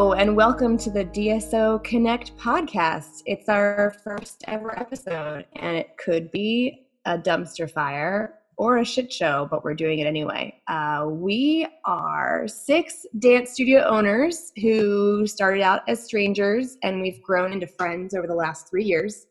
And 0.00 0.34
welcome 0.34 0.78
to 0.78 0.90
the 0.90 1.04
DSO 1.04 1.84
Connect 1.84 2.34
podcast. 2.38 3.22
It's 3.26 3.50
our 3.50 3.94
first 4.02 4.42
ever 4.48 4.76
episode, 4.80 5.44
and 5.56 5.76
it 5.76 5.90
could 5.98 6.30
be 6.30 6.86
a 7.04 7.18
dumpster 7.18 7.70
fire 7.70 8.38
or 8.56 8.78
a 8.78 8.84
shit 8.84 9.12
show, 9.12 9.46
but 9.50 9.62
we're 9.62 9.74
doing 9.74 9.98
it 9.98 10.06
anyway. 10.06 10.58
Uh, 10.68 11.04
we 11.06 11.68
are 11.84 12.48
six 12.48 13.04
dance 13.18 13.52
studio 13.52 13.84
owners 13.84 14.52
who 14.62 15.26
started 15.26 15.60
out 15.60 15.82
as 15.86 16.02
strangers, 16.02 16.78
and 16.82 17.02
we've 17.02 17.22
grown 17.22 17.52
into 17.52 17.66
friends 17.66 18.14
over 18.14 18.26
the 18.26 18.34
last 18.34 18.70
three 18.70 18.84
years. 18.84 19.26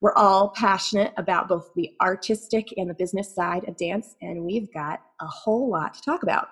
We're 0.00 0.14
all 0.14 0.50
passionate 0.50 1.12
about 1.16 1.48
both 1.48 1.70
the 1.74 1.90
artistic 2.00 2.72
and 2.76 2.88
the 2.88 2.94
business 2.94 3.34
side 3.34 3.68
of 3.68 3.76
dance, 3.76 4.14
and 4.22 4.44
we've 4.44 4.72
got 4.72 5.00
a 5.24 5.28
whole 5.28 5.70
lot 5.70 5.94
to 5.94 6.02
talk 6.02 6.22
about. 6.22 6.48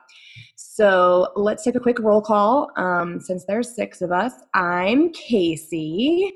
So 0.57 1.29
let's 1.37 1.63
take 1.63 1.75
a 1.75 1.81
quick 1.81 1.99
roll 1.99 2.23
call. 2.23 2.71
Um, 2.77 3.21
since 3.21 3.45
there's 3.45 3.75
six 3.75 4.01
of 4.01 4.11
us, 4.11 4.33
I'm 4.55 5.13
Casey. 5.13 6.33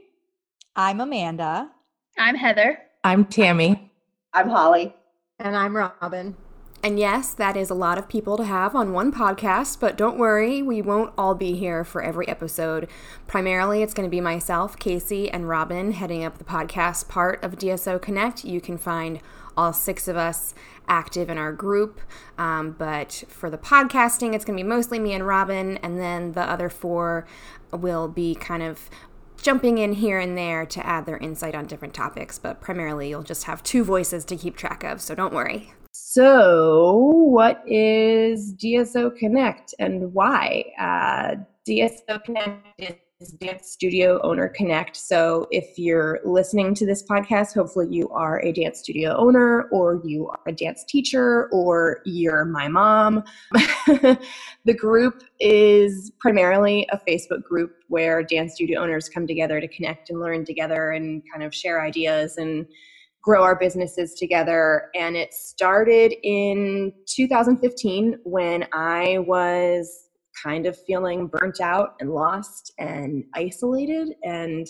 I'm 0.77 1.01
Amanda. 1.01 1.71
I'm 2.19 2.35
Heather. 2.35 2.79
I'm 3.03 3.25
Tammy. 3.25 3.91
I'm 4.33 4.49
Holly. 4.49 4.95
And 5.39 5.57
I'm 5.57 5.77
Robin. 5.77 6.37
And 6.83 7.01
yes, 7.01 7.33
that 7.35 7.57
is 7.57 7.71
a 7.71 7.75
lot 7.75 7.99
of 7.99 8.09
people 8.09 8.37
to 8.37 8.45
have 8.45 8.77
on 8.77 8.93
one 8.93 9.11
podcast, 9.11 9.81
but 9.81 9.97
don't 9.97 10.19
worry, 10.19 10.63
we 10.63 10.81
won't 10.83 11.13
all 11.19 11.35
be 11.35 11.57
here 11.57 11.83
for 11.83 12.03
every 12.03 12.29
episode. 12.29 12.89
Primarily, 13.27 13.83
it's 13.83 13.95
going 13.95 14.09
to 14.09 14.15
be 14.15 14.21
myself, 14.21 14.79
Casey, 14.79 15.29
and 15.31 15.49
Robin 15.49 15.93
heading 15.93 16.23
up 16.23 16.39
the 16.39 16.45
podcast 16.45 17.09
part 17.09 17.43
of 17.43 17.57
DSO 17.57 18.01
Connect. 18.01 18.45
You 18.45 18.61
can 18.61 18.79
find 18.79 19.21
all 19.57 19.73
six 19.73 20.07
of 20.07 20.17
us 20.17 20.55
active 20.89 21.29
in 21.31 21.39
our 21.39 21.53
group. 21.53 22.01
Um, 22.39 22.73
but 22.73 23.25
for 23.29 23.51
the 23.51 23.59
podcasting, 23.59 24.35
it's 24.35 24.45
going 24.45 24.57
to 24.57 24.63
be 24.63 24.69
mostly 24.69 24.99
me 24.99 25.13
and 25.13 25.27
Robin, 25.27 25.77
and 25.79 25.99
then 25.99 26.33
the 26.33 26.43
other 26.43 26.69
four 26.69 27.27
will 27.73 28.09
be 28.09 28.35
kind 28.35 28.63
of 28.63 28.89
jumping 29.41 29.79
in 29.79 29.93
here 29.93 30.19
and 30.19 30.37
there 30.37 30.67
to 30.67 30.85
add 30.85 31.07
their 31.07 31.19
insight 31.19 31.55
on 31.55 31.67
different 31.67 31.95
topics. 31.95 32.39
But 32.39 32.61
primarily, 32.61 33.09
you'll 33.09 33.23
just 33.23 33.45
have 33.45 33.63
two 33.63 33.85
voices 33.85 34.25
to 34.27 34.37
keep 34.37 34.57
track 34.57 34.83
of, 34.85 35.01
so 35.01 35.15
don't 35.15 35.35
worry. 35.35 35.73
So, 35.93 36.95
what 36.95 37.63
is 37.67 38.55
DSO 38.55 39.17
Connect 39.17 39.75
and 39.79 40.13
why? 40.15 40.65
Uh, 40.79 41.43
DSO 41.69 42.23
Connect 42.25 42.67
is 42.79 42.95
Dance 43.39 43.71
Studio 43.71 44.21
Owner 44.23 44.49
Connect. 44.49 44.95
So, 44.95 45.47
if 45.51 45.79
you're 45.79 46.21
listening 46.27 46.75
to 46.75 46.85
this 46.85 47.03
podcast, 47.03 47.55
hopefully 47.55 47.87
you 47.91 48.11
are 48.11 48.43
a 48.43 48.53
dance 48.53 48.81
studio 48.81 49.17
owner, 49.17 49.69
or 49.73 50.03
you 50.05 50.29
are 50.29 50.41
a 50.47 50.53
dance 50.53 50.85
teacher, 50.85 51.49
or 51.51 52.03
you're 52.05 52.45
my 52.45 52.69
mom. 52.69 53.25
the 53.87 54.75
group 54.77 55.23
is 55.41 56.13
primarily 56.21 56.87
a 56.93 57.01
Facebook 57.09 57.43
group 57.43 57.77
where 57.89 58.23
dance 58.23 58.55
studio 58.57 58.83
owners 58.83 59.09
come 59.09 59.27
together 59.27 59.63
to 59.63 59.69
connect 59.69 60.11
and 60.11 60.21
learn 60.21 60.45
together 60.45 60.91
and 60.91 61.23
kind 61.33 61.43
of 61.43 61.55
share 61.55 61.83
ideas 61.83 62.37
and 62.37 62.67
grow 63.23 63.43
our 63.43 63.57
businesses 63.57 64.13
together. 64.13 64.91
And 64.95 65.17
it 65.17 65.33
started 65.33 66.13
in 66.23 66.93
2015 67.07 68.19
when 68.25 68.67
I 68.75 69.21
was 69.21 70.06
kind 70.43 70.67
of 70.67 70.79
feeling 70.85 71.27
burnt 71.27 71.61
out 71.61 71.95
and 72.01 72.11
lost 72.11 72.73
and 72.79 73.25
isolated. 73.35 74.15
And 74.25 74.67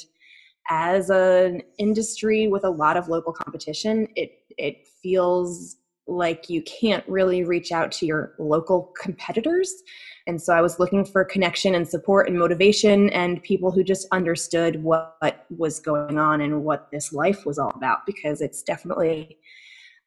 as 0.69 1.11
an 1.11 1.63
industry 1.79 2.49
with 2.49 2.65
a 2.65 2.71
lot 2.71 2.97
of 2.97 3.09
local 3.09 3.33
competition, 3.33 4.09
it 4.17 4.33
it 4.59 4.87
feels 5.03 5.77
like 6.07 6.49
you 6.49 6.63
can't 6.63 7.07
really 7.09 7.45
reach 7.45 7.73
out 7.73 7.91
to 7.91 8.07
your 8.07 8.35
local 8.39 8.93
competitors. 9.01 9.83
And 10.27 10.41
so 10.41 10.53
I 10.53 10.61
was 10.61 10.79
looking 10.79 11.05
for 11.05 11.25
connection 11.25 11.75
and 11.75 11.87
support 11.87 12.29
and 12.29 12.39
motivation 12.39 13.11
and 13.11 13.43
people 13.43 13.71
who 13.71 13.85
just 13.85 14.07
understood 14.13 14.83
what, 14.83 15.17
was 15.57 15.81
going 15.81 16.19
on 16.19 16.41
and 16.41 16.65
what 16.65 16.91
this 16.91 17.13
life 17.13 17.47
was 17.47 17.59
all 17.59 17.73
about 17.75 18.07
because 18.07 18.41
it's 18.41 18.63
definitely 18.63 19.39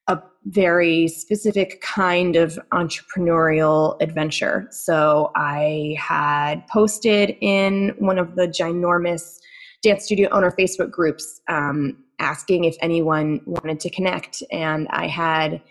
a 0.09 0.22
very 0.46 1.08
specific 1.08 1.81
kind 1.81 2.36
of 2.36 2.59
entrepreneurial 2.74 3.96
adventure. 4.02 4.68
So 4.72 5.31
I 5.36 5.96
had 6.00 6.68
posted 6.68 7.38
in 7.42 7.94
one 8.00 8.18
of 8.18 8.36
the 8.36 8.48
ginormous 8.48 9.40
dance 9.84 10.06
studio 10.06 10.28
owner 10.31 10.52
Facebook 10.52 10.92
groups 10.92 11.40
um, 11.48 11.96
asking 12.18 12.64
if 12.64 12.75
anyone 12.81 13.40
wanted 13.46 13.80
to 13.81 13.90
connect. 13.92 14.42
And 14.52 14.88
I 14.90 15.08
had 15.08 15.62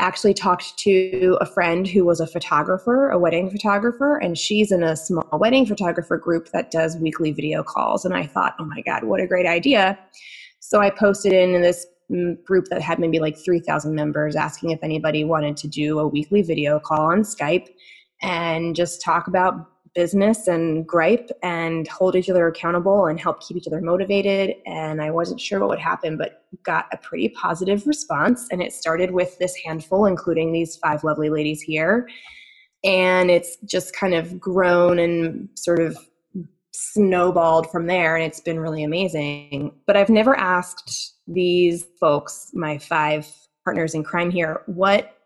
actually 0.00 0.34
talked 0.34 0.76
to 0.78 1.38
a 1.40 1.46
friend 1.46 1.86
who 1.86 2.04
was 2.04 2.18
a 2.18 2.26
photographer, 2.26 3.10
a 3.10 3.18
wedding 3.18 3.48
photographer, 3.48 4.16
and 4.16 4.36
she's 4.36 4.72
in 4.72 4.82
a 4.82 4.96
small 4.96 5.24
wedding 5.34 5.66
photographer 5.66 6.18
group 6.18 6.50
that 6.50 6.72
does 6.72 6.96
weekly 6.96 7.30
video 7.30 7.62
calls. 7.62 8.04
And 8.04 8.12
I 8.12 8.26
thought, 8.26 8.56
oh 8.58 8.64
my 8.64 8.82
God, 8.82 9.04
what 9.04 9.20
a 9.20 9.26
great 9.26 9.46
idea. 9.46 9.96
So 10.58 10.80
I 10.80 10.90
posted 10.90 11.32
in 11.32 11.62
this 11.62 11.86
group 12.44 12.66
that 12.70 12.82
had 12.82 12.98
maybe 12.98 13.18
like 13.18 13.36
3,000 13.36 13.94
members 13.94 14.36
asking 14.36 14.70
if 14.70 14.78
anybody 14.82 15.24
wanted 15.24 15.56
to 15.58 15.68
do 15.68 15.98
a 15.98 16.06
weekly 16.06 16.42
video 16.42 16.78
call 16.78 17.06
on 17.06 17.22
Skype 17.22 17.68
and 18.22 18.76
just 18.76 19.02
talk 19.02 19.26
about 19.26 19.68
business 19.94 20.48
and 20.48 20.86
gripe 20.86 21.30
and 21.42 21.86
hold 21.88 22.16
each 22.16 22.28
other 22.28 22.48
accountable 22.48 23.06
and 23.06 23.20
help 23.20 23.40
keep 23.40 23.56
each 23.56 23.66
other 23.66 23.80
motivated. 23.80 24.56
And 24.66 25.00
I 25.00 25.10
wasn't 25.10 25.40
sure 25.40 25.60
what 25.60 25.68
would 25.68 25.78
happen, 25.78 26.16
but 26.16 26.42
got 26.64 26.86
a 26.92 26.96
pretty 26.96 27.28
positive 27.28 27.86
response. 27.86 28.48
And 28.50 28.60
it 28.60 28.72
started 28.72 29.12
with 29.12 29.38
this 29.38 29.54
handful, 29.64 30.06
including 30.06 30.52
these 30.52 30.76
five 30.76 31.04
lovely 31.04 31.30
ladies 31.30 31.62
here. 31.62 32.08
And 32.82 33.30
it's 33.30 33.56
just 33.64 33.94
kind 33.94 34.14
of 34.14 34.38
grown 34.38 34.98
and 34.98 35.48
sort 35.54 35.80
of 35.80 35.96
snowballed 36.72 37.70
from 37.70 37.86
there. 37.86 38.16
And 38.16 38.24
it's 38.24 38.40
been 38.40 38.58
really 38.58 38.82
amazing. 38.82 39.72
But 39.86 39.96
I've 39.96 40.10
never 40.10 40.36
asked 40.36 41.13
these 41.26 41.86
folks, 41.98 42.50
my 42.54 42.78
five 42.78 43.26
partners 43.64 43.94
in 43.94 44.04
crime 44.04 44.30
here, 44.30 44.62
what 44.66 45.16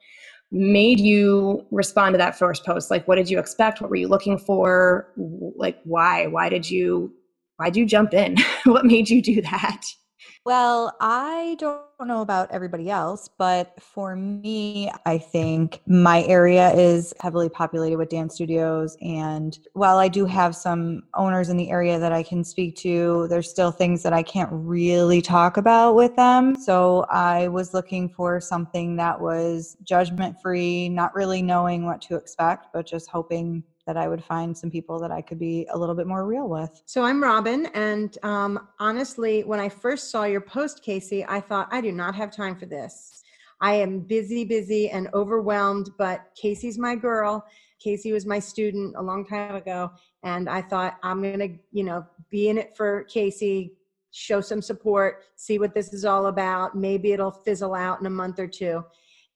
made 0.50 0.98
you 1.00 1.66
respond 1.70 2.14
to 2.14 2.18
that 2.18 2.38
first 2.38 2.64
post? 2.64 2.90
Like 2.90 3.06
what 3.06 3.16
did 3.16 3.28
you 3.28 3.38
expect? 3.38 3.80
What 3.80 3.90
were 3.90 3.96
you 3.96 4.08
looking 4.08 4.38
for? 4.38 5.08
Like 5.16 5.78
why? 5.84 6.26
Why 6.26 6.48
did 6.48 6.68
you 6.70 7.12
why 7.56 7.66
did 7.70 7.76
you 7.76 7.86
jump 7.86 8.14
in? 8.14 8.36
What 8.64 8.84
made 8.84 9.08
you 9.08 9.22
do 9.22 9.40
that 9.42 9.84
well, 10.48 10.96
I 10.98 11.56
don't 11.58 11.82
know 12.06 12.22
about 12.22 12.50
everybody 12.50 12.88
else, 12.88 13.28
but 13.36 13.78
for 13.82 14.16
me, 14.16 14.90
I 15.04 15.18
think 15.18 15.82
my 15.86 16.22
area 16.22 16.72
is 16.72 17.12
heavily 17.20 17.50
populated 17.50 17.98
with 17.98 18.08
dance 18.08 18.36
studios. 18.36 18.96
And 19.02 19.58
while 19.74 19.98
I 19.98 20.08
do 20.08 20.24
have 20.24 20.56
some 20.56 21.02
owners 21.12 21.50
in 21.50 21.58
the 21.58 21.68
area 21.68 21.98
that 21.98 22.12
I 22.12 22.22
can 22.22 22.44
speak 22.44 22.76
to, 22.76 23.26
there's 23.28 23.50
still 23.50 23.70
things 23.70 24.02
that 24.04 24.14
I 24.14 24.22
can't 24.22 24.48
really 24.50 25.20
talk 25.20 25.58
about 25.58 25.96
with 25.96 26.16
them. 26.16 26.56
So 26.56 27.04
I 27.10 27.48
was 27.48 27.74
looking 27.74 28.08
for 28.08 28.40
something 28.40 28.96
that 28.96 29.20
was 29.20 29.76
judgment 29.82 30.40
free, 30.40 30.88
not 30.88 31.14
really 31.14 31.42
knowing 31.42 31.84
what 31.84 32.00
to 32.02 32.16
expect, 32.16 32.68
but 32.72 32.86
just 32.86 33.10
hoping 33.10 33.62
that 33.88 33.96
I 33.96 34.06
would 34.06 34.22
find 34.22 34.54
some 34.56 34.70
people 34.70 35.00
that 35.00 35.10
I 35.10 35.22
could 35.22 35.38
be 35.38 35.66
a 35.72 35.78
little 35.78 35.94
bit 35.94 36.06
more 36.06 36.26
real 36.26 36.46
with. 36.46 36.82
So 36.84 37.04
I'm 37.04 37.22
Robin. 37.22 37.64
And 37.72 38.18
um, 38.22 38.68
honestly, 38.78 39.44
when 39.44 39.60
I 39.60 39.70
first 39.70 40.10
saw 40.10 40.24
your 40.24 40.42
post, 40.42 40.82
Casey, 40.82 41.24
I 41.26 41.40
thought, 41.40 41.68
I 41.72 41.80
do 41.80 41.90
not 41.90 42.14
have 42.14 42.30
time 42.30 42.54
for 42.54 42.66
this. 42.66 43.22
I 43.62 43.72
am 43.76 44.00
busy, 44.00 44.44
busy, 44.44 44.90
and 44.90 45.08
overwhelmed, 45.14 45.88
but 45.96 46.26
Casey's 46.36 46.76
my 46.78 46.96
girl. 46.96 47.46
Casey 47.80 48.12
was 48.12 48.26
my 48.26 48.38
student 48.38 48.94
a 48.98 49.02
long 49.02 49.24
time 49.24 49.54
ago. 49.54 49.90
And 50.22 50.50
I 50.50 50.60
thought, 50.60 50.98
I'm 51.02 51.22
going 51.22 51.38
to, 51.38 51.58
you 51.72 51.84
know, 51.84 52.04
be 52.28 52.50
in 52.50 52.58
it 52.58 52.76
for 52.76 53.04
Casey, 53.04 53.72
show 54.10 54.42
some 54.42 54.60
support, 54.60 55.24
see 55.36 55.58
what 55.58 55.74
this 55.74 55.94
is 55.94 56.04
all 56.04 56.26
about. 56.26 56.76
Maybe 56.76 57.12
it'll 57.12 57.30
fizzle 57.30 57.74
out 57.74 58.00
in 58.00 58.06
a 58.06 58.10
month 58.10 58.38
or 58.38 58.48
two 58.48 58.84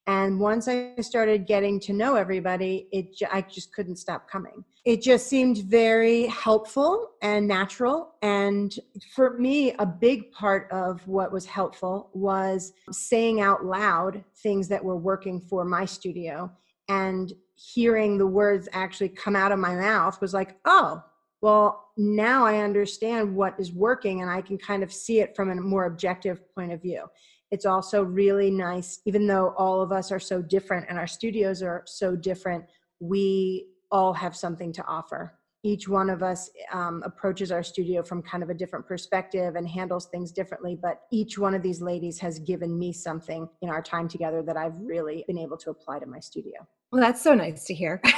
and 0.06 0.38
once 0.38 0.68
i 0.68 0.94
started 1.00 1.46
getting 1.46 1.78
to 1.78 1.92
know 1.92 2.16
everybody 2.16 2.88
it 2.92 3.06
i 3.30 3.40
just 3.40 3.74
couldn't 3.74 3.96
stop 3.96 4.28
coming. 4.28 4.64
It 4.84 5.00
just 5.00 5.28
seemed 5.28 5.58
very 5.58 6.26
helpful 6.26 7.10
and 7.22 7.46
natural. 7.46 8.14
And 8.20 8.74
for 9.14 9.38
me 9.38 9.74
a 9.78 9.86
big 9.86 10.32
part 10.32 10.68
of 10.72 11.06
what 11.06 11.30
was 11.30 11.46
helpful 11.46 12.10
was 12.14 12.72
saying 12.90 13.40
out 13.40 13.64
loud 13.64 14.24
things 14.42 14.66
that 14.68 14.84
were 14.84 14.96
working 14.96 15.40
for 15.40 15.64
my 15.64 15.84
studio. 15.84 16.50
And 16.88 17.32
hearing 17.54 18.18
the 18.18 18.26
words 18.26 18.68
actually 18.72 19.10
come 19.10 19.36
out 19.36 19.52
of 19.52 19.58
my 19.58 19.74
mouth 19.76 20.20
was 20.20 20.34
like 20.34 20.56
oh 20.64 21.00
well 21.42 21.90
now 21.96 22.44
i 22.44 22.58
understand 22.58 23.36
what 23.36 23.54
is 23.58 23.70
working 23.70 24.20
and 24.20 24.28
i 24.28 24.40
can 24.40 24.58
kind 24.58 24.82
of 24.82 24.92
see 24.92 25.20
it 25.20 25.36
from 25.36 25.50
a 25.50 25.54
more 25.54 25.84
objective 25.84 26.40
point 26.56 26.72
of 26.72 26.82
view 26.82 27.04
it's 27.52 27.66
also 27.66 28.02
really 28.02 28.50
nice 28.50 29.00
even 29.04 29.26
though 29.26 29.54
all 29.56 29.80
of 29.80 29.92
us 29.92 30.10
are 30.10 30.18
so 30.18 30.42
different 30.42 30.86
and 30.88 30.98
our 30.98 31.06
studios 31.06 31.62
are 31.62 31.84
so 31.86 32.16
different 32.16 32.64
we 32.98 33.68
all 33.90 34.12
have 34.12 34.34
something 34.34 34.72
to 34.72 34.84
offer. 34.86 35.38
Each 35.64 35.86
one 35.86 36.10
of 36.10 36.22
us 36.22 36.50
um, 36.72 37.02
approaches 37.04 37.52
our 37.52 37.62
studio 37.62 38.02
from 38.02 38.22
kind 38.22 38.42
of 38.42 38.50
a 38.50 38.54
different 38.54 38.86
perspective 38.86 39.54
and 39.54 39.68
handles 39.68 40.06
things 40.06 40.32
differently 40.32 40.76
but 40.80 41.02
each 41.12 41.38
one 41.38 41.54
of 41.54 41.62
these 41.62 41.80
ladies 41.80 42.18
has 42.18 42.40
given 42.40 42.76
me 42.76 42.92
something 42.92 43.48
in 43.60 43.68
our 43.68 43.82
time 43.82 44.08
together 44.08 44.42
that 44.42 44.56
i've 44.56 44.76
really 44.80 45.24
been 45.28 45.38
able 45.38 45.56
to 45.58 45.70
apply 45.70 46.00
to 46.00 46.06
my 46.06 46.18
studio. 46.18 46.66
Well 46.90 47.00
that's 47.00 47.22
so 47.22 47.34
nice 47.34 47.64
to 47.66 47.74
hear. 47.74 48.02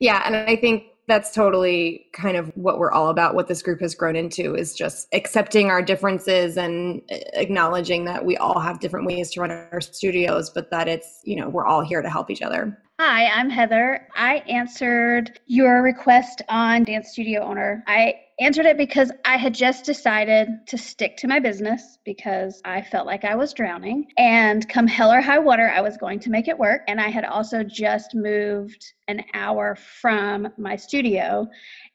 Yeah 0.00 0.22
and 0.24 0.36
i 0.36 0.54
think 0.54 0.87
that's 1.08 1.32
totally 1.34 2.06
kind 2.12 2.36
of 2.36 2.52
what 2.54 2.78
we're 2.78 2.92
all 2.92 3.08
about 3.08 3.34
what 3.34 3.48
this 3.48 3.62
group 3.62 3.80
has 3.80 3.94
grown 3.94 4.14
into 4.14 4.54
is 4.54 4.74
just 4.74 5.08
accepting 5.12 5.70
our 5.70 5.82
differences 5.82 6.56
and 6.56 7.02
uh, 7.10 7.16
acknowledging 7.32 8.04
that 8.04 8.24
we 8.24 8.36
all 8.36 8.60
have 8.60 8.78
different 8.78 9.06
ways 9.06 9.30
to 9.32 9.40
run 9.40 9.50
our 9.50 9.80
studios 9.80 10.50
but 10.50 10.70
that 10.70 10.86
it's 10.86 11.20
you 11.24 11.34
know 11.34 11.48
we're 11.48 11.66
all 11.66 11.82
here 11.82 12.02
to 12.02 12.10
help 12.10 12.30
each 12.30 12.42
other 12.42 12.78
Hi, 13.00 13.28
I'm 13.28 13.48
Heather. 13.48 14.08
I 14.16 14.38
answered 14.48 15.38
your 15.46 15.82
request 15.82 16.42
on 16.48 16.82
Dance 16.82 17.10
Studio 17.12 17.42
Owner. 17.42 17.84
I 17.86 18.14
answered 18.40 18.66
it 18.66 18.76
because 18.76 19.10
I 19.24 19.36
had 19.36 19.54
just 19.54 19.84
decided 19.84 20.48
to 20.66 20.78
stick 20.78 21.16
to 21.18 21.28
my 21.28 21.40
business 21.40 21.98
because 22.04 22.60
I 22.64 22.82
felt 22.82 23.06
like 23.06 23.24
I 23.24 23.34
was 23.34 23.52
drowning. 23.52 24.06
And 24.16 24.68
come 24.68 24.86
hell 24.86 25.12
or 25.12 25.20
high 25.20 25.38
water, 25.38 25.70
I 25.74 25.80
was 25.80 25.96
going 25.96 26.20
to 26.20 26.30
make 26.30 26.48
it 26.48 26.58
work. 26.58 26.82
And 26.86 27.00
I 27.00 27.08
had 27.08 27.24
also 27.24 27.64
just 27.64 28.14
moved 28.14 28.92
an 29.08 29.24
hour 29.34 29.76
from 29.76 30.48
my 30.56 30.76
studio 30.76 31.48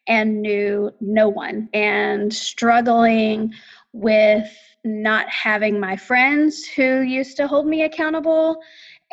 and 0.07 0.41
knew 0.41 0.91
no 0.99 1.29
one 1.29 1.69
and 1.73 2.33
struggling 2.33 3.53
with 3.93 4.49
not 4.83 5.29
having 5.29 5.79
my 5.79 5.95
friends 5.95 6.65
who 6.65 7.01
used 7.01 7.37
to 7.37 7.47
hold 7.47 7.65
me 7.65 7.83
accountable 7.83 8.59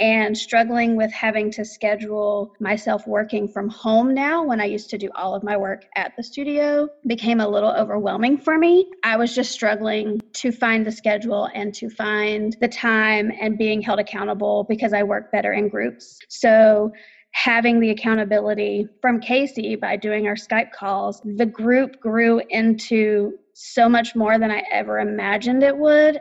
and 0.01 0.37
struggling 0.37 0.97
with 0.97 1.13
having 1.13 1.51
to 1.53 1.65
schedule 1.65 2.55
myself 2.59 3.07
working 3.07 3.47
from 3.47 3.69
home 3.69 4.15
now 4.15 4.43
when 4.43 4.61
I 4.61 4.65
used 4.65 4.89
to 4.91 4.99
do 4.99 5.11
all 5.15 5.35
of 5.35 5.43
my 5.43 5.57
work 5.57 5.85
at 5.95 6.13
the 6.17 6.23
studio 6.23 6.89
became 7.07 7.41
a 7.41 7.49
little 7.49 7.71
overwhelming 7.71 8.39
for 8.39 8.59
me. 8.59 8.91
I 9.05 9.17
was 9.17 9.35
just 9.35 9.53
struggling 9.53 10.21
to 10.33 10.51
find 10.51 10.87
the 10.87 10.91
schedule 10.93 11.51
and 11.55 11.75
to 11.75 11.91
find 11.91 12.57
the 12.61 12.69
time 12.69 13.31
and 13.41 13.59
being 13.59 13.83
held 13.83 14.01
accountable 14.01 14.65
because 14.69 14.95
I 14.95 15.03
work 15.03 15.31
better 15.31 15.53
in 15.53 15.69
groups. 15.69 16.19
So 16.29 16.91
having 17.33 17.79
the 17.79 17.91
accountability 17.91 18.89
from 19.01 19.21
Casey 19.21 19.77
by 19.77 19.97
doing 19.97 20.27
our 20.27 20.35
Skype 20.35 20.73
calls, 20.73 21.21
the 21.25 21.47
group 21.47 22.01
grew 22.01 22.41
into 22.49 23.35
so 23.53 23.89
much 23.89 24.17
more 24.17 24.39
than 24.39 24.51
I 24.51 24.63
ever 24.73 24.99
imagined 24.99 25.63
it 25.63 25.77
would. 25.77 26.21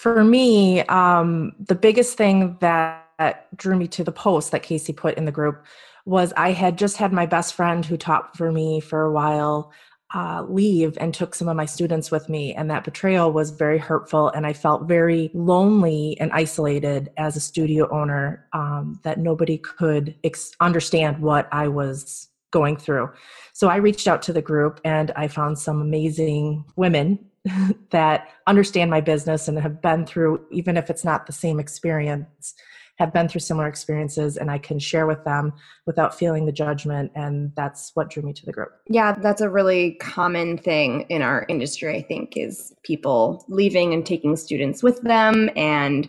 For 0.00 0.24
me, 0.24 0.80
um, 0.84 1.52
the 1.58 1.74
biggest 1.74 2.16
thing 2.16 2.56
that 2.60 3.48
drew 3.54 3.76
me 3.76 3.86
to 3.88 4.02
the 4.02 4.10
post 4.10 4.50
that 4.50 4.62
Casey 4.62 4.94
put 4.94 5.18
in 5.18 5.26
the 5.26 5.30
group 5.30 5.66
was 6.06 6.32
I 6.38 6.52
had 6.52 6.78
just 6.78 6.96
had 6.96 7.12
my 7.12 7.26
best 7.26 7.52
friend 7.52 7.84
who 7.84 7.98
taught 7.98 8.34
for 8.34 8.50
me 8.50 8.80
for 8.80 9.02
a 9.02 9.12
while 9.12 9.70
uh, 10.14 10.46
leave 10.48 10.96
and 10.98 11.12
took 11.12 11.34
some 11.34 11.48
of 11.48 11.56
my 11.56 11.66
students 11.66 12.10
with 12.10 12.30
me. 12.30 12.54
And 12.54 12.70
that 12.70 12.82
betrayal 12.82 13.30
was 13.30 13.50
very 13.50 13.76
hurtful. 13.76 14.30
And 14.30 14.46
I 14.46 14.54
felt 14.54 14.88
very 14.88 15.30
lonely 15.34 16.18
and 16.18 16.32
isolated 16.32 17.10
as 17.18 17.36
a 17.36 17.40
studio 17.40 17.86
owner 17.90 18.48
um, 18.54 19.00
that 19.02 19.18
nobody 19.18 19.58
could 19.58 20.16
ex- 20.24 20.52
understand 20.60 21.20
what 21.20 21.46
I 21.52 21.68
was 21.68 22.28
going 22.52 22.78
through. 22.78 23.10
So 23.52 23.68
I 23.68 23.76
reached 23.76 24.08
out 24.08 24.22
to 24.22 24.32
the 24.32 24.40
group 24.40 24.80
and 24.82 25.10
I 25.10 25.28
found 25.28 25.58
some 25.58 25.82
amazing 25.82 26.64
women 26.76 27.18
that 27.90 28.28
understand 28.46 28.90
my 28.90 29.00
business 29.00 29.48
and 29.48 29.58
have 29.58 29.80
been 29.80 30.06
through, 30.06 30.44
even 30.50 30.76
if 30.76 30.90
it's 30.90 31.04
not 31.04 31.26
the 31.26 31.32
same 31.32 31.58
experience, 31.58 32.54
have 33.00 33.14
been 33.14 33.28
through 33.28 33.40
similar 33.40 33.66
experiences 33.66 34.36
and 34.36 34.50
I 34.50 34.58
can 34.58 34.78
share 34.78 35.06
with 35.06 35.24
them 35.24 35.54
without 35.86 36.14
feeling 36.14 36.44
the 36.44 36.52
judgment. 36.52 37.10
And 37.14 37.50
that's 37.56 37.92
what 37.94 38.10
drew 38.10 38.22
me 38.22 38.34
to 38.34 38.44
the 38.44 38.52
group. 38.52 38.72
Yeah, 38.88 39.12
that's 39.12 39.40
a 39.40 39.48
really 39.48 39.92
common 39.92 40.58
thing 40.58 41.06
in 41.08 41.22
our 41.22 41.46
industry, 41.48 41.96
I 41.96 42.02
think, 42.02 42.36
is 42.36 42.74
people 42.82 43.42
leaving 43.48 43.94
and 43.94 44.04
taking 44.04 44.36
students 44.36 44.82
with 44.82 45.00
them 45.00 45.48
and 45.56 46.08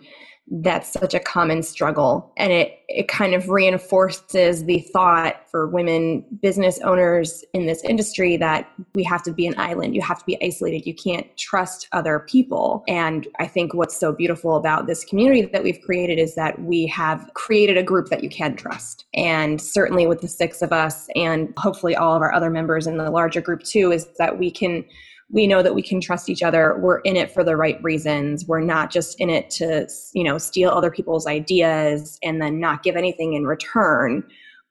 that's 0.60 0.92
such 0.92 1.14
a 1.14 1.20
common 1.20 1.62
struggle. 1.62 2.30
And 2.36 2.52
it 2.52 2.78
it 2.88 3.08
kind 3.08 3.32
of 3.32 3.48
reinforces 3.48 4.66
the 4.66 4.80
thought 4.92 5.48
for 5.50 5.66
women 5.66 6.22
business 6.42 6.78
owners 6.80 7.42
in 7.54 7.64
this 7.64 7.82
industry 7.84 8.36
that 8.36 8.70
we 8.94 9.02
have 9.04 9.22
to 9.22 9.32
be 9.32 9.46
an 9.46 9.54
island. 9.56 9.94
You 9.94 10.02
have 10.02 10.18
to 10.18 10.24
be 10.26 10.36
isolated. 10.44 10.86
You 10.86 10.94
can't 10.94 11.26
trust 11.38 11.88
other 11.92 12.20
people. 12.28 12.84
And 12.86 13.26
i 13.38 13.46
think 13.46 13.72
what's 13.72 13.96
so 13.96 14.12
beautiful 14.12 14.56
about 14.56 14.86
this 14.86 15.04
community 15.04 15.42
that 15.42 15.62
we've 15.62 15.80
created 15.80 16.18
is 16.18 16.34
that 16.34 16.60
we 16.60 16.86
have 16.86 17.30
created 17.34 17.78
a 17.78 17.82
group 17.82 18.08
that 18.08 18.22
you 18.22 18.28
can 18.28 18.54
trust. 18.54 19.06
And 19.14 19.60
certainly 19.60 20.06
with 20.06 20.20
the 20.20 20.28
six 20.28 20.60
of 20.60 20.72
us 20.72 21.08
and 21.16 21.54
hopefully 21.56 21.96
all 21.96 22.14
of 22.14 22.20
our 22.20 22.32
other 22.34 22.50
members 22.50 22.86
in 22.86 22.98
the 22.98 23.10
larger 23.10 23.40
group 23.40 23.62
too 23.62 23.90
is 23.92 24.06
that 24.18 24.38
we 24.38 24.50
can 24.50 24.84
we 25.32 25.46
know 25.46 25.62
that 25.62 25.74
we 25.74 25.82
can 25.82 26.00
trust 26.00 26.28
each 26.28 26.42
other. 26.42 26.78
We're 26.78 27.00
in 27.00 27.16
it 27.16 27.32
for 27.32 27.42
the 27.42 27.56
right 27.56 27.82
reasons. 27.82 28.46
We're 28.46 28.60
not 28.60 28.90
just 28.90 29.18
in 29.18 29.30
it 29.30 29.50
to 29.50 29.88
you 30.14 30.24
know 30.24 30.38
steal 30.38 30.70
other 30.70 30.90
people's 30.90 31.26
ideas 31.26 32.18
and 32.22 32.40
then 32.40 32.60
not 32.60 32.82
give 32.82 32.96
anything 32.96 33.34
in 33.34 33.44
return. 33.46 34.24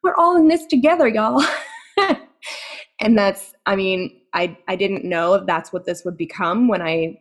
We're 0.04 0.16
all 0.16 0.38
in 0.38 0.48
this 0.48 0.66
together 0.66 1.08
y'all. 1.08 1.44
And 3.02 3.18
that's 3.18 3.54
i 3.66 3.76
mean 3.76 4.22
i 4.34 4.56
i 4.68 4.76
didn't 4.76 5.04
know 5.04 5.34
if 5.34 5.46
that's 5.46 5.74
what 5.74 5.86
this 5.86 6.06
would 6.06 6.18
become 6.18 6.68
when 6.68 6.82
i 6.82 7.20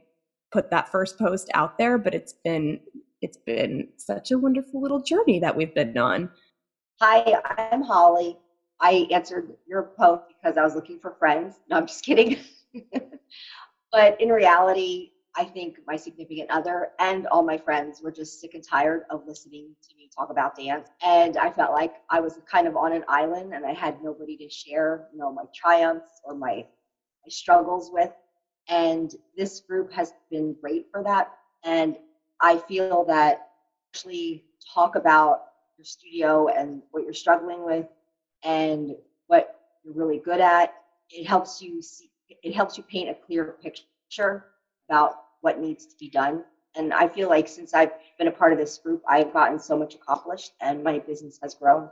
put 0.52 0.70
that 0.70 0.90
first 0.90 1.19
post 1.19 1.50
out 1.54 1.78
there 1.78 1.96
but 1.96 2.14
it's 2.14 2.34
been 2.44 2.81
it's 3.22 3.38
been 3.38 3.88
such 3.96 4.31
a 4.31 4.38
wonderful 4.38 4.81
little 4.81 5.02
journey 5.02 5.38
that 5.40 5.54
we've 5.56 5.75
been 5.75 5.96
on. 5.96 6.31
Hi 7.00 7.40
i'm 7.56 7.82
holly. 7.82 8.38
I 8.81 9.06
answered 9.10 9.56
your 9.66 9.90
post 9.98 10.25
because 10.28 10.58
i 10.58 10.62
was 10.62 10.75
looking 10.75 11.00
for 11.00 11.16
friends. 11.19 11.56
No 11.70 11.78
i'm 11.78 11.87
just 11.87 12.04
kidding 12.04 12.37
but 13.93 14.20
in 14.20 14.28
reality, 14.28 15.11
I 15.37 15.44
think 15.44 15.78
my 15.87 15.96
significant 15.96 16.50
other 16.50 16.90
and 16.99 17.26
all 17.28 17.43
my 17.43 17.56
friends 17.56 18.02
were 18.02 18.11
just 18.11 18.40
sick 18.40 18.55
and 18.55 18.64
tired 18.64 19.02
of 19.11 19.26
listening 19.26 19.75
to 19.88 19.96
me 19.96 20.11
talk 20.14 20.31
about 20.31 20.56
dance. 20.56 20.88
And 21.02 21.37
I 21.37 21.50
felt 21.50 21.72
like 21.72 21.94
I 22.08 22.20
was 22.20 22.38
kind 22.50 22.67
of 22.67 22.76
on 22.76 22.93
an 22.93 23.05
island 23.08 23.55
and 23.55 23.64
I 23.64 23.72
had 23.72 24.02
nobody 24.02 24.37
to 24.38 24.49
share, 24.49 25.06
you 25.12 25.19
know, 25.19 25.32
my 25.32 25.44
triumphs 25.55 26.20
or 26.25 26.34
my, 26.34 26.56
my 26.56 27.28
struggles 27.28 27.90
with. 27.93 28.11
And 28.69 29.14
this 29.37 29.61
group 29.61 29.93
has 29.93 30.12
been 30.31 30.55
great 30.61 30.87
for 30.90 31.02
that. 31.05 31.32
And 31.64 31.96
I 32.40 32.58
feel 32.58 33.05
that 33.05 33.49
actually 33.90 34.44
talk 34.75 34.96
about 34.96 35.43
your 35.78 35.84
studio 35.84 36.49
and 36.49 36.82
what 36.90 37.05
you're 37.05 37.14
struggling 37.14 37.64
with 37.64 37.87
and 38.43 38.94
what 39.28 39.61
you're 39.84 39.94
really 39.94 40.19
good 40.19 40.40
at. 40.40 40.75
It 41.11 41.26
helps 41.26 41.62
you 41.62 41.82
see 41.82 42.10
it 42.43 42.55
helps 42.55 42.77
you 42.77 42.85
paint 42.85 43.11
a 43.11 43.15
clear 43.15 43.56
picture 43.62 44.47
about 44.88 45.14
what 45.40 45.61
needs 45.61 45.87
to 45.87 45.95
be 45.99 46.09
done. 46.11 46.45
And 46.76 46.93
I 46.93 47.09
feel 47.09 47.28
like 47.28 47.49
since 47.49 47.75
I've 47.75 47.93
been 48.19 48.28
a 48.28 48.33
part 48.33 48.52
of 48.52 48.59
this 48.59 48.78
group, 48.78 49.02
I've 49.09 49.33
gotten 49.33 49.59
so 49.59 49.76
much 49.76 49.95
accomplished 49.95 50.52
and 50.61 50.85
my 50.85 50.99
business 50.99 51.38
has 51.43 51.54
grown. 51.54 51.88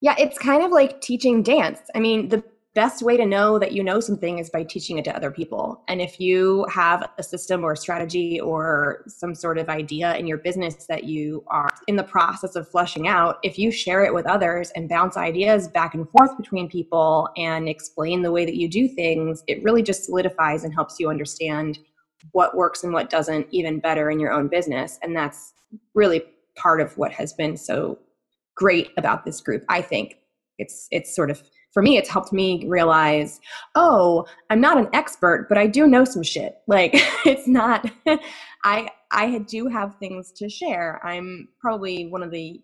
Yeah, 0.00 0.14
it's 0.18 0.38
kind 0.38 0.64
of 0.64 0.70
like 0.70 1.00
teaching 1.00 1.42
dance. 1.42 1.80
I 1.94 2.00
mean, 2.00 2.28
the 2.28 2.42
best 2.74 3.02
way 3.02 3.16
to 3.18 3.26
know 3.26 3.58
that 3.58 3.72
you 3.72 3.84
know 3.84 4.00
something 4.00 4.38
is 4.38 4.48
by 4.48 4.62
teaching 4.62 4.96
it 4.96 5.04
to 5.04 5.14
other 5.14 5.30
people. 5.30 5.82
And 5.88 6.00
if 6.00 6.18
you 6.18 6.66
have 6.72 7.08
a 7.18 7.22
system 7.22 7.64
or 7.64 7.72
a 7.72 7.76
strategy 7.76 8.40
or 8.40 9.04
some 9.06 9.34
sort 9.34 9.58
of 9.58 9.68
idea 9.68 10.16
in 10.16 10.26
your 10.26 10.38
business 10.38 10.86
that 10.86 11.04
you 11.04 11.44
are 11.48 11.68
in 11.86 11.96
the 11.96 12.02
process 12.02 12.56
of 12.56 12.68
fleshing 12.68 13.08
out, 13.08 13.38
if 13.42 13.58
you 13.58 13.70
share 13.70 14.04
it 14.04 14.14
with 14.14 14.26
others 14.26 14.70
and 14.70 14.88
bounce 14.88 15.18
ideas 15.18 15.68
back 15.68 15.94
and 15.94 16.08
forth 16.10 16.36
between 16.38 16.68
people 16.68 17.28
and 17.36 17.68
explain 17.68 18.22
the 18.22 18.32
way 18.32 18.46
that 18.46 18.56
you 18.56 18.68
do 18.68 18.88
things, 18.88 19.44
it 19.46 19.62
really 19.62 19.82
just 19.82 20.04
solidifies 20.04 20.64
and 20.64 20.72
helps 20.72 20.98
you 20.98 21.10
understand 21.10 21.78
what 22.30 22.56
works 22.56 22.84
and 22.84 22.92
what 22.92 23.10
doesn't 23.10 23.46
even 23.50 23.80
better 23.80 24.10
in 24.10 24.18
your 24.18 24.32
own 24.32 24.48
business. 24.48 24.98
And 25.02 25.14
that's 25.14 25.52
really 25.94 26.22
part 26.56 26.80
of 26.80 26.96
what 26.96 27.12
has 27.12 27.34
been 27.34 27.56
so 27.56 27.98
great 28.54 28.90
about 28.96 29.24
this 29.24 29.40
group, 29.40 29.64
I 29.68 29.82
think. 29.82 30.16
It's 30.58 30.86
it's 30.90 31.14
sort 31.14 31.30
of 31.30 31.42
for 31.72 31.82
me, 31.82 31.96
it's 31.96 32.08
helped 32.08 32.32
me 32.32 32.64
realize, 32.66 33.40
oh, 33.74 34.26
I'm 34.50 34.60
not 34.60 34.78
an 34.78 34.88
expert, 34.92 35.46
but 35.48 35.58
I 35.58 35.66
do 35.66 35.86
know 35.86 36.04
some 36.04 36.22
shit. 36.22 36.56
Like 36.66 36.92
it's 37.24 37.48
not, 37.48 37.90
I 38.64 38.90
I 39.10 39.38
do 39.38 39.66
have 39.66 39.96
things 39.96 40.32
to 40.32 40.48
share. 40.48 41.04
I'm 41.04 41.48
probably 41.60 42.06
one 42.06 42.22
of 42.22 42.30
the, 42.30 42.62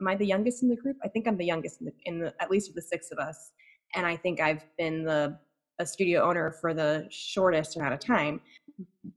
am 0.00 0.08
I 0.08 0.16
the 0.16 0.26
youngest 0.26 0.62
in 0.62 0.68
the 0.68 0.76
group? 0.76 0.98
I 1.02 1.08
think 1.08 1.26
I'm 1.26 1.38
the 1.38 1.46
youngest 1.46 1.80
in 1.80 1.86
the, 1.86 1.92
in 2.04 2.18
the 2.18 2.34
at 2.40 2.50
least 2.50 2.68
of 2.68 2.74
the 2.74 2.82
six 2.82 3.10
of 3.10 3.18
us, 3.18 3.52
and 3.94 4.06
I 4.06 4.16
think 4.16 4.40
I've 4.40 4.64
been 4.76 5.04
the 5.04 5.38
a 5.78 5.86
studio 5.86 6.28
owner 6.28 6.50
for 6.50 6.74
the 6.74 7.06
shortest 7.10 7.76
amount 7.76 7.94
of 7.94 8.00
time. 8.00 8.40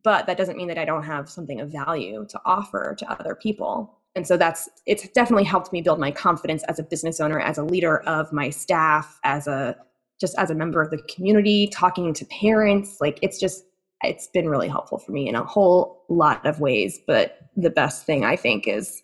But 0.03 0.27
that 0.27 0.37
doesn't 0.37 0.57
mean 0.57 0.67
that 0.67 0.77
I 0.77 0.85
don't 0.85 1.03
have 1.03 1.29
something 1.29 1.59
of 1.59 1.71
value 1.71 2.25
to 2.29 2.41
offer 2.45 2.95
to 2.97 3.11
other 3.11 3.35
people 3.35 4.00
and 4.15 4.27
so 4.27 4.37
that's 4.37 4.69
it's 4.85 5.07
definitely 5.09 5.43
helped 5.43 5.71
me 5.71 5.81
build 5.81 5.99
my 5.99 6.11
confidence 6.11 6.63
as 6.63 6.79
a 6.79 6.83
business 6.83 7.19
owner 7.19 7.39
as 7.39 7.57
a 7.57 7.63
leader 7.63 7.99
of 8.01 8.31
my 8.33 8.49
staff 8.49 9.19
as 9.23 9.47
a 9.47 9.75
just 10.19 10.37
as 10.37 10.49
a 10.49 10.55
member 10.55 10.81
of 10.81 10.91
the 10.91 11.01
community 11.13 11.67
talking 11.67 12.13
to 12.13 12.25
parents 12.25 12.97
like 13.01 13.17
it's 13.21 13.39
just 13.39 13.63
it's 14.03 14.27
been 14.27 14.49
really 14.49 14.67
helpful 14.67 14.97
for 14.97 15.11
me 15.11 15.27
in 15.27 15.35
a 15.35 15.43
whole 15.43 16.03
lot 16.09 16.43
of 16.45 16.59
ways. 16.59 16.99
But 17.05 17.37
the 17.57 17.69
best 17.69 18.05
thing 18.05 18.23
i 18.23 18.35
think 18.35 18.67
is 18.67 19.01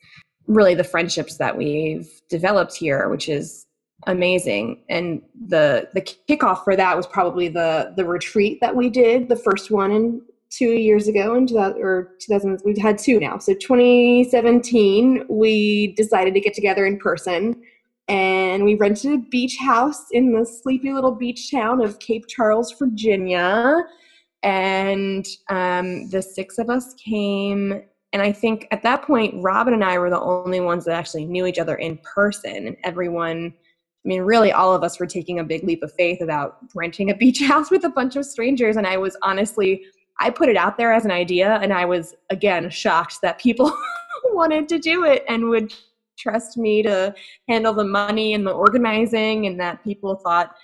really 0.48 0.74
the 0.74 0.84
friendships 0.84 1.38
that 1.38 1.58
we've 1.58 2.10
developed 2.30 2.74
here 2.76 3.10
which 3.10 3.28
is 3.28 3.68
amazing. 4.06 4.84
And 4.90 5.22
the 5.48 5.90
the 5.94 6.02
kickoff 6.02 6.64
for 6.64 6.76
that 6.76 6.96
was 6.96 7.08
probably 7.08 7.48
the 7.48 7.94
the 7.96 8.06
retreat 8.06 8.60
that 8.62 8.76
we 8.76 8.90
did 8.90 9.28
the 9.28 9.36
first 9.36 9.72
one 9.72 9.92
in 9.92 10.22
two 10.50 10.72
years 10.72 11.08
ago 11.08 11.36
in 11.36 11.46
2000 11.46 11.82
or 11.82 12.16
2000 12.20 12.62
we've 12.64 12.78
had 12.78 12.98
two 12.98 13.20
now 13.20 13.38
so 13.38 13.54
2017 13.54 15.26
we 15.30 15.94
decided 15.96 16.34
to 16.34 16.40
get 16.40 16.54
together 16.54 16.86
in 16.86 16.98
person 16.98 17.62
and 18.08 18.64
we 18.64 18.76
rented 18.76 19.14
a 19.14 19.18
beach 19.18 19.58
house 19.58 20.06
in 20.12 20.32
the 20.32 20.46
sleepy 20.46 20.94
little 20.94 21.12
beach 21.12 21.52
town 21.52 21.82
of 21.82 22.00
Cape 22.00 22.26
Charles, 22.28 22.74
Virginia. 22.80 23.84
And 24.44 25.26
um, 25.50 26.10
the 26.10 26.22
six 26.22 26.58
of 26.58 26.70
us 26.70 26.94
came, 26.94 27.82
and 28.14 28.22
I 28.22 28.32
think 28.32 28.68
at 28.72 28.84
that 28.84 29.02
point, 29.02 29.44
Robin 29.44 29.74
and 29.74 29.84
I 29.84 29.98
were 29.98 30.10
the 30.10 30.22
only 30.22 30.62
ones 30.62 30.86
that 30.86 30.96
actually 30.96 31.26
knew 31.26 31.46
each 31.46 31.60
other 31.60 31.76
in 31.76 31.98
person, 31.98 32.68
and 32.68 32.78
everyone. 32.84 33.54
I 34.06 34.08
mean, 34.08 34.22
really, 34.22 34.54
all 34.54 34.74
of 34.74 34.84
us 34.84 35.02
were 35.02 35.08
taking 35.08 35.40
a 35.40 35.44
big 35.44 35.66
leap 35.66 35.84
of 35.84 35.92
faith 35.92 36.22
about 36.22 36.60
renting 36.76 37.10
a 37.10 37.16
beach 37.16 37.42
house 37.48 37.70
with 37.70 37.84
a 37.84 37.90
bunch 37.90 38.16
of 38.16 38.26
strangers. 38.26 38.78
And 38.78 38.88
I 38.88 38.96
was 38.96 39.18
honestly, 39.22 39.84
I 40.20 40.30
put 40.30 40.50
it 40.50 40.58
out 40.58 40.78
there 40.78 40.94
as 40.94 41.06
an 41.06 41.12
idea, 41.12 41.60
and 41.62 41.74
I 41.74 41.86
was 41.86 42.16
again 42.30 42.70
shocked 42.70 43.20
that 43.22 43.40
people 43.40 43.72
wanted 44.26 44.68
to 44.70 44.80
do 44.80 45.04
it 45.04 45.24
and 45.28 45.50
would 45.50 45.74
trust 46.18 46.58
me 46.58 46.82
to 46.84 47.14
handle 47.48 47.74
the 47.74 47.84
money 47.84 48.34
and 48.34 48.46
the 48.46 48.52
organizing, 48.52 49.46
and 49.46 49.60
that 49.60 49.84
people 49.84 50.16
thought 50.16 50.56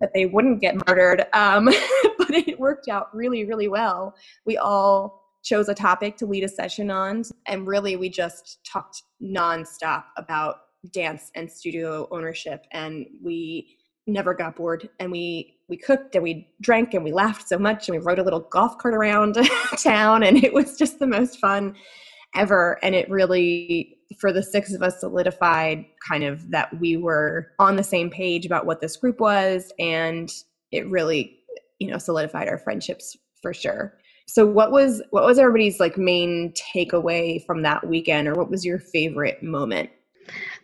that 0.00 0.10
they 0.14 0.26
wouldn't 0.26 0.60
get 0.60 0.86
murdered. 0.88 1.26
Um, 1.32 1.64
but 2.18 2.30
it 2.30 2.58
worked 2.58 2.88
out 2.88 3.14
really, 3.14 3.44
really 3.44 3.68
well. 3.68 4.14
We 4.44 4.58
all 4.58 5.22
chose 5.42 5.68
a 5.68 5.74
topic 5.74 6.16
to 6.16 6.26
lead 6.26 6.44
a 6.44 6.48
session 6.48 6.90
on, 6.90 7.22
and 7.46 7.66
really 7.66 7.96
we 7.96 8.08
just 8.08 8.60
talked 8.70 9.02
nonstop 9.22 10.04
about 10.16 10.56
dance 10.92 11.30
and 11.34 11.50
studio 11.50 12.06
ownership, 12.10 12.66
and 12.72 13.06
we 13.22 13.78
never 14.06 14.34
got 14.34 14.56
bored 14.56 14.88
and 15.00 15.10
we 15.10 15.56
we 15.68 15.76
cooked 15.76 16.14
and 16.14 16.22
we 16.22 16.46
drank 16.60 16.92
and 16.92 17.04
we 17.04 17.12
laughed 17.12 17.48
so 17.48 17.58
much 17.58 17.88
and 17.88 17.98
we 17.98 18.04
rode 18.04 18.18
a 18.18 18.22
little 18.22 18.46
golf 18.50 18.76
cart 18.78 18.94
around 18.94 19.36
town 19.82 20.22
and 20.22 20.44
it 20.44 20.52
was 20.52 20.76
just 20.76 20.98
the 20.98 21.06
most 21.06 21.38
fun 21.38 21.74
ever. 22.34 22.78
And 22.82 22.94
it 22.94 23.08
really 23.08 23.96
for 24.18 24.32
the 24.32 24.42
six 24.42 24.74
of 24.74 24.82
us 24.82 25.00
solidified 25.00 25.84
kind 26.06 26.22
of 26.22 26.50
that 26.50 26.78
we 26.78 26.96
were 26.96 27.50
on 27.58 27.76
the 27.76 27.82
same 27.82 28.10
page 28.10 28.44
about 28.44 28.66
what 28.66 28.80
this 28.80 28.96
group 28.96 29.18
was 29.18 29.72
and 29.78 30.30
it 30.70 30.88
really 30.88 31.38
you 31.78 31.90
know 31.90 31.98
solidified 31.98 32.48
our 32.48 32.58
friendships 32.58 33.16
for 33.40 33.54
sure. 33.54 33.96
So 34.26 34.46
what 34.46 34.70
was 34.70 35.02
what 35.10 35.24
was 35.24 35.38
everybody's 35.38 35.80
like 35.80 35.96
main 35.96 36.52
takeaway 36.52 37.44
from 37.44 37.62
that 37.62 37.86
weekend 37.86 38.28
or 38.28 38.34
what 38.34 38.50
was 38.50 38.64
your 38.64 38.78
favorite 38.78 39.42
moment? 39.42 39.90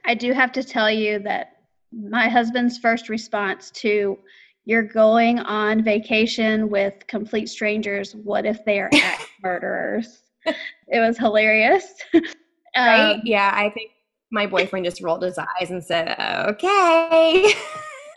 I 0.04 0.14
do 0.14 0.32
have 0.32 0.52
to 0.52 0.64
tell 0.64 0.90
you 0.90 1.18
that 1.20 1.59
my 1.92 2.28
husband's 2.28 2.78
first 2.78 3.08
response 3.08 3.70
to 3.70 4.18
you're 4.64 4.82
going 4.82 5.38
on 5.40 5.82
vacation 5.82 6.68
with 6.68 6.94
complete 7.06 7.48
strangers 7.48 8.14
what 8.14 8.46
if 8.46 8.64
they 8.64 8.78
are 8.78 8.90
murderers 9.42 10.22
it 10.44 11.00
was 11.00 11.18
hilarious 11.18 11.94
Right? 12.76 13.14
Um, 13.14 13.22
yeah, 13.24 13.52
I 13.54 13.70
think 13.70 13.90
my 14.30 14.46
boyfriend 14.46 14.84
just 14.84 15.02
rolled 15.02 15.22
his 15.22 15.38
eyes 15.38 15.70
and 15.70 15.82
said, 15.82 16.14
"Okay." 16.48 17.52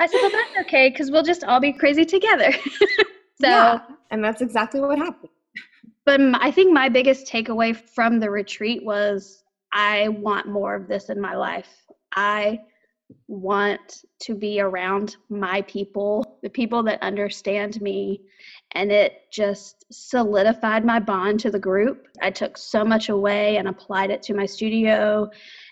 I 0.00 0.06
said, 0.06 0.18
"Well, 0.20 0.30
that's 0.30 0.66
okay 0.66 0.90
because 0.90 1.10
we'll 1.10 1.22
just 1.22 1.44
all 1.44 1.60
be 1.60 1.72
crazy 1.72 2.04
together." 2.04 2.52
so, 2.52 3.48
yeah, 3.48 3.80
and 4.10 4.22
that's 4.22 4.42
exactly 4.42 4.80
what 4.80 4.98
happened. 4.98 5.30
But 6.04 6.20
I 6.40 6.50
think 6.50 6.72
my 6.72 6.88
biggest 6.88 7.26
takeaway 7.26 7.76
from 7.76 8.20
the 8.20 8.30
retreat 8.30 8.84
was 8.84 9.42
I 9.72 10.08
want 10.08 10.46
more 10.46 10.74
of 10.74 10.88
this 10.88 11.10
in 11.10 11.20
my 11.20 11.34
life. 11.34 11.84
I 12.14 12.60
want 13.26 14.04
to 14.20 14.34
be 14.34 14.60
around 14.60 15.16
my 15.30 15.62
people, 15.62 16.38
the 16.42 16.50
people 16.50 16.82
that 16.82 17.02
understand 17.02 17.80
me. 17.80 18.20
And 18.72 18.92
it 18.92 19.30
just 19.32 19.86
solidified 19.90 20.84
my 20.84 21.00
bond 21.00 21.40
to 21.40 21.50
the 21.50 21.58
group. 21.58 22.06
I 22.20 22.30
took 22.30 22.58
so 22.58 22.84
much 22.84 23.08
away 23.08 23.56
and 23.56 23.68
applied 23.68 24.10
it 24.10 24.22
to 24.24 24.34
my 24.34 24.46
studio. 24.46 25.30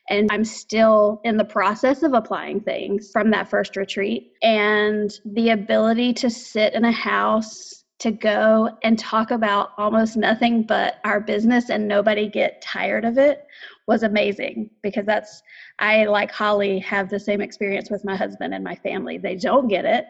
And 0.09 0.29
I'm 0.31 0.45
still 0.45 1.21
in 1.25 1.37
the 1.37 1.45
process 1.45 2.03
of 2.03 2.15
applying 2.15 2.61
things 2.61 3.11
from 3.11 3.31
that 3.33 3.51
first 3.51 3.77
retreat. 3.77 4.33
And 4.43 5.13
the 5.25 5.51
ability 5.51 6.15
to 6.15 6.31
sit 6.31 6.75
in 6.75 6.85
a 6.85 6.93
house 6.93 7.85
to 7.99 8.11
go 8.11 8.71
and 8.83 8.99
talk 8.99 9.31
about 9.31 9.71
almost 9.79 10.17
nothing 10.17 10.63
but 10.63 10.97
our 11.05 11.21
business 11.21 11.71
and 11.71 11.89
nobody 11.89 12.29
get 12.29 12.61
tired 12.61 13.05
of 13.05 13.17
it 13.19 13.47
was 13.87 14.03
amazing 14.03 14.71
because 14.83 15.07
that's 15.07 15.43
I 15.79 16.05
like 16.07 16.31
Holly 16.31 16.79
have 16.81 17.09
the 17.09 17.21
same 17.21 17.41
experience 17.41 17.91
with 17.91 18.05
my 18.05 18.17
husband 18.17 18.55
and 18.55 18.65
my 18.65 18.75
family. 18.77 19.19
They 19.19 19.37
don't 19.37 19.69
get 19.69 19.85
it 19.85 20.07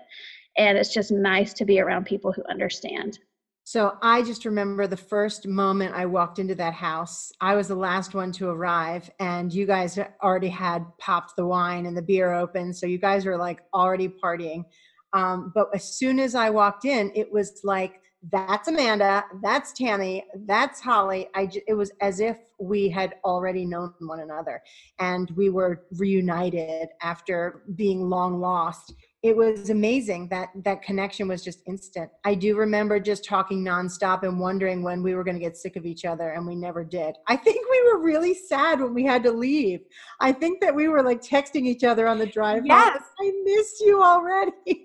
and 0.57 0.79
it's 0.79 0.93
just 0.93 1.11
nice 1.11 1.53
to 1.55 1.65
be 1.65 1.81
around 1.81 2.07
people 2.07 2.33
who 2.33 2.43
understand. 2.49 3.19
So 3.65 3.99
I 4.01 4.23
just 4.23 4.45
remember 4.45 4.87
the 4.87 4.97
first 4.97 5.47
moment 5.47 5.93
I 5.95 6.07
walked 6.07 6.39
into 6.39 6.55
that 6.55 6.73
house. 6.73 7.33
I 7.41 7.57
was 7.57 7.67
the 7.67 7.75
last 7.75 8.15
one 8.15 8.31
to 8.33 8.49
arrive, 8.49 9.11
and 9.19 9.53
you 9.53 9.67
guys 9.67 9.99
already 10.23 10.49
had 10.49 10.87
popped 10.99 11.35
the 11.35 11.47
wine 11.47 11.87
and 11.87 11.97
the 11.97 12.03
beer 12.03 12.33
open. 12.33 12.73
So 12.73 12.87
you 12.87 12.99
guys 12.99 13.27
were 13.27 13.37
like 13.37 13.63
already 13.75 14.09
partying. 14.09 14.65
Um, 15.13 15.51
but 15.53 15.69
as 15.75 15.97
soon 15.99 16.21
as 16.21 16.37
I 16.37 16.49
walked 16.49 16.85
in, 16.85 17.11
it 17.17 17.33
was 17.33 17.61
like, 17.65 18.01
that's 18.33 18.69
Amanda, 18.69 19.25
that's 19.43 19.73
Tammy, 19.73 20.25
that's 20.47 20.81
Holly. 20.81 21.29
I 21.35 21.47
j- 21.47 21.63
it 21.69 21.75
was 21.75 21.93
as 22.01 22.21
if 22.21 22.39
we 22.59 22.89
had 22.89 23.17
already 23.25 23.65
known 23.65 23.93
one 24.01 24.21
another 24.21 24.63
and 24.99 25.31
we 25.37 25.51
were 25.51 25.85
reunited 25.93 26.89
after 27.03 27.63
being 27.75 28.09
long 28.09 28.41
lost. 28.41 28.95
It 29.23 29.37
was 29.37 29.71
amazing 29.71 30.29
that 30.29 30.51
that 30.65 30.83
connection 30.83 31.29
was 31.29 31.43
just 31.43 31.61
instant. 31.67 32.11
I 32.25 32.35
do 32.35 32.57
remember 32.57 33.01
just 33.01 33.25
talking 33.25 33.65
nonstop 33.65 34.23
and 34.23 34.39
wondering 34.39 34.83
when 34.83 35.03
we 35.03 35.15
were 35.15 35.25
going 35.25 35.37
to 35.37 35.43
get 35.43 35.57
sick 35.57 35.75
of 35.77 35.85
each 35.85 36.05
other, 36.05 36.31
and 36.31 36.47
we 36.47 36.55
never 36.55 36.85
did. 36.85 37.17
I 37.27 37.37
think 37.37 37.69
we 37.69 37.83
were 37.91 38.01
really 38.01 38.35
sad 38.35 38.81
when 38.81 38.95
we 38.95 39.05
had 39.05 39.25
to 39.25 39.33
leave. 39.33 39.81
I 40.21 40.33
think 40.33 40.61
that 40.61 40.75
we 40.75 40.87
were 40.89 41.03
like 41.03 41.23
texting 41.23 41.67
each 41.67 41.83
other 41.83 42.07
on 42.07 42.19
the 42.19 42.27
drive. 42.27 42.67
Yes, 42.67 43.03
I 43.21 43.33
miss 43.45 43.81
you 43.81 44.03
already. 44.03 44.53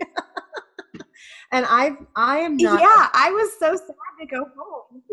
and 1.51 1.65
I 1.67 1.95
I 2.15 2.39
am 2.39 2.57
not. 2.57 2.81
Yeah, 2.81 3.09
I 3.13 3.31
was 3.31 3.51
so 3.59 3.75
sad 3.75 3.95
to 4.19 4.25
go 4.25 4.45
home. 4.57 5.01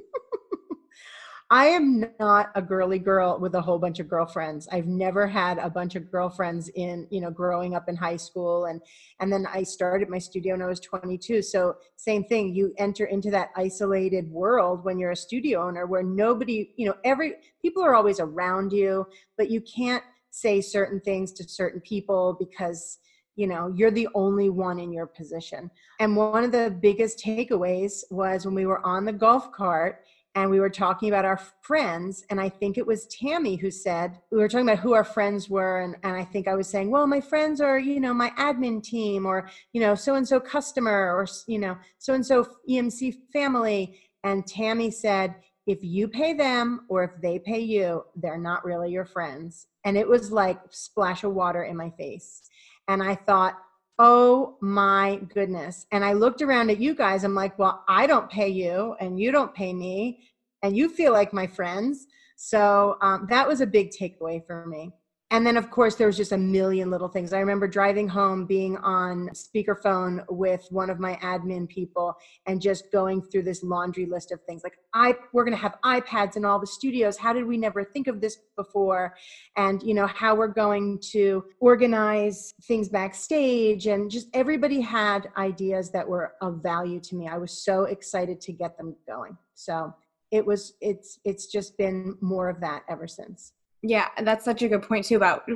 I 1.51 1.67
am 1.69 2.05
not 2.21 2.51
a 2.57 2.61
girly 2.61 2.99
girl 2.99 3.39
with 3.41 3.55
a 3.55 3.61
whole 3.61 3.79
bunch 3.79 4.01
of 4.01 4.09
girlfriends. 4.09 4.69
I've 4.71 4.87
never 4.87 5.27
had 5.27 5.57
a 5.57 5.71
bunch 5.71 5.95
of 5.95 6.11
girlfriends 6.11 6.69
in, 6.75 7.07
you 7.11 7.23
know, 7.23 7.31
growing 7.31 7.75
up 7.75 7.89
in 7.89 7.97
high 7.97 8.19
school 8.19 8.67
and 8.67 8.83
and 9.21 9.33
then 9.33 9.47
I 9.47 9.63
started 9.63 10.11
my 10.11 10.19
studio 10.19 10.55
when 10.55 10.63
I 10.63 10.67
was 10.67 10.81
22. 10.81 11.41
So 11.41 11.77
same 11.97 12.25
thing, 12.25 12.55
you 12.55 12.75
enter 12.77 13.07
into 13.07 13.31
that 13.31 13.49
isolated 13.57 14.31
world 14.31 14.85
when 14.85 14.99
you're 14.99 15.13
a 15.13 15.17
studio 15.17 15.67
owner 15.67 15.87
where 15.87 16.03
nobody, 16.03 16.75
you 16.77 16.87
know, 16.87 16.95
every 17.05 17.37
people 17.63 17.83
are 17.83 17.95
always 17.95 18.21
around 18.21 18.71
you, 18.71 19.07
but 19.39 19.51
you 19.51 19.63
can't 19.63 20.05
say 20.31 20.61
certain 20.61 21.01
things 21.01 21.33
to 21.33 21.49
certain 21.49 21.81
people 21.81 22.37
because 22.39 22.99
you 23.39 23.47
know 23.47 23.73
you're 23.75 23.91
the 23.91 24.09
only 24.15 24.51
one 24.51 24.79
in 24.79 24.93
your 24.93 25.07
position. 25.07 25.71
And 26.01 26.17
one 26.17 26.45
of 26.45 26.53
the 26.53 26.77
biggest 26.83 27.23
takeaways 27.25 28.03
was 28.11 28.45
when 28.45 28.55
we 28.55 28.67
were 28.67 28.85
on 28.85 29.05
the 29.05 29.13
golf 29.13 29.53
cart 29.53 30.05
and 30.35 30.51
we 30.51 30.61
were 30.61 30.71
talking 30.71 31.09
about 31.09 31.25
our 31.25 31.41
friends 31.63 32.25
and 32.31 32.41
i 32.41 32.49
think 32.49 32.77
it 32.77 32.87
was 32.87 33.07
tammy 33.07 33.57
who 33.57 33.71
said 33.71 34.19
we 34.31 34.39
were 34.39 34.49
talking 34.49 34.69
about 34.69 34.79
who 34.79 34.93
our 34.93 35.05
friends 35.05 35.49
were 35.49 35.81
and, 35.81 35.97
and 36.05 36.15
i 36.15 36.25
think 36.25 36.47
i 36.47 36.55
was 36.55 36.69
saying 36.69 36.91
well 36.91 37.07
my 37.07 37.21
friends 37.21 37.61
are 37.61 37.79
you 37.79 37.99
know 37.99 38.15
my 38.15 38.31
admin 38.39 38.83
team 38.83 39.27
or 39.27 39.49
you 39.73 39.81
know 39.81 39.95
so 39.95 40.15
and 40.15 40.29
so 40.29 40.39
customer 40.39 41.17
or 41.17 41.27
you 41.47 41.59
know 41.59 41.77
so 41.99 42.15
and 42.15 42.25
so 42.25 42.47
emc 42.69 43.15
family. 43.33 43.99
And 44.25 44.47
tammy 44.47 44.91
said 44.91 45.37
if 45.67 45.79
you 45.83 46.09
pay 46.09 46.33
them 46.33 46.87
or 46.89 47.05
if 47.05 47.13
they 47.23 47.39
pay 47.39 47.61
you 47.61 48.05
they're 48.17 48.39
not 48.39 48.65
really 48.65 48.91
your 48.91 49.07
friends. 49.07 49.69
And 49.85 49.97
it 49.97 50.07
was 50.07 50.31
like 50.31 50.61
splash 50.71 51.25
of 51.25 51.33
water 51.35 51.65
in 51.65 51.77
my 51.77 51.91
face 51.91 52.43
and 52.89 53.03
i 53.03 53.15
thought 53.15 53.59
oh 53.99 54.57
my 54.61 55.17
goodness. 55.35 55.87
And 55.91 56.05
I 56.05 56.13
looked 56.13 56.41
around 56.41 56.71
at 56.71 56.79
you 56.79 56.95
guys. 56.95 57.25
I'm 57.25 57.35
like, 57.35 57.59
well, 57.59 57.85
I 57.89 58.07
don't 58.07 58.31
pay 58.31 58.49
you 58.49 58.95
and 59.01 59.19
you 59.19 59.33
don't 59.33 59.55
pay 59.55 59.73
me 59.73 60.21
and 60.63 60.77
you 60.77 60.89
feel 60.89 61.13
like 61.13 61.33
my 61.33 61.47
friends. 61.47 62.07
So 62.37 62.97
um, 63.03 63.27
that 63.29 63.47
was 63.47 63.61
a 63.61 63.67
big 63.67 63.91
takeaway 63.91 64.45
for 64.47 64.67
me 64.67 64.93
and 65.31 65.47
then 65.47 65.59
of 65.59 65.71
course 65.71 65.95
there 65.95 66.07
was 66.07 66.17
just 66.17 66.33
a 66.33 66.39
million 66.39 66.91
little 66.91 67.09
things. 67.09 67.33
I 67.33 67.41
remember 67.41 67.69
driving 67.69 68.09
home 68.09 68.47
being 68.47 68.79
on 68.79 69.29
speakerphone 69.35 70.25
with 70.31 70.67
one 70.71 70.89
of 70.89 70.99
my 70.99 71.17
admin 71.17 71.69
people 71.69 72.15
and 72.47 72.63
just 72.63 72.91
going 72.91 73.21
through 73.21 73.43
this 73.43 73.63
laundry 73.63 74.07
list 74.07 74.33
of 74.33 74.41
things 74.45 74.63
like 74.65 74.79
i 74.95 75.15
we're 75.35 75.45
going 75.45 75.57
to 75.57 75.61
have 75.61 75.77
ipads 75.85 76.37
in 76.37 76.45
all 76.45 76.59
the 76.59 76.67
studios. 76.67 77.19
How 77.19 77.35
did 77.35 77.45
we 77.45 77.59
never 77.59 77.85
think 77.85 78.07
of 78.07 78.21
this 78.23 78.39
before? 78.57 79.15
And 79.57 79.83
you 79.83 79.93
know 79.93 80.07
how 80.07 80.35
we're 80.35 80.49
going 80.49 80.99
to 81.13 81.45
organize 81.61 82.55
things 82.63 82.89
backstage 82.89 83.87
and 83.87 84.11
just 84.11 84.29
everybody 84.33 84.81
had 84.81 85.29
ideas 85.37 85.91
that 85.91 86.09
were 86.09 86.35
of 86.41 86.63
value 86.63 87.01
to 87.01 87.17
me. 87.17 87.29
I 87.29 87.37
was 87.37 87.53
so 87.65 87.85
excited 87.85 88.41
to 88.43 88.53
get 88.53 88.79
them 88.79 88.97
going. 89.07 89.37
So 89.55 89.95
it 90.31 90.45
was 90.45 90.75
it's 90.81 91.19
it's 91.25 91.47
just 91.47 91.77
been 91.77 92.17
more 92.23 92.49
of 92.49 92.61
that 92.61 92.85
ever 92.89 93.07
since 93.07 93.53
yeah, 93.83 94.09
that's 94.23 94.45
such 94.45 94.63
a 94.63 94.69
good 94.69 94.83
point 94.83 95.05
too 95.05 95.17
about 95.17 95.49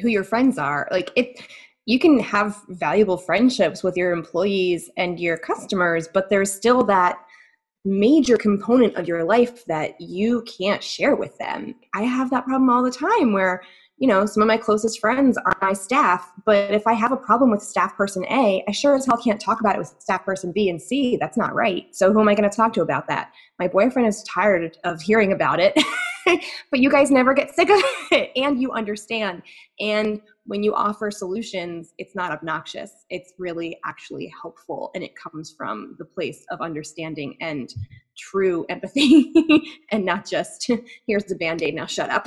who 0.00 0.08
your 0.08 0.24
friends 0.24 0.58
are. 0.58 0.88
Like 0.90 1.10
it 1.16 1.40
you 1.86 1.98
can 1.98 2.20
have 2.20 2.62
valuable 2.68 3.16
friendships 3.16 3.82
with 3.82 3.96
your 3.96 4.12
employees 4.12 4.90
and 4.96 5.18
your 5.18 5.36
customers, 5.36 6.08
but 6.12 6.30
there's 6.30 6.52
still 6.52 6.84
that 6.84 7.18
major 7.84 8.36
component 8.36 8.94
of 8.96 9.08
your 9.08 9.24
life 9.24 9.64
that 9.64 9.98
you 10.00 10.42
can't 10.42 10.84
share 10.84 11.16
with 11.16 11.36
them. 11.38 11.74
I 11.94 12.02
have 12.02 12.30
that 12.30 12.44
problem 12.44 12.68
all 12.68 12.82
the 12.82 12.90
time 12.90 13.32
where 13.32 13.62
you 14.00 14.08
know, 14.08 14.24
some 14.24 14.42
of 14.42 14.46
my 14.46 14.56
closest 14.56 14.98
friends 14.98 15.36
are 15.36 15.56
my 15.60 15.74
staff. 15.74 16.32
But 16.46 16.72
if 16.72 16.86
I 16.86 16.94
have 16.94 17.12
a 17.12 17.18
problem 17.18 17.50
with 17.50 17.62
staff 17.62 17.94
person 17.96 18.24
A, 18.30 18.64
I 18.66 18.72
sure 18.72 18.96
as 18.96 19.04
hell 19.04 19.18
can't 19.22 19.38
talk 19.38 19.60
about 19.60 19.76
it 19.76 19.78
with 19.78 19.94
staff 19.98 20.24
person 20.24 20.52
B 20.52 20.70
and 20.70 20.80
C. 20.80 21.18
That's 21.20 21.36
not 21.36 21.54
right. 21.54 21.94
So 21.94 22.10
who 22.10 22.18
am 22.18 22.28
I 22.28 22.34
going 22.34 22.48
to 22.48 22.56
talk 22.56 22.72
to 22.74 22.80
about 22.80 23.06
that? 23.08 23.30
My 23.58 23.68
boyfriend 23.68 24.08
is 24.08 24.22
tired 24.22 24.78
of 24.84 25.02
hearing 25.02 25.32
about 25.32 25.60
it, 25.60 25.74
but 26.70 26.80
you 26.80 26.90
guys 26.90 27.10
never 27.10 27.34
get 27.34 27.54
sick 27.54 27.70
of 27.70 27.80
it 28.12 28.30
and 28.36 28.60
you 28.60 28.72
understand. 28.72 29.42
And 29.78 30.20
when 30.46 30.62
you 30.62 30.74
offer 30.74 31.10
solutions, 31.10 31.92
it's 31.98 32.14
not 32.14 32.32
obnoxious. 32.32 33.04
It's 33.10 33.32
really 33.38 33.78
actually 33.84 34.32
helpful 34.40 34.90
and 34.94 35.04
it 35.04 35.12
comes 35.16 35.54
from 35.56 35.96
the 35.98 36.04
place 36.04 36.44
of 36.50 36.60
understanding 36.60 37.36
and 37.40 37.72
true 38.16 38.66
empathy 38.68 39.32
and 39.90 40.04
not 40.04 40.28
just 40.28 40.70
here's 41.06 41.24
the 41.24 41.36
band 41.36 41.62
aid, 41.62 41.74
now 41.74 41.86
shut 41.86 42.10
up. 42.10 42.26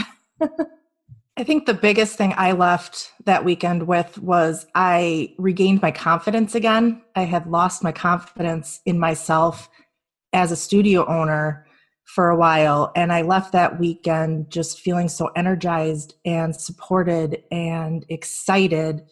I 1.36 1.44
think 1.44 1.66
the 1.66 1.74
biggest 1.74 2.16
thing 2.16 2.34
I 2.38 2.52
left 2.52 3.12
that 3.26 3.44
weekend 3.44 3.88
with 3.88 4.20
was 4.20 4.68
I 4.76 5.34
regained 5.40 5.82
my 5.82 5.90
confidence 5.90 6.54
again. 6.54 7.02
I 7.16 7.24
had 7.24 7.48
lost 7.48 7.84
my 7.84 7.92
confidence 7.92 8.82
in 8.86 9.00
myself 9.00 9.68
as 10.32 10.52
a 10.52 10.56
studio 10.56 11.06
owner 11.08 11.66
for 12.06 12.30
a 12.30 12.36
while. 12.36 12.92
And 12.96 13.12
I 13.12 13.22
left 13.22 13.52
that 13.54 13.80
weekend 13.80 14.50
just 14.50 14.80
feeling 14.80 15.10
so 15.10 15.30
energized 15.36 16.16
and 16.26 16.56
supported 16.56 17.44
and 17.52 18.06
excited 18.10 19.04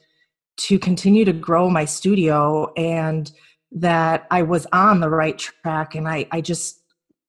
to 0.58 0.78
continue 0.78 1.26
to 1.26 1.34
grow 1.34 1.70
my 1.70 1.86
studio 1.86 2.72
and 2.76 3.32
that 3.72 4.28
I 4.30 4.44
was 4.44 4.68
on 4.74 5.00
the 5.00 5.10
right 5.10 5.38
track. 5.38 5.96
And 5.96 6.08
I, 6.08 6.28
I 6.32 6.42
just 6.42 6.82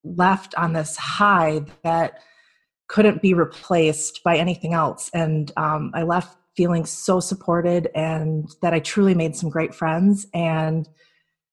left 0.04 0.54
on 0.56 0.72
this 0.72 0.96
high 0.96 1.62
that 1.84 2.20
couldn't 2.88 3.22
be 3.22 3.32
replaced 3.32 4.22
by 4.24 4.36
anything 4.36 4.74
else. 4.74 5.10
And 5.14 5.52
um, 5.56 5.92
I 5.94 6.02
left 6.02 6.36
feeling 6.56 6.84
so 6.84 7.20
supported 7.20 7.88
and 7.94 8.54
that 8.60 8.74
I 8.74 8.80
truly 8.80 9.14
made 9.14 9.34
some 9.36 9.48
great 9.48 9.74
friends 9.74 10.26
and 10.34 10.88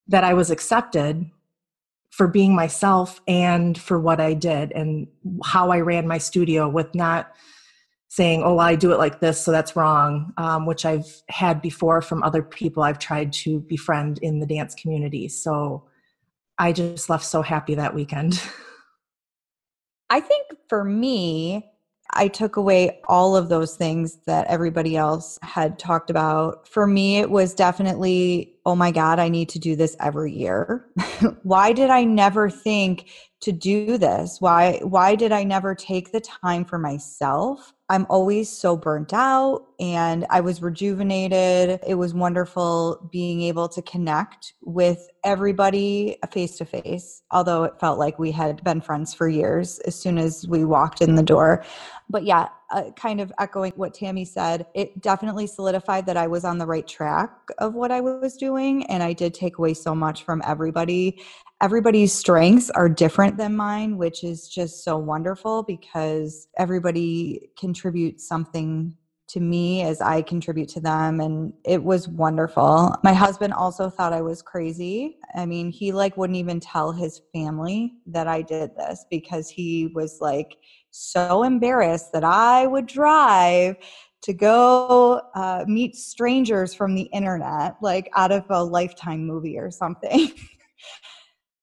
that 0.07 0.23
I 0.23 0.33
was 0.33 0.49
accepted 0.51 1.29
for 2.19 2.27
being 2.27 2.53
myself 2.53 3.21
and 3.29 3.79
for 3.79 3.97
what 3.97 4.19
I 4.19 4.33
did 4.33 4.73
and 4.73 5.07
how 5.41 5.71
I 5.71 5.79
ran 5.79 6.05
my 6.05 6.17
studio 6.17 6.67
with 6.67 6.93
not 6.93 7.33
saying, 8.09 8.43
oh, 8.43 8.59
I 8.59 8.75
do 8.75 8.91
it 8.91 8.97
like 8.97 9.21
this, 9.21 9.41
so 9.41 9.53
that's 9.53 9.77
wrong, 9.77 10.33
um, 10.35 10.65
which 10.65 10.83
I've 10.83 11.23
had 11.29 11.61
before 11.61 12.01
from 12.01 12.21
other 12.21 12.43
people 12.43 12.83
I've 12.83 12.99
tried 12.99 13.31
to 13.33 13.61
befriend 13.61 14.17
in 14.17 14.41
the 14.41 14.45
dance 14.45 14.75
community. 14.75 15.29
So 15.29 15.88
I 16.57 16.73
just 16.73 17.09
left 17.09 17.23
so 17.23 17.41
happy 17.41 17.73
that 17.75 17.95
weekend. 17.95 18.43
I 20.09 20.19
think 20.19 20.47
for 20.67 20.83
me, 20.83 21.71
I 22.11 22.27
took 22.27 22.57
away 22.57 22.99
all 23.07 23.38
of 23.38 23.47
those 23.47 23.77
things 23.77 24.17
that 24.25 24.47
everybody 24.47 24.97
else 24.97 25.39
had 25.41 25.79
talked 25.79 26.09
about. 26.09 26.67
For 26.67 26.85
me, 26.85 27.19
it 27.19 27.29
was 27.29 27.53
definitely, 27.53 28.55
oh 28.69 28.75
my 28.75 28.91
God, 28.91 29.17
I 29.17 29.29
need 29.29 29.49
to 29.49 29.59
do 29.59 29.75
this 29.75 29.95
every 29.99 30.31
year. 30.31 30.85
why 31.43 31.73
did 31.73 31.89
I 31.89 32.03
never 32.03 32.49
think 32.49 33.09
to 33.41 33.51
do 33.51 33.98
this? 33.98 34.38
Why 34.39 34.79
why 34.84 35.15
did 35.15 35.31
I 35.31 35.43
never 35.43 35.74
take 35.74 36.12
the 36.12 36.19
time 36.19 36.65
for 36.65 36.77
myself? 36.77 37.74
I'm 37.91 38.05
always 38.08 38.50
so 38.50 38.77
burnt 38.77 39.13
out 39.13 39.65
and 39.79 40.27
I 40.29 40.41
was 40.41 40.62
rejuvenated. 40.62 41.79
It 41.88 41.96
was 41.96 42.13
wonderful 42.13 43.10
being 43.12 43.41
able 43.41 43.67
to 43.69 43.81
connect 43.81 44.53
with 44.62 45.10
everybody 45.24 46.17
face 46.31 46.58
to 46.58 46.65
face, 46.65 47.24
although 47.31 47.63
it 47.63 47.79
felt 47.79 47.98
like 47.98 48.19
we 48.19 48.31
had 48.31 48.63
been 48.63 48.79
friends 48.79 49.15
for 49.15 49.27
years 49.27 49.79
as 49.79 49.96
soon 49.96 50.20
as 50.20 50.48
we 50.48 50.66
walked 50.66 51.01
in 51.01 51.16
the 51.16 51.24
door. 51.24 51.63
But 52.11 52.25
yeah, 52.25 52.50
uh, 52.72 52.92
kind 52.96 53.20
of 53.20 53.31
echoing 53.40 53.74
what 53.75 53.96
Tammy 53.96 54.25
said, 54.25 54.68
it 54.75 55.01
definitely 55.01 55.48
solidified 55.48 56.05
that 56.05 56.18
I 56.18 56.27
was 56.27 56.46
on 56.46 56.59
the 56.59 56.68
right 56.68 56.87
track 56.87 57.31
of 57.57 57.74
what 57.74 57.92
I 57.92 58.01
was 58.01 58.37
doing. 58.37 58.85
And 58.85 59.01
I 59.01 59.13
did 59.13 59.33
take 59.33 59.57
away 59.57 59.74
so 59.74 59.96
much 59.96 60.24
from 60.24 60.44
everybody 60.46 61.24
everybody's 61.61 62.13
strengths 62.13 62.69
are 62.72 62.89
different 62.89 63.37
than 63.37 63.55
mine, 63.55 63.98
which 63.98 64.24
is 64.24 64.48
just 64.48 64.83
so 64.83 64.98
wonderful 64.98 65.63
because 65.63 66.48
everybody 66.57 67.50
contributes 67.57 68.27
something 68.27 68.95
to 69.27 69.39
me 69.39 69.83
as 69.83 70.01
I 70.01 70.24
contribute 70.24 70.69
to 70.69 70.79
them 70.79 71.19
and 71.19 71.53
it 71.63 71.83
was 71.83 72.07
wonderful. 72.07 72.95
My 73.03 73.13
husband 73.13 73.53
also 73.53 73.89
thought 73.89 74.11
I 74.11 74.22
was 74.22 74.41
crazy. 74.41 75.17
I 75.35 75.45
mean, 75.45 75.69
he 75.69 75.91
like 75.91 76.17
wouldn't 76.17 76.37
even 76.37 76.59
tell 76.59 76.91
his 76.91 77.22
family 77.31 77.93
that 78.07 78.27
I 78.27 78.41
did 78.41 78.75
this 78.75 79.05
because 79.11 79.48
he 79.48 79.91
was 79.93 80.17
like 80.19 80.57
so 80.89 81.43
embarrassed 81.43 82.11
that 82.13 82.24
I 82.24 82.65
would 82.65 82.87
drive 82.87 83.75
to 84.22 84.33
go 84.33 85.22
uh, 85.35 85.63
meet 85.67 85.95
strangers 85.95 86.74
from 86.74 86.95
the 86.95 87.03
internet, 87.13 87.75
like 87.81 88.09
out 88.15 88.31
of 88.31 88.45
a 88.50 88.63
lifetime 88.63 89.25
movie 89.25 89.59
or 89.59 89.69
something. 89.69 90.31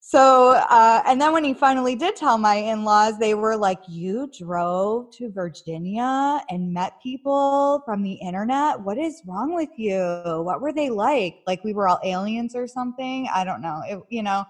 So, 0.09 0.53
uh, 0.53 1.03
and 1.05 1.21
then 1.21 1.33
when 1.33 1.43
he 1.43 1.53
finally 1.53 1.97
did 1.97 2.15
tell 2.15 2.39
my 2.39 2.55
in 2.55 2.85
laws, 2.85 3.19
they 3.19 3.35
were 3.35 3.57
like, 3.57 3.81
You 3.89 4.31
drove 4.39 5.11
to 5.17 5.33
Virginia 5.33 6.41
and 6.49 6.73
met 6.73 6.93
people 7.03 7.83
from 7.85 8.05
the 8.05 8.13
internet? 8.13 8.81
What 8.81 8.99
is 8.99 9.21
wrong 9.27 9.53
with 9.53 9.71
you? 9.77 9.99
What 10.45 10.61
were 10.61 10.73
they 10.73 10.91
like? 10.91 11.39
Like 11.49 11.65
we 11.65 11.73
were 11.73 11.89
all 11.89 11.99
aliens 12.05 12.55
or 12.55 12.69
something? 12.69 13.29
I 13.35 13.43
don't 13.43 13.61
know. 13.61 13.83
It, 13.85 13.99
you 14.09 14.23
know, 14.23 14.45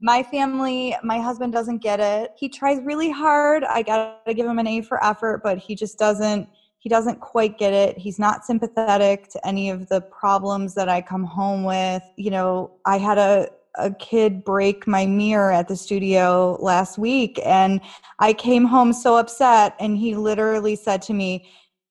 my 0.00 0.22
family, 0.22 0.94
my 1.02 1.18
husband 1.18 1.52
doesn't 1.52 1.78
get 1.78 1.98
it. 1.98 2.30
He 2.38 2.48
tries 2.48 2.80
really 2.84 3.10
hard. 3.10 3.64
I 3.64 3.82
got 3.82 4.24
to 4.26 4.32
give 4.32 4.46
him 4.46 4.60
an 4.60 4.68
A 4.68 4.80
for 4.80 5.04
effort, 5.04 5.40
but 5.42 5.58
he 5.58 5.74
just 5.74 5.98
doesn't 5.98 6.48
he 6.78 6.88
doesn't 6.88 7.18
quite 7.18 7.58
get 7.58 7.72
it. 7.72 7.98
He's 7.98 8.20
not 8.20 8.44
sympathetic 8.44 9.26
to 9.30 9.44
any 9.44 9.70
of 9.70 9.88
the 9.88 10.02
problems 10.02 10.74
that 10.76 10.88
I 10.88 11.00
come 11.00 11.24
home 11.24 11.64
with. 11.64 12.02
You 12.16 12.30
know, 12.30 12.78
I 12.86 12.98
had 12.98 13.18
a 13.18 13.48
a 13.76 13.90
kid 13.92 14.44
break 14.44 14.86
my 14.86 15.06
mirror 15.06 15.50
at 15.50 15.68
the 15.68 15.76
studio 15.76 16.56
last 16.60 16.98
week 16.98 17.40
and 17.44 17.80
I 18.18 18.32
came 18.32 18.64
home 18.64 18.92
so 18.92 19.16
upset 19.16 19.74
and 19.80 19.96
he 19.96 20.14
literally 20.14 20.76
said 20.76 21.02
to 21.02 21.14
me, 21.14 21.48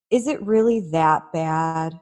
"Is 0.09 0.27
it 0.27 0.41
really 0.45 0.79
that 0.91 1.31
bad?" 1.33 1.99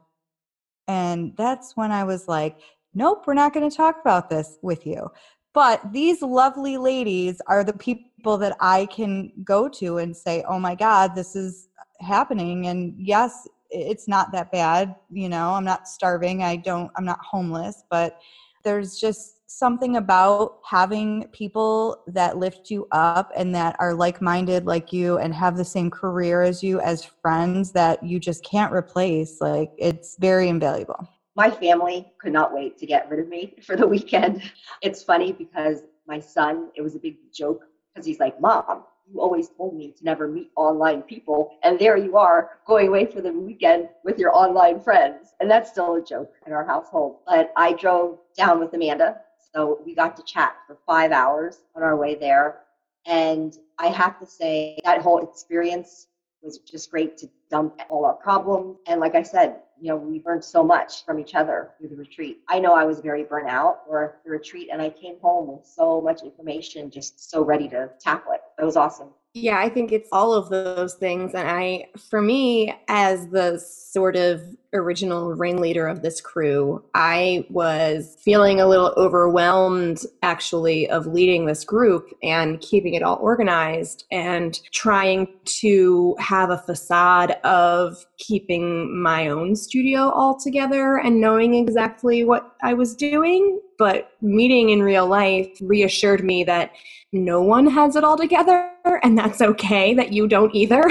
And 0.88 1.36
that's 1.38 1.76
when 1.78 1.92
I 1.92 2.04
was 2.04 2.28
like, 2.28 2.60
"Nope, 2.94 3.26
we're 3.28 3.34
not 3.34 3.54
going 3.54 3.70
to 3.70 3.76
talk 3.76 3.98
about 4.02 4.30
this 4.30 4.58
with 4.62 4.86
you." 4.86 5.10
But 5.54 5.92
these 5.92 6.22
lovely 6.22 6.78
ladies 6.78 7.42
are 7.48 7.64
the 7.64 7.74
people 7.74 8.38
that 8.38 8.56
I 8.62 8.86
can 8.88 9.32
go 9.44 9.68
to 9.70 9.98
and 9.98 10.16
say, 10.16 10.44
"Oh 10.48 10.60
my 10.60 10.76
god, 10.76 11.16
this 11.16 11.36
is 11.36 11.70
happening." 12.00 12.68
And 12.68 12.96
yes, 12.98 13.48
it's 13.70 14.08
not 14.08 14.32
that 14.34 14.52
bad, 14.52 14.96
you 15.10 15.30
know. 15.30 15.54
I'm 15.54 15.66
not 15.66 15.88
starving. 15.88 16.44
I 16.44 16.58
don't 16.58 16.92
I'm 16.96 17.06
not 17.06 17.20
homeless, 17.24 17.84
but 17.90 18.20
there's 18.64 19.00
just 19.00 19.41
something 19.52 19.98
about 19.98 20.60
having 20.66 21.28
people 21.32 21.98
that 22.08 22.38
lift 22.38 22.70
you 22.70 22.88
up 22.92 23.32
and 23.36 23.54
that 23.54 23.76
are 23.80 23.94
like-minded 23.94 24.66
like 24.66 24.94
you 24.94 25.18
and 25.18 25.34
have 25.34 25.58
the 25.58 25.66
same 25.66 25.90
career 25.90 26.42
as 26.42 26.64
you 26.64 26.80
as 26.80 27.04
friends 27.22 27.72
that 27.74 28.02
you 28.04 28.20
just 28.20 28.44
can't 28.44 28.74
replace 28.74 29.42
like 29.42 29.70
it's 29.78 30.16
very 30.20 30.50
invaluable. 30.50 31.08
My 31.36 31.50
family 31.50 32.12
could 32.20 32.34
not 32.34 32.54
wait 32.54 32.78
to 32.80 32.86
get 32.86 33.10
rid 33.10 33.20
of 33.20 33.28
me 33.28 33.56
for 33.62 33.76
the 33.76 33.88
weekend. 33.88 34.42
It's 34.82 35.04
funny 35.04 35.32
because 35.32 35.84
my 36.08 36.20
son 36.20 36.70
it 36.76 36.82
was 36.82 36.96
a 36.96 37.00
big 37.00 37.18
joke 37.34 37.62
because 37.94 38.06
he's 38.06 38.20
like 38.20 38.40
mom 38.42 38.84
you 39.12 39.20
always 39.20 39.50
told 39.50 39.76
me 39.76 39.94
to 39.98 40.06
never 40.06 40.28
meet 40.28 40.52
online 40.56 41.02
people 41.02 41.58
and 41.64 41.78
there 41.78 41.98
you 41.98 42.16
are 42.18 42.52
going 42.66 42.88
away 42.88 43.06
for 43.06 43.22
the 43.22 43.32
weekend 43.32 43.90
with 44.04 44.18
your 44.18 44.36
online 44.36 44.80
friends. 44.80 45.34
And 45.40 45.50
that's 45.50 45.70
still 45.72 45.96
a 45.96 46.04
joke 46.04 46.34
in 46.48 46.54
our 46.54 46.66
household 46.66 47.18
but 47.28 47.52
i 47.56 47.74
drove 47.74 48.20
down 48.36 48.60
with 48.60 48.74
amanda 48.74 49.18
so 49.54 49.82
we 49.86 49.96
got 49.96 50.16
to 50.18 50.24
chat 50.24 50.56
for 50.68 50.78
five 50.86 51.12
hours 51.12 51.62
on 51.76 51.84
our 51.84 51.96
way 51.96 52.16
there. 52.16 52.62
And 53.06 53.58
I 53.80 53.88
have 53.88 54.20
to 54.20 54.26
say, 54.26 54.80
that 54.84 55.02
whole 55.02 55.20
experience 55.20 56.08
was 56.42 56.60
just 56.60 56.90
great 56.92 57.18
to 57.18 57.30
dump 57.50 57.80
all 57.90 58.06
our 58.06 58.14
problems. 58.14 58.78
And 58.88 59.00
like 59.00 59.16
I 59.16 59.22
said, 59.24 59.58
you 59.80 59.90
know, 59.90 59.96
we 59.96 60.22
learned 60.26 60.44
so 60.44 60.64
much 60.64 61.06
from 61.06 61.20
each 61.20 61.34
other 61.36 61.72
through 61.78 61.90
the 61.90 61.96
retreat. 61.96 62.42
I 62.48 62.60
know 62.60 62.74
I 62.74 62.84
was 62.84 63.00
very 63.00 63.24
burnt 63.24 63.50
out 63.50 63.80
for 63.88 64.20
the 64.24 64.32
retreat, 64.32 64.70
and 64.72 64.82
I 64.82 64.90
came 64.90 65.20
home 65.22 65.48
with 65.48 65.66
so 65.66 66.00
much 66.02 66.22
information, 66.22 66.92
just 66.92 67.32
so 67.32 67.44
ready 67.44 67.68
to 67.70 67.90
tackle 68.00 68.34
it. 68.34 68.42
It 68.60 68.66
was 68.66 68.76
awesome. 68.76 69.10
Yeah, 69.34 69.60
I 69.60 69.70
think 69.70 69.94
it's 69.94 70.10
all 70.12 70.34
of 70.34 70.50
those 70.50 70.96
things. 70.96 71.34
And 71.34 71.48
I, 71.50 71.88
for 72.10 72.22
me, 72.22 72.74
as 72.90 73.30
the 73.30 73.60
sort 73.60 74.18
of 74.18 74.42
original 74.74 75.34
ringleader 75.34 75.88
of 75.88 76.02
this 76.02 76.20
crew, 76.20 76.84
I 76.96 77.46
was 77.50 78.18
feeling 78.20 78.60
a 78.60 78.68
little 78.68 78.94
overwhelmed 78.98 80.02
actually 80.22 80.90
of 80.90 81.08
leading 81.08 81.46
this 81.46 81.64
group 81.64 82.10
and 82.22 82.60
keeping 82.60 82.94
it 82.94 83.04
all 83.04 83.20
organized 83.22 84.06
and 84.12 84.60
trying 84.74 85.28
to 85.62 86.16
have 86.20 86.50
a 86.50 86.58
facade 86.58 87.32
of 87.46 88.06
keeping 88.18 89.02
my 89.02 89.30
own 89.30 89.56
studio 89.56 90.10
all 90.10 90.38
together 90.38 90.98
and 90.98 91.22
knowing 91.22 91.56
exactly 91.56 92.26
what 92.26 92.54
I 92.62 92.74
was 92.74 92.96
doing. 92.96 93.62
But 93.82 94.12
meeting 94.22 94.70
in 94.70 94.84
real 94.84 95.08
life 95.08 95.58
reassured 95.60 96.24
me 96.24 96.44
that 96.44 96.70
no 97.12 97.42
one 97.42 97.66
has 97.66 97.96
it 97.96 98.04
all 98.04 98.16
together 98.16 98.70
and 99.02 99.18
that's 99.18 99.42
okay 99.42 99.96
that 99.96 100.14
you 100.14 100.28
don't 100.28 100.54
either 100.54 100.84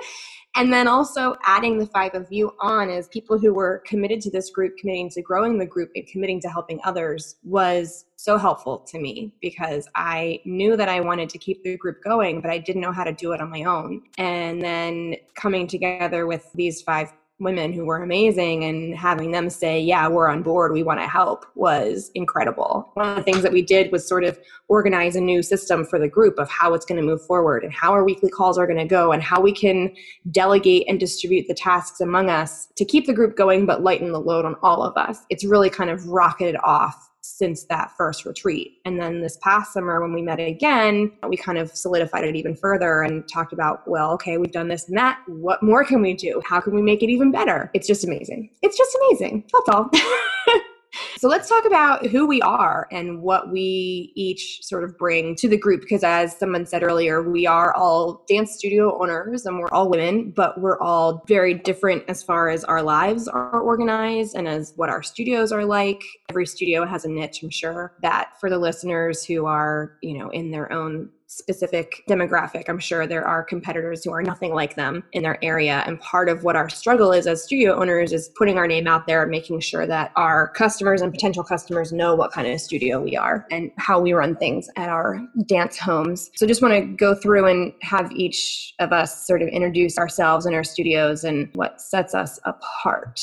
and 0.56 0.72
then 0.72 0.88
also 0.88 1.36
adding 1.44 1.78
the 1.78 1.84
five 1.84 2.14
of 2.14 2.26
you 2.30 2.52
on 2.58 2.88
as 2.88 3.08
people 3.08 3.38
who 3.38 3.52
were 3.52 3.82
committed 3.86 4.22
to 4.22 4.30
this 4.30 4.48
group, 4.48 4.78
committing 4.78 5.10
to 5.10 5.20
growing 5.20 5.58
the 5.58 5.66
group, 5.66 5.90
and 5.94 6.06
committing 6.06 6.40
to 6.40 6.48
helping 6.48 6.80
others 6.82 7.36
was 7.44 8.06
so 8.16 8.38
helpful 8.38 8.78
to 8.78 8.98
me 8.98 9.34
because 9.42 9.86
I 9.94 10.40
knew 10.46 10.78
that 10.78 10.88
I 10.88 11.00
wanted 11.00 11.28
to 11.28 11.38
keep 11.38 11.62
the 11.62 11.76
group 11.76 12.02
going, 12.02 12.40
but 12.40 12.50
I 12.50 12.56
didn't 12.56 12.80
know 12.80 12.92
how 12.92 13.04
to 13.04 13.12
do 13.12 13.32
it 13.32 13.42
on 13.42 13.50
my 13.50 13.64
own. 13.64 14.02
And 14.16 14.62
then 14.62 15.16
coming 15.34 15.66
together 15.66 16.26
with 16.26 16.50
these 16.54 16.80
five 16.80 17.12
women 17.40 17.72
who 17.72 17.84
were 17.84 18.02
amazing 18.02 18.64
and 18.64 18.94
having 18.94 19.30
them 19.30 19.50
say, 19.50 19.80
Yeah, 19.80 20.06
we're 20.08 20.28
on 20.28 20.42
board, 20.42 20.72
we 20.72 20.82
want 20.82 21.00
to 21.00 21.06
help 21.06 21.46
was 21.54 22.10
incredible. 22.14 22.90
One 22.94 23.08
of 23.08 23.16
the 23.16 23.22
things 23.22 23.42
that 23.42 23.52
we 23.52 23.62
did 23.62 23.90
was 23.90 24.06
sort 24.06 24.24
of 24.24 24.38
organize 24.68 25.16
a 25.16 25.20
new 25.20 25.42
system 25.42 25.84
for 25.84 25.98
the 25.98 26.08
group 26.08 26.38
of 26.38 26.48
how 26.48 26.74
it's 26.74 26.84
going 26.84 27.00
to 27.00 27.06
move 27.06 27.24
forward 27.26 27.64
and 27.64 27.72
how 27.72 27.92
our 27.92 28.04
weekly 28.04 28.30
calls 28.30 28.58
are 28.58 28.66
going 28.66 28.78
to 28.78 28.84
go 28.84 29.12
and 29.12 29.22
how 29.22 29.40
we 29.40 29.52
can 29.52 29.92
delegate 30.30 30.84
and 30.88 31.00
distribute 31.00 31.48
the 31.48 31.54
tasks 31.54 32.00
among 32.00 32.30
us 32.30 32.68
to 32.76 32.84
keep 32.84 33.06
the 33.06 33.12
group 33.12 33.36
going 33.36 33.66
but 33.66 33.82
lighten 33.82 34.12
the 34.12 34.20
load 34.20 34.44
on 34.44 34.54
all 34.62 34.82
of 34.82 34.96
us. 34.96 35.24
It's 35.30 35.44
really 35.44 35.70
kind 35.70 35.90
of 35.90 36.06
rocketed 36.06 36.56
off 36.62 37.09
since 37.40 37.64
that 37.64 37.90
first 37.96 38.26
retreat. 38.26 38.82
And 38.84 39.00
then 39.00 39.22
this 39.22 39.38
past 39.38 39.72
summer, 39.72 39.98
when 40.02 40.12
we 40.12 40.20
met 40.20 40.38
again, 40.38 41.10
we 41.26 41.38
kind 41.38 41.56
of 41.56 41.74
solidified 41.74 42.24
it 42.24 42.36
even 42.36 42.54
further 42.54 43.00
and 43.00 43.26
talked 43.26 43.54
about, 43.54 43.88
well, 43.88 44.12
okay, 44.12 44.36
we've 44.36 44.52
done 44.52 44.68
this 44.68 44.88
and 44.88 44.98
that. 44.98 45.20
What 45.26 45.62
more 45.62 45.82
can 45.82 46.02
we 46.02 46.12
do? 46.12 46.42
How 46.44 46.60
can 46.60 46.74
we 46.74 46.82
make 46.82 47.02
it 47.02 47.08
even 47.08 47.32
better? 47.32 47.70
It's 47.72 47.86
just 47.86 48.04
amazing. 48.04 48.50
It's 48.60 48.76
just 48.76 48.94
amazing. 49.00 49.44
That's 49.50 49.68
all. 49.70 49.90
So 51.16 51.28
let's 51.28 51.48
talk 51.48 51.66
about 51.66 52.06
who 52.06 52.26
we 52.26 52.40
are 52.42 52.88
and 52.90 53.22
what 53.22 53.50
we 53.50 54.12
each 54.16 54.60
sort 54.62 54.84
of 54.84 54.96
bring 54.98 55.36
to 55.36 55.48
the 55.48 55.56
group. 55.56 55.82
Because 55.82 56.02
as 56.02 56.36
someone 56.36 56.66
said 56.66 56.82
earlier, 56.82 57.28
we 57.28 57.46
are 57.46 57.74
all 57.74 58.24
dance 58.28 58.52
studio 58.52 59.00
owners 59.00 59.46
and 59.46 59.58
we're 59.58 59.68
all 59.70 59.88
women, 59.88 60.30
but 60.30 60.60
we're 60.60 60.80
all 60.80 61.22
very 61.28 61.54
different 61.54 62.04
as 62.08 62.22
far 62.22 62.48
as 62.48 62.64
our 62.64 62.82
lives 62.82 63.28
are 63.28 63.60
organized 63.60 64.34
and 64.34 64.48
as 64.48 64.72
what 64.76 64.88
our 64.88 65.02
studios 65.02 65.52
are 65.52 65.64
like. 65.64 66.02
Every 66.28 66.46
studio 66.46 66.86
has 66.86 67.04
a 67.04 67.08
niche, 67.08 67.42
I'm 67.42 67.50
sure, 67.50 67.96
that 68.02 68.40
for 68.40 68.50
the 68.50 68.58
listeners 68.58 69.24
who 69.24 69.46
are, 69.46 69.98
you 70.02 70.18
know, 70.18 70.30
in 70.30 70.50
their 70.50 70.72
own 70.72 71.10
specific 71.30 72.02
demographic. 72.08 72.64
I'm 72.68 72.80
sure 72.80 73.06
there 73.06 73.24
are 73.24 73.44
competitors 73.44 74.02
who 74.02 74.10
are 74.10 74.20
nothing 74.20 74.52
like 74.52 74.74
them 74.74 75.04
in 75.12 75.22
their 75.22 75.42
area. 75.44 75.84
And 75.86 75.98
part 76.00 76.28
of 76.28 76.42
what 76.42 76.56
our 76.56 76.68
struggle 76.68 77.12
is 77.12 77.28
as 77.28 77.44
studio 77.44 77.76
owners 77.80 78.12
is 78.12 78.30
putting 78.36 78.58
our 78.58 78.66
name 78.66 78.88
out 78.88 79.06
there 79.06 79.24
making 79.26 79.60
sure 79.60 79.86
that 79.86 80.10
our 80.16 80.48
customers 80.48 81.02
and 81.02 81.12
potential 81.12 81.44
customers 81.44 81.92
know 81.92 82.16
what 82.16 82.32
kind 82.32 82.48
of 82.48 82.60
studio 82.60 83.00
we 83.00 83.16
are 83.16 83.46
and 83.52 83.70
how 83.78 84.00
we 84.00 84.12
run 84.12 84.34
things 84.34 84.68
at 84.76 84.88
our 84.88 85.20
dance 85.46 85.78
homes. 85.78 86.32
So 86.34 86.48
just 86.48 86.62
want 86.62 86.74
to 86.74 86.80
go 86.96 87.14
through 87.14 87.46
and 87.46 87.72
have 87.82 88.10
each 88.10 88.74
of 88.80 88.92
us 88.92 89.24
sort 89.24 89.40
of 89.40 89.48
introduce 89.48 89.98
ourselves 89.98 90.46
and 90.46 90.54
our 90.56 90.64
studios 90.64 91.22
and 91.22 91.48
what 91.54 91.80
sets 91.80 92.12
us 92.12 92.40
apart. 92.44 93.20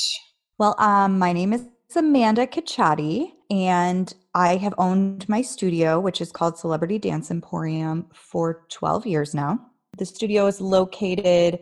Well, 0.56 0.74
um, 0.78 1.18
my 1.18 1.34
name 1.34 1.52
is 1.52 1.62
Amanda 1.94 2.46
Cacciati, 2.46 3.32
and 3.50 4.12
I 4.38 4.54
have 4.58 4.74
owned 4.78 5.28
my 5.28 5.42
studio, 5.42 5.98
which 5.98 6.20
is 6.20 6.30
called 6.30 6.56
Celebrity 6.56 6.96
Dance 7.00 7.32
Emporium, 7.32 8.06
for 8.14 8.66
12 8.68 9.04
years 9.04 9.34
now. 9.34 9.58
The 9.96 10.06
studio 10.06 10.46
is 10.46 10.60
located 10.60 11.58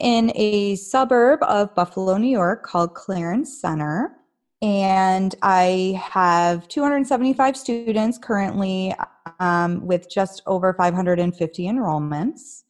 in 0.00 0.32
a 0.34 0.74
suburb 0.74 1.40
of 1.44 1.72
Buffalo, 1.76 2.16
New 2.16 2.26
York 2.26 2.66
called 2.66 2.94
Clarence 2.94 3.60
Center. 3.60 4.16
And 4.60 5.36
I 5.42 6.02
have 6.04 6.66
275 6.66 7.56
students 7.56 8.18
currently 8.18 8.92
um, 9.38 9.86
with 9.86 10.10
just 10.10 10.42
over 10.46 10.74
550 10.74 11.62
enrollments. 11.62 12.64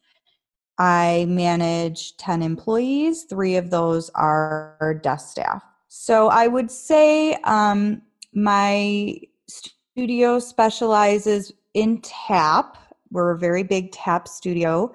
I 0.77 1.25
manage 1.31 2.19
10 2.19 2.43
employees, 2.43 3.23
three 3.23 3.57
of 3.57 3.71
those 3.71 4.11
are 4.11 5.01
desk 5.03 5.31
staff. 5.31 5.65
So 5.89 6.29
I 6.29 6.47
would 6.47 6.71
say 6.71 7.33
um, 7.45 8.03
my 8.35 9.19
studio 9.49 10.39
specializes 10.39 11.53
in 11.75 12.01
tap. 12.03 12.77
We're 13.11 13.31
a 13.31 13.39
very 13.39 13.63
big 13.63 13.93
tap 13.93 14.29
studio, 14.29 14.93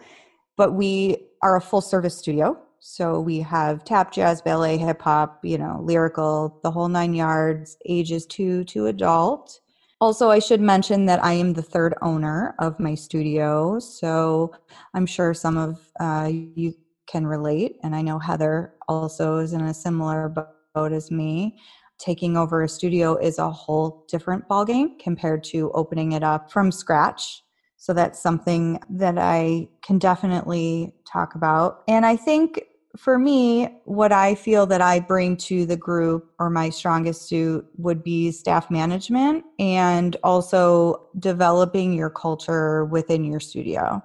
but 0.57 0.73
we 0.73 1.17
are 1.41 1.55
a 1.55 1.61
full 1.61 1.81
service 1.81 2.17
studio. 2.17 2.57
So 2.79 3.19
we 3.19 3.39
have 3.39 3.85
tap, 3.85 4.11
jazz, 4.11 4.41
ballet, 4.41 4.77
hip 4.77 5.01
hop, 5.01 5.39
you 5.43 5.57
know, 5.57 5.79
lyrical, 5.83 6.59
the 6.63 6.71
whole 6.71 6.87
nine 6.87 7.13
yards, 7.13 7.77
ages 7.85 8.25
two 8.25 8.63
to 8.65 8.87
adult. 8.87 9.59
Also, 9.99 10.31
I 10.31 10.39
should 10.39 10.61
mention 10.61 11.05
that 11.05 11.23
I 11.23 11.33
am 11.33 11.53
the 11.53 11.61
third 11.61 11.93
owner 12.01 12.55
of 12.57 12.79
my 12.79 12.95
studio. 12.95 13.77
So 13.77 14.51
I'm 14.95 15.05
sure 15.05 15.35
some 15.35 15.57
of 15.57 15.79
uh, 15.99 16.31
you 16.31 16.73
can 17.05 17.27
relate. 17.27 17.77
And 17.83 17.95
I 17.95 18.01
know 18.01 18.17
Heather 18.17 18.73
also 18.87 19.37
is 19.37 19.53
in 19.53 19.61
a 19.61 19.73
similar 19.75 20.29
boat 20.73 20.91
as 20.91 21.11
me 21.11 21.59
taking 22.01 22.35
over 22.35 22.63
a 22.63 22.69
studio 22.69 23.15
is 23.15 23.37
a 23.37 23.51
whole 23.51 24.05
different 24.09 24.47
ballgame 24.47 24.99
compared 24.99 25.43
to 25.45 25.71
opening 25.71 26.13
it 26.13 26.23
up 26.23 26.51
from 26.51 26.71
scratch. 26.71 27.43
So 27.77 27.93
that's 27.93 28.21
something 28.21 28.79
that 28.89 29.17
I 29.17 29.67
can 29.83 29.97
definitely 29.97 30.93
talk 31.05 31.35
about. 31.35 31.83
And 31.87 32.05
I 32.05 32.15
think 32.15 32.61
for 32.97 33.17
me, 33.17 33.69
what 33.85 34.11
I 34.11 34.35
feel 34.35 34.65
that 34.67 34.81
I 34.81 34.99
bring 34.99 35.37
to 35.37 35.65
the 35.65 35.77
group 35.77 36.31
or 36.39 36.49
my 36.49 36.69
strongest 36.69 37.27
suit 37.27 37.65
would 37.77 38.03
be 38.03 38.31
staff 38.31 38.69
management 38.69 39.45
and 39.59 40.17
also 40.23 41.07
developing 41.19 41.93
your 41.93 42.09
culture 42.09 42.85
within 42.85 43.23
your 43.23 43.39
studio. 43.39 44.01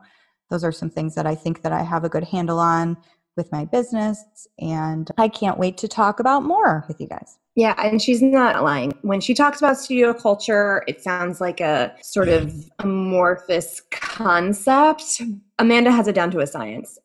Those 0.50 0.62
are 0.62 0.72
some 0.72 0.90
things 0.90 1.14
that 1.16 1.26
I 1.26 1.34
think 1.34 1.62
that 1.62 1.72
I 1.72 1.82
have 1.82 2.04
a 2.04 2.08
good 2.08 2.24
handle 2.24 2.60
on 2.60 2.96
with 3.36 3.50
my 3.52 3.64
business 3.64 4.24
and 4.58 5.10
I 5.18 5.28
can't 5.28 5.58
wait 5.58 5.76
to 5.78 5.88
talk 5.88 6.20
about 6.20 6.44
more 6.44 6.84
with 6.88 7.00
you 7.00 7.08
guys. 7.08 7.38
Yeah, 7.56 7.74
and 7.82 8.02
she's 8.02 8.20
not 8.20 8.62
lying. 8.62 8.92
When 9.00 9.18
she 9.22 9.32
talks 9.32 9.58
about 9.60 9.78
studio 9.78 10.12
culture, 10.12 10.84
it 10.86 11.02
sounds 11.02 11.40
like 11.40 11.60
a 11.60 11.94
sort 12.02 12.28
of 12.28 12.52
amorphous 12.80 13.80
concept. 13.90 15.22
Amanda 15.58 15.90
has 15.90 16.06
it 16.06 16.14
down 16.14 16.30
to 16.32 16.40
a 16.40 16.46
science. 16.46 16.98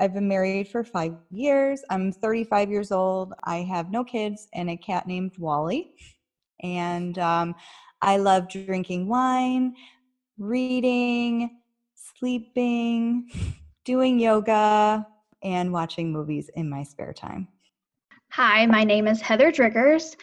I've 0.00 0.14
been 0.14 0.26
married 0.26 0.68
for 0.68 0.84
five 0.84 1.14
years. 1.30 1.82
I'm 1.90 2.12
35 2.12 2.70
years 2.70 2.92
old. 2.92 3.34
I 3.44 3.58
have 3.58 3.90
no 3.90 4.02
kids 4.02 4.48
and 4.54 4.70
a 4.70 4.76
cat 4.78 5.06
named 5.06 5.36
Wally. 5.38 5.92
And 6.62 7.18
um, 7.18 7.54
I 8.00 8.16
love 8.16 8.48
drinking 8.48 9.06
wine, 9.06 9.74
reading, 10.38 11.60
sleeping, 11.94 13.30
doing 13.84 14.18
yoga, 14.18 15.06
and 15.42 15.74
watching 15.74 16.10
movies 16.10 16.50
in 16.56 16.70
my 16.70 16.84
spare 16.84 17.12
time. 17.12 17.48
Hi, 18.36 18.66
my 18.66 18.82
name 18.82 19.06
is 19.06 19.20
Heather 19.20 19.52
Driggers. 19.52 20.16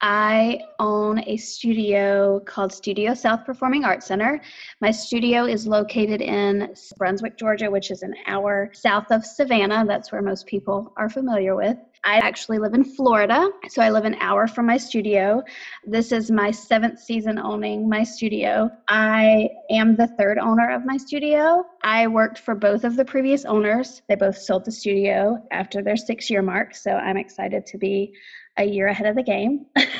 I 0.00 0.60
own 0.78 1.22
a 1.26 1.36
studio 1.36 2.40
called 2.46 2.72
Studio 2.72 3.12
South 3.12 3.44
Performing 3.44 3.84
Arts 3.84 4.06
Center. 4.06 4.40
My 4.80 4.90
studio 4.90 5.44
is 5.44 5.66
located 5.66 6.22
in 6.22 6.74
Brunswick, 6.96 7.36
Georgia, 7.36 7.70
which 7.70 7.90
is 7.90 8.02
an 8.02 8.14
hour 8.26 8.70
south 8.72 9.10
of 9.10 9.26
Savannah. 9.26 9.84
That's 9.86 10.10
where 10.10 10.22
most 10.22 10.46
people 10.46 10.94
are 10.96 11.10
familiar 11.10 11.54
with. 11.54 11.76
I 12.04 12.16
actually 12.16 12.58
live 12.58 12.72
in 12.72 12.82
Florida, 12.82 13.50
so 13.68 13.82
I 13.82 13.90
live 13.90 14.04
an 14.04 14.16
hour 14.20 14.46
from 14.46 14.66
my 14.66 14.78
studio. 14.78 15.42
This 15.84 16.12
is 16.12 16.30
my 16.30 16.50
seventh 16.50 16.98
season 16.98 17.38
owning 17.38 17.88
my 17.88 18.02
studio. 18.04 18.70
I 18.88 19.50
am 19.70 19.96
the 19.96 20.06
third 20.18 20.38
owner 20.38 20.70
of 20.70 20.86
my 20.86 20.96
studio. 20.96 21.62
I 21.82 22.06
worked 22.06 22.38
for 22.38 22.54
both 22.54 22.84
of 22.84 22.96
the 22.96 23.04
previous 23.04 23.44
owners. 23.44 24.00
They 24.08 24.14
both 24.14 24.38
sold 24.38 24.64
the 24.64 24.72
studio 24.72 25.36
after 25.50 25.82
their 25.82 25.96
six 25.96 26.30
year 26.30 26.40
mark, 26.40 26.74
so 26.74 26.92
I'm 26.92 27.18
excited 27.18 27.66
to 27.66 27.78
be 27.78 28.14
a 28.56 28.64
year 28.64 28.86
ahead 28.86 29.06
of 29.06 29.14
the 29.14 29.22
game. 29.22 29.66
That's 29.74 29.90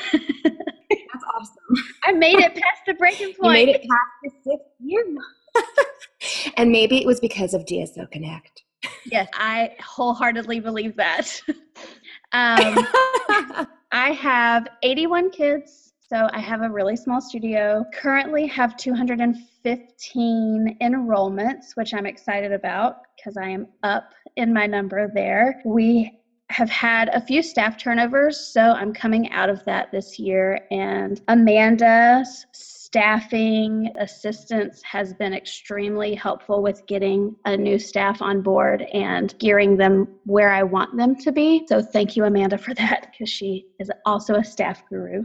awesome. 1.35 1.83
I 2.03 2.13
made 2.13 2.39
it 2.39 2.55
past 2.55 2.81
the 2.87 2.95
breaking 2.95 3.33
point. 3.39 3.59
You 3.59 3.65
made 3.65 3.75
it 3.75 3.81
past 3.81 4.11
the 4.23 4.31
sixth 4.43 4.65
year 4.79 5.05
mark. 5.07 5.65
and 6.57 6.71
maybe 6.71 6.99
it 6.99 7.05
was 7.05 7.19
because 7.19 7.53
of 7.53 7.65
DSO 7.65 8.09
Connect. 8.09 8.63
Yes, 9.05 9.27
I 9.33 9.75
wholeheartedly 9.79 10.59
believe 10.59 10.95
that. 10.95 11.41
um, 12.31 12.31
I 13.91 14.11
have 14.11 14.67
81 14.83 15.31
kids, 15.31 15.93
so 15.99 16.29
I 16.33 16.39
have 16.39 16.61
a 16.61 16.69
really 16.69 16.95
small 16.95 17.21
studio. 17.21 17.85
Currently 17.93 18.47
have 18.47 18.77
215 18.77 20.77
enrollments, 20.81 21.75
which 21.75 21.93
I'm 21.93 22.05
excited 22.05 22.51
about 22.51 22.97
because 23.15 23.37
I 23.37 23.49
am 23.49 23.67
up 23.83 24.13
in 24.35 24.53
my 24.53 24.65
number 24.65 25.09
there. 25.13 25.61
We 25.65 26.19
have 26.49 26.69
had 26.69 27.09
a 27.09 27.21
few 27.21 27.41
staff 27.41 27.77
turnovers, 27.77 28.37
so 28.37 28.61
I'm 28.61 28.93
coming 28.93 29.31
out 29.31 29.49
of 29.49 29.63
that 29.65 29.91
this 29.91 30.19
year. 30.19 30.59
And 30.69 31.21
Amanda's 31.27 32.45
staffing 32.91 33.89
assistance 33.99 34.81
has 34.83 35.13
been 35.13 35.33
extremely 35.33 36.13
helpful 36.13 36.61
with 36.61 36.85
getting 36.87 37.33
a 37.45 37.55
new 37.55 37.79
staff 37.79 38.21
on 38.21 38.41
board 38.41 38.81
and 38.93 39.33
gearing 39.39 39.77
them 39.77 40.05
where 40.25 40.51
I 40.51 40.63
want 40.63 40.97
them 40.97 41.15
to 41.15 41.31
be. 41.31 41.65
So 41.69 41.81
thank 41.81 42.17
you, 42.17 42.25
Amanda, 42.25 42.57
for 42.57 42.73
that 42.73 43.07
because 43.09 43.29
she 43.29 43.65
is 43.79 43.89
also 44.05 44.35
a 44.35 44.43
staff 44.43 44.83
guru. 44.89 45.23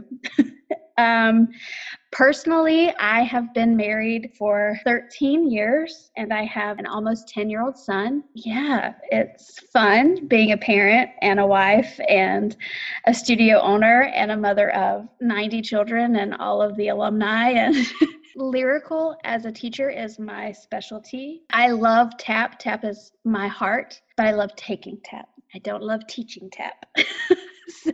um, 0.97 1.49
Personally, 2.17 2.91
I 2.99 3.21
have 3.21 3.53
been 3.53 3.77
married 3.77 4.31
for 4.35 4.75
13 4.85 5.51
years 5.51 6.09
and 6.17 6.33
I 6.33 6.45
have 6.45 6.79
an 6.79 6.87
almost 6.87 7.29
10 7.29 7.47
year 7.47 7.61
old 7.61 7.77
son. 7.77 8.23
Yeah, 8.33 8.95
it's 9.11 9.59
fun 9.71 10.25
being 10.27 10.51
a 10.51 10.57
parent 10.57 11.11
and 11.21 11.39
a 11.39 11.45
wife 11.45 11.99
and 12.09 12.57
a 13.05 13.13
studio 13.13 13.59
owner 13.59 14.11
and 14.15 14.31
a 14.31 14.35
mother 14.35 14.71
of 14.73 15.07
90 15.21 15.61
children 15.61 16.15
and 16.15 16.33
all 16.33 16.59
of 16.59 16.75
the 16.75 16.87
alumni 16.87 17.51
and 17.51 17.75
lyrical 18.35 19.15
as 19.23 19.45
a 19.45 19.51
teacher 19.51 19.91
is 19.91 20.17
my 20.17 20.51
specialty. 20.51 21.43
I 21.51 21.67
love 21.67 22.17
tap. 22.17 22.57
Tap 22.57 22.83
is 22.83 23.11
my 23.25 23.47
heart, 23.47 24.01
but 24.15 24.25
I 24.25 24.31
love 24.31 24.55
taking 24.55 24.97
tap. 25.03 25.29
I 25.53 25.59
don't 25.59 25.83
love 25.83 26.01
teaching 26.07 26.49
tap. 26.51 26.83
so, 27.67 27.91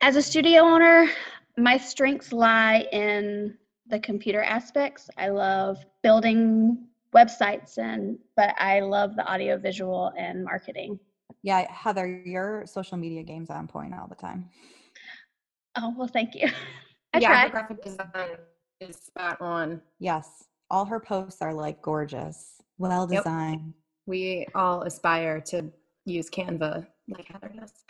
as 0.00 0.16
a 0.16 0.22
studio 0.22 0.62
owner, 0.62 1.08
my 1.56 1.76
strengths 1.76 2.32
lie 2.32 2.86
in 2.92 3.56
the 3.86 3.98
computer 4.00 4.42
aspects. 4.42 5.08
I 5.16 5.28
love 5.28 5.84
building 6.02 6.86
websites 7.14 7.78
and 7.78 8.18
but 8.36 8.54
I 8.58 8.80
love 8.80 9.14
the 9.16 9.24
audio 9.24 9.56
visual 9.56 10.12
and 10.18 10.44
marketing. 10.44 10.98
Yeah, 11.42 11.70
Heather, 11.70 12.06
your 12.06 12.64
social 12.66 12.96
media 12.96 13.22
game's 13.22 13.50
on 13.50 13.68
point 13.68 13.94
all 13.94 14.08
the 14.08 14.14
time. 14.14 14.48
Oh, 15.76 15.94
well, 15.96 16.08
thank 16.08 16.34
you. 16.34 16.48
I 17.14 17.20
yeah, 17.20 17.28
try. 17.44 17.48
graphic 17.48 17.82
design 17.82 18.08
is 18.80 18.96
spot 18.96 19.40
on. 19.40 19.80
Yes, 20.00 20.44
all 20.70 20.84
her 20.86 20.98
posts 20.98 21.42
are 21.42 21.54
like 21.54 21.80
gorgeous, 21.82 22.60
well 22.78 23.06
Yep. 23.08 23.22
designed. 23.22 23.74
We 24.06 24.46
all 24.54 24.82
aspire 24.82 25.40
to 25.42 25.70
use 26.06 26.28
Canva 26.28 26.86
like 27.08 27.28
Heather 27.28 27.52
does. 27.58 27.84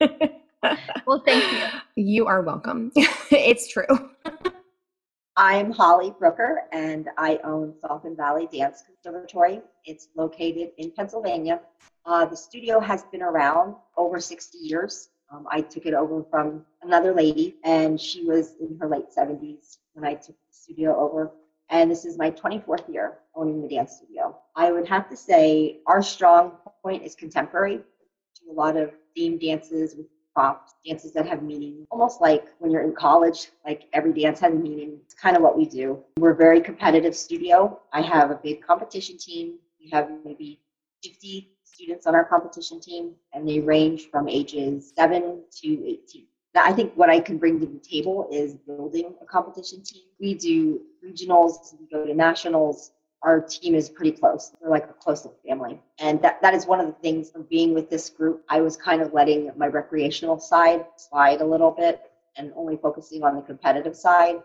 Well, 1.06 1.22
thank 1.26 1.44
you. 1.52 2.04
You 2.04 2.26
are 2.26 2.42
welcome. 2.42 2.92
it's 3.30 3.68
true. 3.68 4.10
I'm 5.36 5.72
Holly 5.72 6.14
Brooker, 6.18 6.62
and 6.72 7.08
I 7.16 7.40
own 7.42 7.74
Falcon 7.80 8.14
Valley 8.14 8.48
Dance 8.52 8.82
Conservatory. 8.86 9.60
It's 9.84 10.08
located 10.14 10.70
in 10.78 10.92
Pennsylvania. 10.92 11.60
Uh, 12.04 12.26
the 12.26 12.36
studio 12.36 12.78
has 12.80 13.04
been 13.04 13.22
around 13.22 13.74
over 13.96 14.20
60 14.20 14.58
years. 14.58 15.08
Um, 15.32 15.46
I 15.50 15.62
took 15.62 15.86
it 15.86 15.94
over 15.94 16.22
from 16.30 16.64
another 16.82 17.14
lady, 17.14 17.56
and 17.64 18.00
she 18.00 18.24
was 18.24 18.54
in 18.60 18.76
her 18.78 18.88
late 18.88 19.06
70s 19.16 19.78
when 19.94 20.04
I 20.04 20.14
took 20.14 20.36
the 20.36 20.54
studio 20.54 20.96
over. 20.98 21.32
And 21.70 21.90
this 21.90 22.04
is 22.04 22.18
my 22.18 22.30
24th 22.30 22.92
year 22.92 23.18
owning 23.34 23.62
the 23.62 23.68
dance 23.68 23.96
studio. 23.96 24.36
I 24.54 24.70
would 24.70 24.86
have 24.86 25.08
to 25.08 25.16
say 25.16 25.78
our 25.86 26.02
strong 26.02 26.52
point 26.82 27.02
is 27.02 27.14
contemporary. 27.14 27.78
Do 27.78 28.50
a 28.50 28.52
lot 28.52 28.76
of 28.76 28.92
theme 29.14 29.38
dances 29.38 29.96
with 29.96 30.06
props, 30.34 30.74
dances 30.86 31.12
that 31.12 31.26
have 31.26 31.42
meaning, 31.42 31.86
almost 31.90 32.20
like 32.20 32.46
when 32.58 32.70
you're 32.70 32.82
in 32.82 32.94
college, 32.94 33.48
like 33.64 33.84
every 33.92 34.12
dance 34.12 34.40
has 34.40 34.52
a 34.52 34.56
meaning. 34.56 34.98
It's 35.04 35.14
kind 35.14 35.36
of 35.36 35.42
what 35.42 35.56
we 35.56 35.66
do. 35.66 35.98
We're 36.18 36.30
a 36.30 36.36
very 36.36 36.60
competitive 36.60 37.14
studio. 37.14 37.80
I 37.92 38.02
have 38.02 38.30
a 38.30 38.40
big 38.42 38.62
competition 38.62 39.18
team. 39.18 39.58
We 39.80 39.90
have 39.90 40.10
maybe 40.24 40.60
50 41.04 41.50
students 41.64 42.06
on 42.06 42.14
our 42.14 42.24
competition 42.24 42.80
team, 42.80 43.12
and 43.32 43.48
they 43.48 43.60
range 43.60 44.10
from 44.10 44.28
ages 44.28 44.92
7 44.96 45.42
to 45.62 45.68
18. 45.68 46.26
Now, 46.54 46.64
I 46.64 46.72
think 46.72 46.92
what 46.94 47.08
I 47.08 47.18
can 47.18 47.38
bring 47.38 47.58
to 47.60 47.66
the 47.66 47.78
table 47.78 48.28
is 48.30 48.54
building 48.54 49.14
a 49.22 49.24
competition 49.24 49.82
team. 49.82 50.02
We 50.20 50.34
do 50.34 50.82
regionals, 51.04 51.74
we 51.80 51.86
go 51.86 52.06
to 52.06 52.14
nationals, 52.14 52.92
our 53.22 53.40
team 53.40 53.74
is 53.74 53.88
pretty 53.88 54.12
close. 54.12 54.52
We're 54.60 54.70
like 54.70 54.84
a 54.84 54.92
close 54.92 55.26
family. 55.46 55.80
And 55.98 56.20
that, 56.22 56.42
that 56.42 56.54
is 56.54 56.66
one 56.66 56.80
of 56.80 56.86
the 56.86 56.92
things 56.92 57.30
from 57.30 57.44
being 57.44 57.72
with 57.72 57.88
this 57.88 58.10
group. 58.10 58.42
I 58.48 58.60
was 58.60 58.76
kind 58.76 59.00
of 59.00 59.12
letting 59.12 59.50
my 59.56 59.68
recreational 59.68 60.40
side 60.40 60.84
slide 60.96 61.40
a 61.40 61.44
little 61.44 61.70
bit 61.70 62.00
and 62.36 62.52
only 62.56 62.76
focusing 62.76 63.22
on 63.22 63.36
the 63.36 63.42
competitive 63.42 63.96
side. 63.96 64.42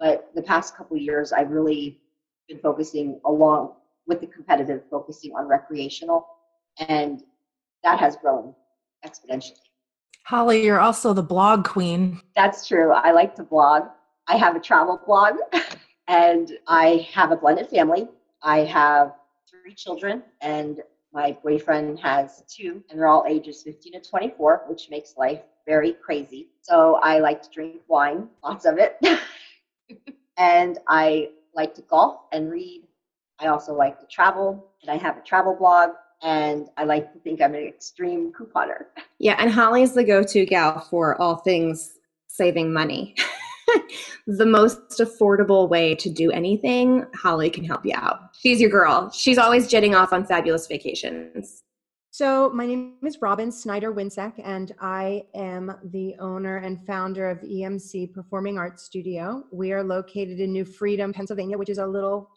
But 0.00 0.30
the 0.34 0.42
past 0.42 0.76
couple 0.76 0.96
years, 0.96 1.32
I've 1.32 1.50
really 1.50 2.00
been 2.48 2.58
focusing 2.58 3.20
along 3.24 3.74
with 4.06 4.20
the 4.20 4.26
competitive, 4.26 4.82
focusing 4.90 5.32
on 5.32 5.46
recreational. 5.46 6.26
And 6.88 7.22
that 7.84 8.00
has 8.00 8.16
grown 8.16 8.54
exponentially. 9.06 9.60
Holly, 10.24 10.64
you're 10.64 10.80
also 10.80 11.12
the 11.12 11.22
blog 11.22 11.64
queen. 11.64 12.20
That's 12.34 12.66
true. 12.66 12.92
I 12.92 13.12
like 13.12 13.34
to 13.36 13.44
blog. 13.44 13.84
I 14.26 14.36
have 14.36 14.56
a 14.56 14.60
travel 14.60 15.00
blog 15.06 15.36
and 16.08 16.58
I 16.66 17.06
have 17.12 17.30
a 17.30 17.36
blended 17.36 17.68
family. 17.68 18.08
I 18.42 18.60
have 18.60 19.14
three 19.48 19.74
children 19.74 20.22
and 20.40 20.82
my 21.12 21.36
boyfriend 21.42 22.00
has 22.00 22.42
two 22.48 22.82
and 22.90 22.98
they're 22.98 23.06
all 23.06 23.24
ages 23.28 23.62
15 23.62 23.92
to 23.92 24.00
24, 24.00 24.64
which 24.66 24.88
makes 24.90 25.16
life 25.16 25.40
very 25.66 25.92
crazy. 25.92 26.48
So 26.62 26.98
I 27.02 27.18
like 27.18 27.42
to 27.42 27.50
drink 27.50 27.82
wine, 27.88 28.28
lots 28.42 28.64
of 28.64 28.78
it. 28.78 28.98
and 30.38 30.78
I 30.88 31.30
like 31.54 31.74
to 31.74 31.82
golf 31.82 32.22
and 32.32 32.50
read. 32.50 32.84
I 33.38 33.48
also 33.48 33.74
like 33.74 34.00
to 34.00 34.06
travel 34.06 34.66
and 34.82 34.90
I 34.90 34.96
have 34.96 35.18
a 35.18 35.22
travel 35.22 35.54
blog 35.54 35.90
and 36.22 36.68
I 36.76 36.84
like 36.84 37.12
to 37.12 37.18
think 37.20 37.40
I'm 37.40 37.54
an 37.54 37.66
extreme 37.66 38.32
couponer. 38.32 38.86
Yeah, 39.18 39.36
and 39.38 39.50
Holly's 39.50 39.92
the 39.92 40.04
go 40.04 40.22
to 40.24 40.46
gal 40.46 40.80
for 40.80 41.20
all 41.20 41.36
things 41.36 41.98
saving 42.28 42.72
money. 42.72 43.14
the 44.26 44.46
most 44.46 44.98
affordable 44.98 45.68
way 45.68 45.94
to 45.96 46.10
do 46.10 46.30
anything, 46.30 47.04
Holly 47.14 47.50
can 47.50 47.64
help 47.64 47.84
you 47.84 47.92
out. 47.94 48.36
She's 48.38 48.60
your 48.60 48.70
girl. 48.70 49.10
She's 49.10 49.38
always 49.38 49.68
jetting 49.68 49.94
off 49.94 50.12
on 50.12 50.24
fabulous 50.24 50.66
vacations. 50.66 51.62
So, 52.10 52.50
my 52.50 52.66
name 52.66 52.96
is 53.04 53.18
Robin 53.22 53.52
Snyder 53.52 53.92
Winsack, 53.92 54.32
and 54.42 54.74
I 54.80 55.24
am 55.34 55.72
the 55.92 56.16
owner 56.18 56.56
and 56.56 56.84
founder 56.84 57.30
of 57.30 57.38
EMC 57.40 58.12
Performing 58.12 58.58
Arts 58.58 58.82
Studio. 58.82 59.44
We 59.52 59.72
are 59.72 59.84
located 59.84 60.40
in 60.40 60.52
New 60.52 60.64
Freedom, 60.64 61.12
Pennsylvania, 61.12 61.56
which 61.56 61.68
is 61.68 61.78
a 61.78 61.86
little 61.86 62.30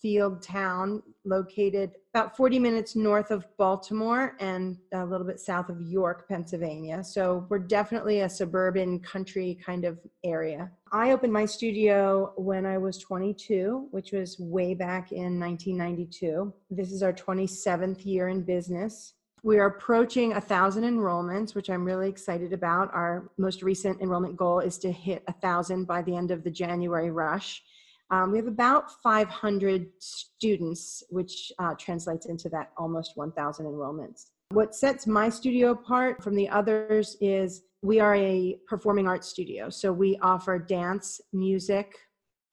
cornfield 0.00 0.42
town 0.42 1.02
located 1.24 1.92
about 2.14 2.36
40 2.36 2.58
minutes 2.58 2.96
north 2.96 3.30
of 3.30 3.44
Baltimore 3.56 4.36
and 4.40 4.78
a 4.92 5.04
little 5.04 5.26
bit 5.26 5.38
south 5.38 5.68
of 5.68 5.80
York, 5.80 6.28
Pennsylvania. 6.28 7.04
So, 7.04 7.46
we're 7.48 7.58
definitely 7.58 8.20
a 8.20 8.28
suburban 8.28 9.00
country 9.00 9.58
kind 9.64 9.84
of 9.84 9.98
area. 10.24 10.70
I 10.92 11.12
opened 11.12 11.32
my 11.32 11.44
studio 11.44 12.32
when 12.36 12.66
I 12.66 12.78
was 12.78 12.98
22, 12.98 13.88
which 13.90 14.12
was 14.12 14.38
way 14.38 14.74
back 14.74 15.12
in 15.12 15.38
1992. 15.38 16.52
This 16.70 16.90
is 16.90 17.02
our 17.02 17.12
27th 17.12 18.04
year 18.04 18.28
in 18.28 18.42
business. 18.42 19.14
We 19.42 19.58
are 19.58 19.66
approaching 19.66 20.34
a 20.34 20.40
thousand 20.40 20.84
enrollments, 20.84 21.54
which 21.54 21.70
I'm 21.70 21.84
really 21.84 22.08
excited 22.08 22.52
about. 22.52 22.92
Our 22.92 23.30
most 23.38 23.62
recent 23.62 24.00
enrollment 24.02 24.36
goal 24.36 24.60
is 24.60 24.76
to 24.78 24.92
hit 24.92 25.22
a 25.28 25.32
thousand 25.32 25.84
by 25.84 26.02
the 26.02 26.14
end 26.14 26.30
of 26.30 26.44
the 26.44 26.50
January 26.50 27.10
rush. 27.10 27.62
Um, 28.10 28.32
we 28.32 28.38
have 28.38 28.48
about 28.48 29.00
500 29.02 29.88
students, 29.98 31.04
which 31.10 31.52
uh, 31.58 31.74
translates 31.78 32.26
into 32.26 32.48
that 32.48 32.72
almost 32.76 33.16
1,000 33.16 33.66
enrollments. 33.66 34.26
What 34.50 34.74
sets 34.74 35.06
my 35.06 35.28
studio 35.28 35.70
apart 35.70 36.22
from 36.22 36.34
the 36.34 36.48
others 36.48 37.16
is 37.20 37.62
we 37.82 38.00
are 38.00 38.16
a 38.16 38.58
performing 38.66 39.06
arts 39.06 39.28
studio. 39.28 39.70
So 39.70 39.92
we 39.92 40.18
offer 40.22 40.58
dance, 40.58 41.20
music, 41.32 41.96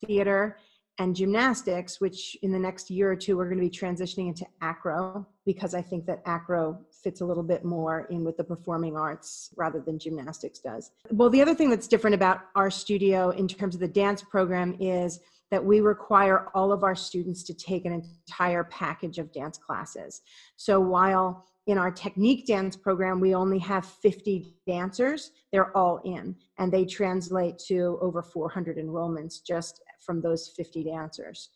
theater, 0.05 0.57
and 0.99 1.15
gymnastics, 1.15 1.99
which 2.01 2.37
in 2.41 2.51
the 2.51 2.59
next 2.59 2.89
year 2.89 3.11
or 3.11 3.15
two, 3.15 3.37
we're 3.37 3.45
going 3.45 3.57
to 3.57 3.63
be 3.63 3.69
transitioning 3.69 4.27
into 4.27 4.45
acro 4.61 5.27
because 5.45 5.73
I 5.75 5.81
think 5.81 6.05
that 6.05 6.21
acro 6.25 6.79
fits 7.03 7.21
a 7.21 7.25
little 7.25 7.43
bit 7.43 7.63
more 7.63 8.07
in 8.09 8.23
with 8.23 8.37
the 8.37 8.43
performing 8.43 8.95
arts 8.95 9.49
rather 9.55 9.79
than 9.79 9.99
gymnastics 9.99 10.59
does. 10.59 10.91
Well, 11.11 11.29
the 11.29 11.41
other 11.41 11.53
thing 11.53 11.69
that's 11.69 11.87
different 11.87 12.15
about 12.15 12.41
our 12.55 12.71
studio 12.71 13.29
in 13.29 13.47
terms 13.47 13.75
of 13.75 13.81
the 13.81 13.87
dance 13.87 14.23
program 14.23 14.75
is 14.79 15.19
that 15.51 15.63
we 15.63 15.79
require 15.79 16.49
all 16.53 16.71
of 16.71 16.83
our 16.83 16.95
students 16.95 17.43
to 17.43 17.53
take 17.53 17.85
an 17.85 18.03
entire 18.29 18.63
package 18.65 19.17
of 19.17 19.31
dance 19.31 19.57
classes. 19.57 20.21
So 20.55 20.79
while 20.79 21.45
in 21.67 21.77
our 21.77 21.91
technique 21.91 22.47
dance 22.47 22.75
program, 22.75 23.19
we 23.19 23.35
only 23.35 23.59
have 23.59 23.85
50 23.85 24.53
dancers. 24.65 25.31
They're 25.51 25.75
all 25.75 25.99
in, 26.05 26.35
and 26.57 26.71
they 26.71 26.85
translate 26.85 27.59
to 27.67 27.99
over 28.01 28.21
400 28.21 28.77
enrollments 28.77 29.43
just 29.45 29.81
from 29.99 30.21
those 30.21 30.47
50 30.55 30.85
dancers. 30.85 31.49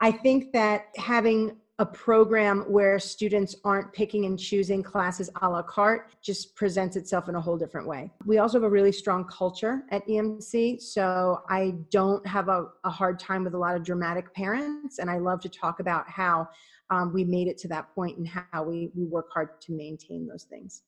I 0.00 0.12
think 0.12 0.52
that 0.52 0.86
having 0.96 1.56
a 1.78 1.84
program 1.84 2.60
where 2.62 2.98
students 2.98 3.54
aren't 3.62 3.92
picking 3.92 4.24
and 4.24 4.38
choosing 4.38 4.82
classes 4.82 5.28
a 5.42 5.48
la 5.48 5.62
carte 5.62 6.08
just 6.22 6.56
presents 6.56 6.96
itself 6.96 7.28
in 7.28 7.34
a 7.34 7.40
whole 7.40 7.58
different 7.58 7.86
way. 7.86 8.10
We 8.24 8.38
also 8.38 8.56
have 8.56 8.64
a 8.64 8.70
really 8.70 8.92
strong 8.92 9.26
culture 9.26 9.82
at 9.90 10.06
EMC, 10.06 10.80
so 10.80 11.42
I 11.50 11.74
don't 11.90 12.26
have 12.26 12.48
a, 12.48 12.68
a 12.84 12.90
hard 12.90 13.18
time 13.18 13.44
with 13.44 13.54
a 13.54 13.58
lot 13.58 13.76
of 13.76 13.84
dramatic 13.84 14.32
parents, 14.34 14.98
and 14.98 15.10
I 15.10 15.18
love 15.18 15.40
to 15.40 15.50
talk 15.50 15.80
about 15.80 16.08
how 16.08 16.48
um, 16.88 17.12
we 17.12 17.24
made 17.24 17.46
it 17.46 17.58
to 17.58 17.68
that 17.68 17.94
point 17.94 18.16
and 18.16 18.26
how 18.26 18.62
we, 18.62 18.90
we 18.94 19.04
work 19.04 19.26
hard 19.32 19.60
to 19.62 19.72
maintain 19.72 20.26
those 20.26 20.44
things. 20.44 20.82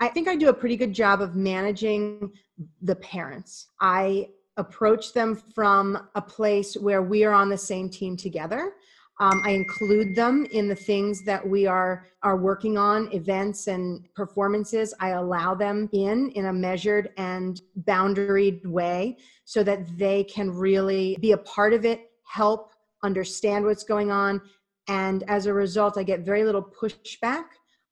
I 0.00 0.08
think 0.08 0.26
I 0.26 0.34
do 0.34 0.48
a 0.48 0.54
pretty 0.54 0.76
good 0.76 0.92
job 0.92 1.20
of 1.20 1.36
managing 1.36 2.32
the 2.80 2.96
parents. 2.96 3.68
I 3.80 4.30
approach 4.56 5.12
them 5.12 5.34
from 5.54 6.08
a 6.14 6.22
place 6.22 6.74
where 6.74 7.02
we 7.02 7.24
are 7.24 7.32
on 7.32 7.48
the 7.48 7.58
same 7.58 7.88
team 7.88 8.16
together. 8.16 8.72
Um, 9.20 9.42
I 9.44 9.50
include 9.50 10.16
them 10.16 10.46
in 10.52 10.68
the 10.68 10.74
things 10.74 11.22
that 11.24 11.46
we 11.46 11.66
are 11.66 12.06
are 12.22 12.36
working 12.36 12.76
on, 12.76 13.12
events 13.12 13.66
and 13.68 14.08
performances. 14.14 14.94
I 15.00 15.10
allow 15.10 15.54
them 15.54 15.88
in 15.92 16.30
in 16.30 16.46
a 16.46 16.52
measured 16.52 17.10
and 17.16 17.60
boundaried 17.84 18.66
way 18.66 19.18
so 19.44 19.62
that 19.62 19.96
they 19.98 20.24
can 20.24 20.50
really 20.50 21.16
be 21.20 21.32
a 21.32 21.38
part 21.38 21.72
of 21.72 21.84
it, 21.84 22.10
help 22.24 22.72
understand 23.04 23.64
what's 23.64 23.84
going 23.84 24.10
on, 24.10 24.40
and 24.88 25.24
as 25.28 25.46
a 25.46 25.52
result, 25.52 25.98
I 25.98 26.02
get 26.02 26.20
very 26.20 26.44
little 26.44 26.62
pushback. 26.62 27.44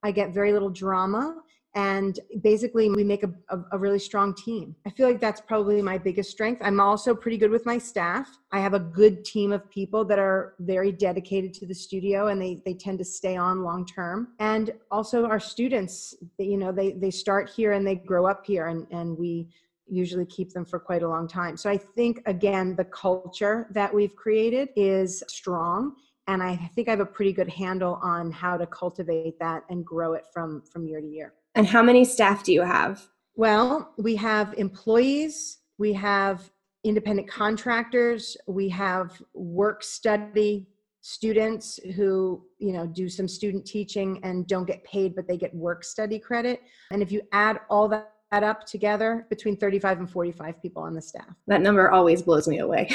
I 0.03 0.11
get 0.11 0.33
very 0.33 0.53
little 0.53 0.71
drama 0.71 1.37
and 1.75 2.19
basically 2.43 2.91
we 2.91 3.05
make 3.05 3.23
a, 3.23 3.33
a, 3.51 3.59
a, 3.73 3.79
really 3.79 3.99
strong 3.99 4.35
team. 4.35 4.75
I 4.85 4.91
feel 4.91 5.07
like 5.07 5.21
that's 5.21 5.41
probably 5.41 5.81
my 5.81 5.99
biggest 5.99 6.31
strength. 6.31 6.61
I'm 6.65 6.81
also 6.81 7.15
pretty 7.15 7.39
good 7.39 7.51
with 7.51 7.65
my 7.65 7.79
staff. 7.79 8.29
I 8.51 8.59
have 8.59 8.75
a 8.75 8.81
good 8.81 9.25
team 9.25 9.53
of 9.53 9.71
people 9.71 10.05
that 10.07 10.19
are 10.19 10.55
very 10.59 10.91
dedicated 10.91 11.55
to 11.55 11.67
the 11.67 11.75
studio 11.75 12.27
and 12.27 12.43
they, 12.43 12.61
they 12.65 12.75
tend 12.75 12.99
to 12.99 13.05
stay 13.05 13.37
on 13.37 13.63
long 13.63 13.87
term. 13.87 14.29
And 14.41 14.73
also 14.91 15.27
our 15.27 15.39
students 15.39 16.15
you 16.39 16.57
know 16.57 16.73
they, 16.73 16.93
they 16.93 17.11
start 17.11 17.49
here 17.49 17.73
and 17.73 17.87
they 17.87 17.95
grow 17.95 18.27
up 18.27 18.45
here 18.45 18.67
and, 18.67 18.87
and 18.91 19.17
we 19.17 19.49
usually 19.87 20.27
keep 20.27 20.53
them 20.53 20.65
for 20.65 20.79
quite 20.79 21.03
a 21.03 21.09
long 21.09 21.29
time. 21.29 21.57
So 21.57 21.71
i 21.71 21.77
think 21.77 22.23
again 22.27 22.75
the 22.77 22.85
culture 22.85 23.69
that 23.71 23.93
we've 23.93 24.15
created 24.15 24.71
is 24.77 25.23
strong 25.29 25.95
and 26.29 26.43
i 26.43 26.57
think 26.75 26.89
i 26.89 26.93
have 26.93 27.01
a 27.01 27.07
pretty 27.07 27.33
good 27.33 27.49
handle 27.49 27.99
on 28.03 28.31
how 28.31 28.57
to 28.57 28.67
cultivate 28.67 29.39
that 29.39 29.65
and 29.71 29.85
grow 29.85 30.13
it 30.15 30.25
from 30.33 30.63
from 30.71 30.87
year 30.87 31.01
to 31.01 31.07
year 31.07 31.35
and 31.55 31.67
how 31.67 31.83
many 31.83 32.05
staff 32.05 32.45
do 32.45 32.53
you 32.53 32.63
have? 32.63 33.07
Well, 33.35 33.93
we 33.99 34.17
have 34.17 34.55
employees, 34.59 35.59
we 35.79 35.93
have 35.95 36.51
independent 36.85 37.29
contractors, 37.29 38.37
we 38.47 38.69
have 38.69 39.21
work 39.35 39.83
study 39.83 40.69
students 41.03 41.81
who, 41.97 42.43
you 42.59 42.73
know, 42.73 42.87
do 42.87 43.09
some 43.09 43.27
student 43.27 43.67
teaching 43.67 44.21
and 44.23 44.47
don't 44.47 44.67
get 44.67 44.85
paid 44.85 45.15
but 45.15 45.27
they 45.27 45.37
get 45.37 45.55
work 45.55 45.83
study 45.83 46.19
credit. 46.19 46.61
And 46.91 47.03
if 47.03 47.11
you 47.11 47.23
add 47.33 47.61
all 47.71 47.89
that 47.89 48.13
up 48.33 48.65
together, 48.67 49.27
between 49.31 49.57
35 49.57 50.01
and 50.01 50.11
45 50.11 50.61
people 50.63 50.83
on 50.83 50.95
the 50.95 51.03
staff. 51.03 51.35
That 51.47 51.63
number 51.63 51.91
always 51.91 52.23
blows 52.23 52.47
me 52.47 52.59
away. 52.59 52.95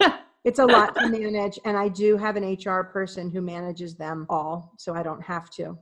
it's 0.44 0.58
a 0.58 0.66
lot 0.66 0.94
to 0.96 1.08
manage 1.08 1.58
and 1.64 1.76
I 1.76 1.88
do 1.88 2.16
have 2.16 2.36
an 2.36 2.56
HR 2.64 2.82
person 2.82 3.30
who 3.30 3.40
manages 3.40 3.94
them 3.94 4.26
all, 4.28 4.74
so 4.76 4.94
I 4.94 5.02
don't 5.02 5.22
have 5.22 5.48
to. 5.50 5.78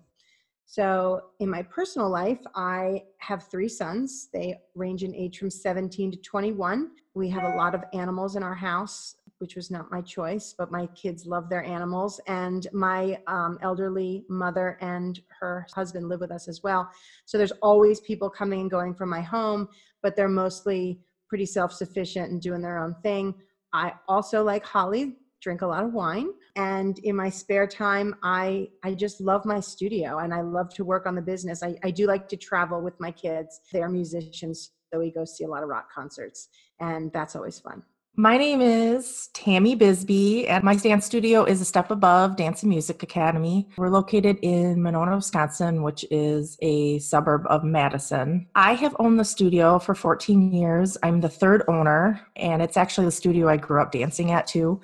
So, 0.70 1.22
in 1.40 1.50
my 1.50 1.62
personal 1.62 2.08
life, 2.08 2.38
I 2.54 3.02
have 3.18 3.48
three 3.50 3.68
sons. 3.68 4.28
They 4.32 4.56
range 4.76 5.02
in 5.02 5.12
age 5.16 5.36
from 5.36 5.50
17 5.50 6.12
to 6.12 6.18
21. 6.18 6.92
We 7.14 7.28
have 7.30 7.42
a 7.42 7.56
lot 7.56 7.74
of 7.74 7.82
animals 7.92 8.36
in 8.36 8.44
our 8.44 8.54
house, 8.54 9.16
which 9.38 9.56
was 9.56 9.72
not 9.72 9.90
my 9.90 10.00
choice, 10.00 10.54
but 10.56 10.70
my 10.70 10.86
kids 10.94 11.26
love 11.26 11.48
their 11.48 11.64
animals. 11.64 12.20
And 12.28 12.68
my 12.72 13.18
um, 13.26 13.58
elderly 13.62 14.24
mother 14.28 14.78
and 14.80 15.20
her 15.40 15.66
husband 15.74 16.08
live 16.08 16.20
with 16.20 16.30
us 16.30 16.46
as 16.46 16.62
well. 16.62 16.88
So, 17.24 17.36
there's 17.36 17.50
always 17.62 17.98
people 17.98 18.30
coming 18.30 18.60
and 18.60 18.70
going 18.70 18.94
from 18.94 19.08
my 19.08 19.22
home, 19.22 19.66
but 20.04 20.14
they're 20.14 20.28
mostly 20.28 21.00
pretty 21.28 21.46
self 21.46 21.72
sufficient 21.72 22.30
and 22.30 22.40
doing 22.40 22.62
their 22.62 22.78
own 22.78 22.94
thing. 23.02 23.34
I 23.72 23.94
also, 24.06 24.44
like 24.44 24.64
Holly, 24.64 25.16
drink 25.40 25.62
a 25.62 25.66
lot 25.66 25.84
of 25.84 25.92
wine 25.92 26.28
and 26.56 26.98
in 27.00 27.16
my 27.16 27.28
spare 27.28 27.66
time 27.66 28.14
i 28.22 28.68
i 28.84 28.92
just 28.94 29.20
love 29.20 29.44
my 29.44 29.60
studio 29.60 30.18
and 30.18 30.34
i 30.34 30.40
love 30.40 30.72
to 30.74 30.84
work 30.84 31.06
on 31.06 31.14
the 31.14 31.22
business 31.22 31.62
i, 31.62 31.74
I 31.82 31.90
do 31.90 32.06
like 32.06 32.28
to 32.28 32.36
travel 32.36 32.82
with 32.82 32.94
my 33.00 33.10
kids 33.10 33.60
they're 33.72 33.88
musicians 33.88 34.72
so 34.92 34.98
we 34.98 35.12
go 35.12 35.24
see 35.24 35.44
a 35.44 35.48
lot 35.48 35.62
of 35.62 35.68
rock 35.68 35.88
concerts 35.92 36.48
and 36.80 37.12
that's 37.12 37.36
always 37.36 37.58
fun 37.58 37.82
my 38.16 38.36
name 38.36 38.60
is 38.60 39.30
Tammy 39.34 39.74
Bisbee, 39.76 40.46
and 40.48 40.64
my 40.64 40.74
dance 40.74 41.06
studio 41.06 41.44
is 41.44 41.60
a 41.60 41.64
step 41.64 41.90
above 41.92 42.36
Dance 42.36 42.62
and 42.62 42.68
Music 42.68 43.02
Academy. 43.02 43.68
We're 43.78 43.88
located 43.88 44.38
in 44.42 44.82
Monona, 44.82 45.14
Wisconsin, 45.14 45.82
which 45.82 46.04
is 46.10 46.58
a 46.60 46.98
suburb 46.98 47.46
of 47.46 47.62
Madison. 47.62 48.48
I 48.56 48.74
have 48.74 48.96
owned 48.98 49.18
the 49.18 49.24
studio 49.24 49.78
for 49.78 49.94
14 49.94 50.52
years. 50.52 50.98
I'm 51.04 51.20
the 51.20 51.28
third 51.28 51.62
owner, 51.68 52.20
and 52.36 52.60
it's 52.60 52.76
actually 52.76 53.06
the 53.06 53.12
studio 53.12 53.48
I 53.48 53.56
grew 53.56 53.80
up 53.80 53.92
dancing 53.92 54.32
at, 54.32 54.46
too. 54.46 54.80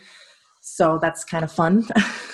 So 0.69 0.99
that's 1.01 1.25
kind 1.25 1.45
of 1.45 1.53
fun. 1.53 1.87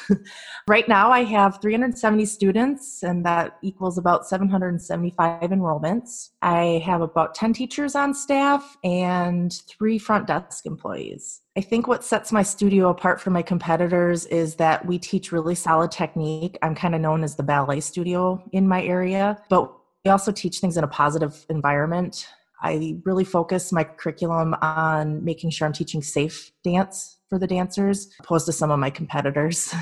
right 0.66 0.88
now, 0.88 1.10
I 1.10 1.22
have 1.22 1.60
370 1.60 2.24
students, 2.24 3.02
and 3.02 3.26
that 3.26 3.58
equals 3.60 3.98
about 3.98 4.26
775 4.26 5.50
enrollments. 5.50 6.30
I 6.40 6.82
have 6.82 7.02
about 7.02 7.34
10 7.34 7.52
teachers 7.52 7.94
on 7.94 8.14
staff 8.14 8.78
and 8.82 9.52
three 9.68 9.98
front 9.98 10.28
desk 10.28 10.64
employees. 10.64 11.42
I 11.58 11.60
think 11.60 11.86
what 11.86 12.04
sets 12.04 12.32
my 12.32 12.42
studio 12.42 12.88
apart 12.88 13.20
from 13.20 13.34
my 13.34 13.42
competitors 13.42 14.24
is 14.24 14.54
that 14.54 14.86
we 14.86 14.98
teach 14.98 15.30
really 15.30 15.54
solid 15.54 15.90
technique. 15.90 16.56
I'm 16.62 16.74
kind 16.74 16.94
of 16.94 17.02
known 17.02 17.24
as 17.24 17.36
the 17.36 17.42
ballet 17.42 17.80
studio 17.80 18.42
in 18.52 18.66
my 18.66 18.82
area, 18.82 19.42
but 19.50 19.70
we 20.06 20.10
also 20.10 20.32
teach 20.32 20.58
things 20.58 20.78
in 20.78 20.84
a 20.84 20.88
positive 20.88 21.44
environment. 21.50 22.26
I 22.62 22.96
really 23.04 23.24
focus 23.24 23.72
my 23.72 23.84
curriculum 23.84 24.54
on 24.62 25.22
making 25.22 25.50
sure 25.50 25.66
I'm 25.66 25.74
teaching 25.74 26.00
safe 26.00 26.50
dance 26.64 27.18
for 27.32 27.38
the 27.38 27.46
dancers, 27.46 28.10
opposed 28.20 28.44
to 28.44 28.52
some 28.52 28.70
of 28.70 28.78
my 28.78 28.90
competitors. 28.90 29.74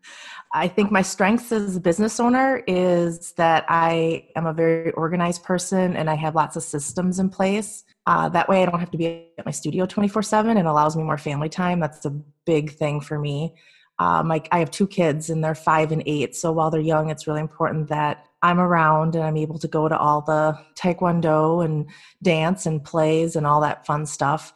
I 0.52 0.68
think 0.68 0.90
my 0.90 1.00
strengths 1.00 1.50
as 1.52 1.74
a 1.74 1.80
business 1.80 2.20
owner 2.20 2.62
is 2.66 3.32
that 3.38 3.64
I 3.66 4.26
am 4.36 4.44
a 4.44 4.52
very 4.52 4.90
organized 4.90 5.42
person 5.42 5.96
and 5.96 6.10
I 6.10 6.16
have 6.16 6.34
lots 6.34 6.54
of 6.54 6.62
systems 6.62 7.18
in 7.18 7.30
place. 7.30 7.84
Uh, 8.06 8.28
that 8.28 8.46
way, 8.46 8.62
I 8.62 8.66
don't 8.66 8.78
have 8.78 8.90
to 8.90 8.98
be 8.98 9.26
at 9.38 9.46
my 9.46 9.52
studio 9.52 9.86
24 9.86 10.22
7 10.22 10.58
and 10.58 10.68
allows 10.68 10.98
me 10.98 11.02
more 11.02 11.16
family 11.16 11.48
time. 11.48 11.80
That's 11.80 12.04
a 12.04 12.10
big 12.44 12.72
thing 12.72 13.00
for 13.00 13.18
me. 13.18 13.54
Um, 13.98 14.30
I, 14.30 14.42
I 14.52 14.58
have 14.58 14.70
two 14.70 14.86
kids 14.86 15.30
and 15.30 15.42
they're 15.42 15.54
five 15.54 15.92
and 15.92 16.02
eight. 16.04 16.36
So 16.36 16.52
while 16.52 16.70
they're 16.70 16.78
young, 16.82 17.08
it's 17.08 17.26
really 17.26 17.40
important 17.40 17.88
that 17.88 18.26
I'm 18.42 18.60
around 18.60 19.14
and 19.14 19.24
I'm 19.24 19.38
able 19.38 19.58
to 19.60 19.68
go 19.68 19.88
to 19.88 19.96
all 19.96 20.20
the 20.20 20.58
taekwondo 20.78 21.64
and 21.64 21.88
dance 22.22 22.66
and 22.66 22.84
plays 22.84 23.34
and 23.34 23.46
all 23.46 23.62
that 23.62 23.86
fun 23.86 24.04
stuff. 24.04 24.52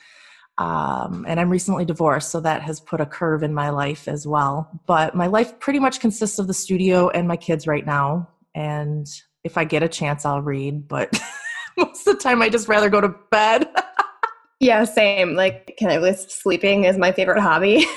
Um, 0.58 1.24
and 1.26 1.40
I'm 1.40 1.50
recently 1.50 1.84
divorced, 1.84 2.30
so 2.30 2.40
that 2.40 2.62
has 2.62 2.80
put 2.80 3.00
a 3.00 3.06
curve 3.06 3.42
in 3.42 3.54
my 3.54 3.70
life 3.70 4.06
as 4.06 4.26
well. 4.26 4.70
But 4.86 5.14
my 5.14 5.26
life 5.26 5.58
pretty 5.60 5.78
much 5.78 6.00
consists 6.00 6.38
of 6.38 6.46
the 6.46 6.54
studio 6.54 7.08
and 7.08 7.26
my 7.26 7.36
kids 7.36 7.66
right 7.66 7.86
now. 7.86 8.28
And 8.54 9.06
if 9.44 9.56
I 9.56 9.64
get 9.64 9.82
a 9.82 9.88
chance, 9.88 10.24
I'll 10.24 10.42
read, 10.42 10.86
but 10.88 11.10
most 11.76 12.06
of 12.06 12.16
the 12.16 12.22
time 12.22 12.42
I 12.42 12.48
just 12.48 12.68
rather 12.68 12.90
go 12.90 13.00
to 13.00 13.14
bed. 13.30 13.68
yeah, 14.60 14.84
same. 14.84 15.34
Like, 15.34 15.74
can 15.78 15.90
I 15.90 15.98
list 15.98 16.30
sleeping 16.30 16.86
as 16.86 16.98
my 16.98 17.12
favorite 17.12 17.40
hobby? 17.40 17.86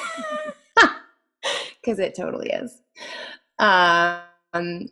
Because 1.81 1.99
it 1.99 2.15
totally 2.15 2.49
is. 2.49 2.81
Um, 3.59 4.89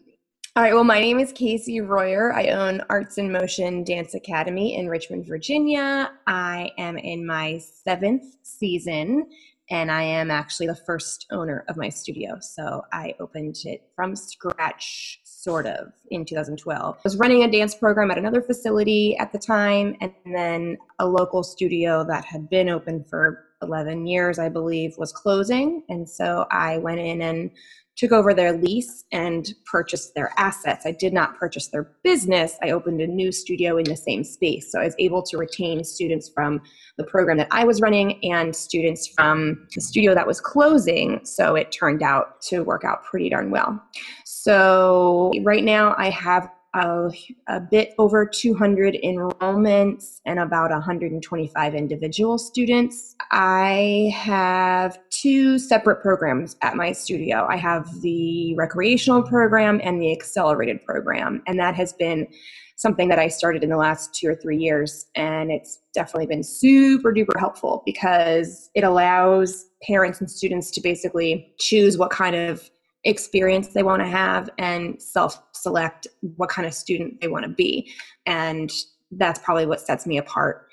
all 0.56 0.62
right. 0.62 0.76
Well, 0.76 0.84
my 0.84 1.00
name 1.00 1.20
is 1.20 1.32
Casey 1.32 1.82
Royer. 1.82 2.32
I 2.32 2.50
own 2.50 2.80
Arts 2.88 3.18
in 3.18 3.32
Motion 3.32 3.84
Dance 3.84 4.14
Academy 4.14 4.76
in 4.76 4.88
Richmond, 4.88 5.26
Virginia. 5.26 6.12
I 6.28 6.70
am 6.78 6.96
in 6.96 7.26
my 7.26 7.58
seventh 7.58 8.38
season, 8.44 9.26
and 9.72 9.92
I 9.92 10.04
am 10.04 10.30
actually 10.30 10.68
the 10.68 10.76
first 10.76 11.26
owner 11.32 11.66
of 11.70 11.76
my 11.76 11.90
studio. 11.90 12.38
So 12.40 12.84
I 12.94 13.16
opened 13.20 13.56
it 13.66 13.90
from 13.96 14.16
scratch, 14.16 15.22
sort 15.24 15.66
of, 15.66 15.92
in 16.12 16.24
2012. 16.24 16.98
I 16.98 17.00
was 17.04 17.18
running 17.18 17.44
a 17.44 17.52
dance 17.52 17.74
program 17.74 18.12
at 18.12 18.20
another 18.20 18.44
facility 18.44 19.18
at 19.18 19.32
the 19.32 19.40
time, 19.40 19.98
and 20.02 20.14
then 20.36 20.78
a 21.00 21.08
local 21.08 21.42
studio 21.42 22.04
that 22.04 22.26
had 22.26 22.48
been 22.48 22.70
open 22.70 23.04
for 23.10 23.44
11 23.64 24.06
years, 24.06 24.38
I 24.38 24.50
believe, 24.50 24.94
was 24.98 25.12
closing. 25.12 25.84
And 25.90 26.08
so 26.08 26.46
I 26.52 26.78
went 26.78 27.00
in 27.00 27.22
and 27.22 27.50
took 27.96 28.12
over 28.12 28.34
their 28.34 28.54
lease 28.54 29.04
and 29.12 29.54
purchased 29.66 30.16
their 30.16 30.32
assets. 30.38 30.86
I 30.86 30.92
did 30.92 31.14
not 31.14 31.38
purchase 31.38 31.68
their 31.68 31.92
business. 32.04 32.58
I 32.64 32.72
opened 32.72 33.02
a 33.02 33.08
new 33.08 33.32
studio 33.32 33.78
in 33.78 33.86
the 33.86 33.96
same 33.96 34.24
space. 34.24 34.72
So 34.72 34.80
I 34.80 34.86
was 34.86 34.96
able 34.98 35.22
to 35.24 35.38
retain 35.38 35.84
students 35.84 36.28
from 36.28 36.62
the 36.98 37.04
program 37.04 37.38
that 37.38 37.50
I 37.52 37.66
was 37.66 37.82
running 37.82 38.24
and 38.24 38.56
students 38.56 39.08
from 39.08 39.68
the 39.76 39.82
studio 39.82 40.16
that 40.16 40.26
was 40.26 40.42
closing. 40.42 41.24
So 41.24 41.56
it 41.56 41.72
turned 41.72 42.02
out 42.02 42.42
to 42.44 42.64
work 42.64 42.84
out 42.84 43.04
pretty 43.04 43.30
darn 43.30 43.52
well. 43.52 43.82
So 44.26 45.32
right 45.44 45.64
now 45.64 45.94
I 45.98 46.10
have 46.10 46.50
a, 46.74 47.10
a, 47.48 47.60
bit 47.60 47.94
over 47.98 48.26
200 48.26 48.98
enrollments 49.04 50.20
and 50.26 50.40
about 50.40 50.72
125 50.72 51.76
individual 51.76 52.38
students. 52.38 53.16
I 53.32 54.12
have 54.16 54.98
two 55.10 55.60
separate 55.60 56.02
programs 56.02 56.56
at 56.62 56.76
my 56.76 56.92
studio. 56.92 57.46
I 57.50 57.58
have 57.58 58.02
the 58.02 58.56
recreational 58.56 59.22
program 59.24 59.80
and 59.84 60.02
the 60.02 60.12
accelerated 60.12 60.84
program, 60.84 61.44
and 61.48 61.60
that 61.60 61.76
has 61.76 61.94
been 61.94 62.28
something 62.76 63.08
that 63.08 63.20
I 63.20 63.28
started 63.28 63.64
in 63.64 63.70
the 63.70 63.78
last 63.78 64.14
two 64.14 64.28
or 64.28 64.36
three 64.36 64.58
years. 64.58 65.06
And 65.16 65.52
it's 65.52 65.80
definitely 65.94 66.28
been 66.28 66.44
super 66.44 67.14
duper 67.14 67.40
helpful 67.40 67.84
because 67.86 68.70
it 68.74 68.84
allows 68.84 69.66
parents 69.84 70.20
and 70.20 70.30
students 70.30 70.72
to 70.72 70.82
basically 70.82 71.54
choose 71.60 71.98
what 71.98 72.10
kind 72.10 72.36
of 72.36 72.70
experience 73.06 73.70
they 73.70 73.84
want 73.84 74.02
to 74.02 74.08
have 74.08 74.50
and 74.58 75.02
self 75.02 75.42
select 75.52 76.08
what 76.38 76.50
kind 76.50 76.68
of 76.68 76.74
student 76.74 77.20
they 77.22 77.28
want 77.28 77.44
to 77.44 77.50
be. 77.50 77.92
And 78.26 78.72
that's 79.12 79.40
probably 79.40 79.66
what 79.66 79.82
sets 79.82 80.06
me 80.06 80.18
apart 80.18 80.68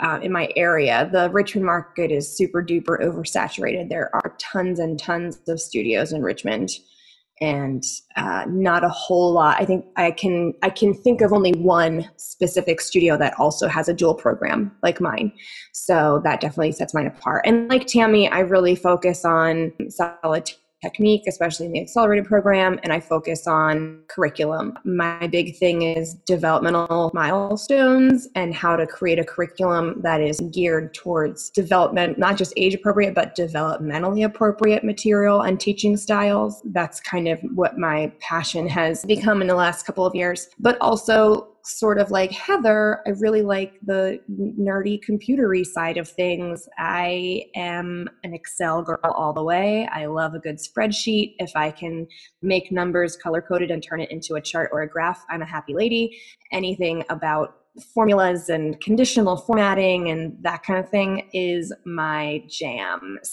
uh, 0.00 0.18
in 0.22 0.32
my 0.32 0.48
area. 0.56 1.08
The 1.12 1.30
Richmond 1.30 1.66
market 1.66 2.10
is 2.10 2.36
super 2.36 2.62
duper 2.62 3.00
oversaturated. 3.00 3.88
There 3.88 4.10
are 4.14 4.34
tons 4.38 4.78
and 4.78 4.98
tons 4.98 5.40
of 5.48 5.60
studios 5.60 6.12
in 6.12 6.22
Richmond 6.22 6.70
and 7.40 7.82
uh, 8.16 8.44
not 8.48 8.84
a 8.84 8.88
whole 8.88 9.32
lot. 9.32 9.60
I 9.60 9.64
think 9.64 9.84
I 9.96 10.12
can 10.12 10.54
I 10.62 10.70
can 10.70 10.94
think 10.94 11.20
of 11.20 11.32
only 11.32 11.52
one 11.52 12.08
specific 12.16 12.80
studio 12.80 13.16
that 13.18 13.38
also 13.38 13.66
has 13.66 13.88
a 13.88 13.94
dual 13.94 14.14
program 14.14 14.74
like 14.82 15.00
mine. 15.00 15.32
So 15.72 16.20
that 16.24 16.40
definitely 16.40 16.72
sets 16.72 16.94
mine 16.94 17.06
apart. 17.06 17.42
And 17.44 17.68
like 17.68 17.86
Tammy, 17.86 18.28
I 18.28 18.40
really 18.40 18.76
focus 18.76 19.24
on 19.24 19.72
solid 19.88 20.52
technique, 20.84 21.22
especially 21.26 21.66
in 21.66 21.72
the 21.72 21.80
accelerated 21.80 22.26
program, 22.26 22.78
and 22.82 22.92
I 22.92 23.00
focus 23.00 23.46
on 23.46 24.02
curriculum. 24.08 24.78
My 24.84 25.26
big 25.28 25.56
thing 25.56 25.82
is 25.82 26.14
developmental 26.26 27.10
milestones 27.14 28.28
and 28.34 28.54
how 28.54 28.76
to 28.76 28.86
create 28.86 29.18
a 29.18 29.24
curriculum 29.24 30.00
that 30.02 30.20
is 30.20 30.40
geared 30.52 30.92
towards 30.94 31.50
development, 31.50 32.18
not 32.18 32.36
just 32.36 32.52
age 32.56 32.74
appropriate, 32.74 33.14
but 33.14 33.36
developmentally 33.36 34.24
appropriate 34.24 34.84
material 34.84 35.42
and 35.42 35.58
teaching 35.58 35.96
styles. 35.96 36.60
That's 36.66 37.00
kind 37.00 37.28
of 37.28 37.38
what 37.54 37.78
my 37.78 38.12
passion 38.20 38.68
has 38.68 39.04
become 39.04 39.40
in 39.40 39.48
the 39.48 39.54
last 39.54 39.86
couple 39.86 40.04
of 40.04 40.14
years. 40.14 40.48
But 40.58 40.76
also, 40.80 41.48
sort 41.64 41.98
of 41.98 42.10
like 42.10 42.30
Heather, 42.30 43.00
I 43.06 43.10
really 43.20 43.42
like 43.42 43.78
the 43.82 44.20
nerdy 44.30 45.00
computery 45.02 45.64
side 45.64 45.96
of 45.96 46.08
things. 46.08 46.68
I 46.78 47.44
am 47.56 48.08
an 48.22 48.34
Excel 48.34 48.82
girl 48.82 48.98
all 49.02 49.32
the 49.32 49.42
way. 49.42 49.88
I 49.92 50.06
love 50.06 50.34
a 50.34 50.38
good 50.38 50.58
spreadsheet. 50.58 51.34
If 51.38 51.52
I 51.56 51.70
can 51.70 52.06
make 52.42 52.70
numbers 52.70 53.16
color 53.16 53.40
coded 53.40 53.70
and 53.70 53.82
turn 53.82 54.00
it 54.00 54.10
into 54.10 54.34
a 54.34 54.40
chart 54.40 54.70
or 54.72 54.82
a 54.82 54.88
graph, 54.88 55.24
I'm 55.30 55.42
a 55.42 55.46
happy 55.46 55.74
lady. 55.74 56.18
Anything 56.52 57.04
about 57.08 57.56
formulas 57.92 58.48
and 58.48 58.80
conditional 58.80 59.36
formatting 59.36 60.08
and 60.08 60.36
that 60.42 60.62
kind 60.62 60.78
of 60.78 60.88
thing 60.88 61.28
is 61.32 61.72
my 61.84 62.42
jam. 62.48 63.18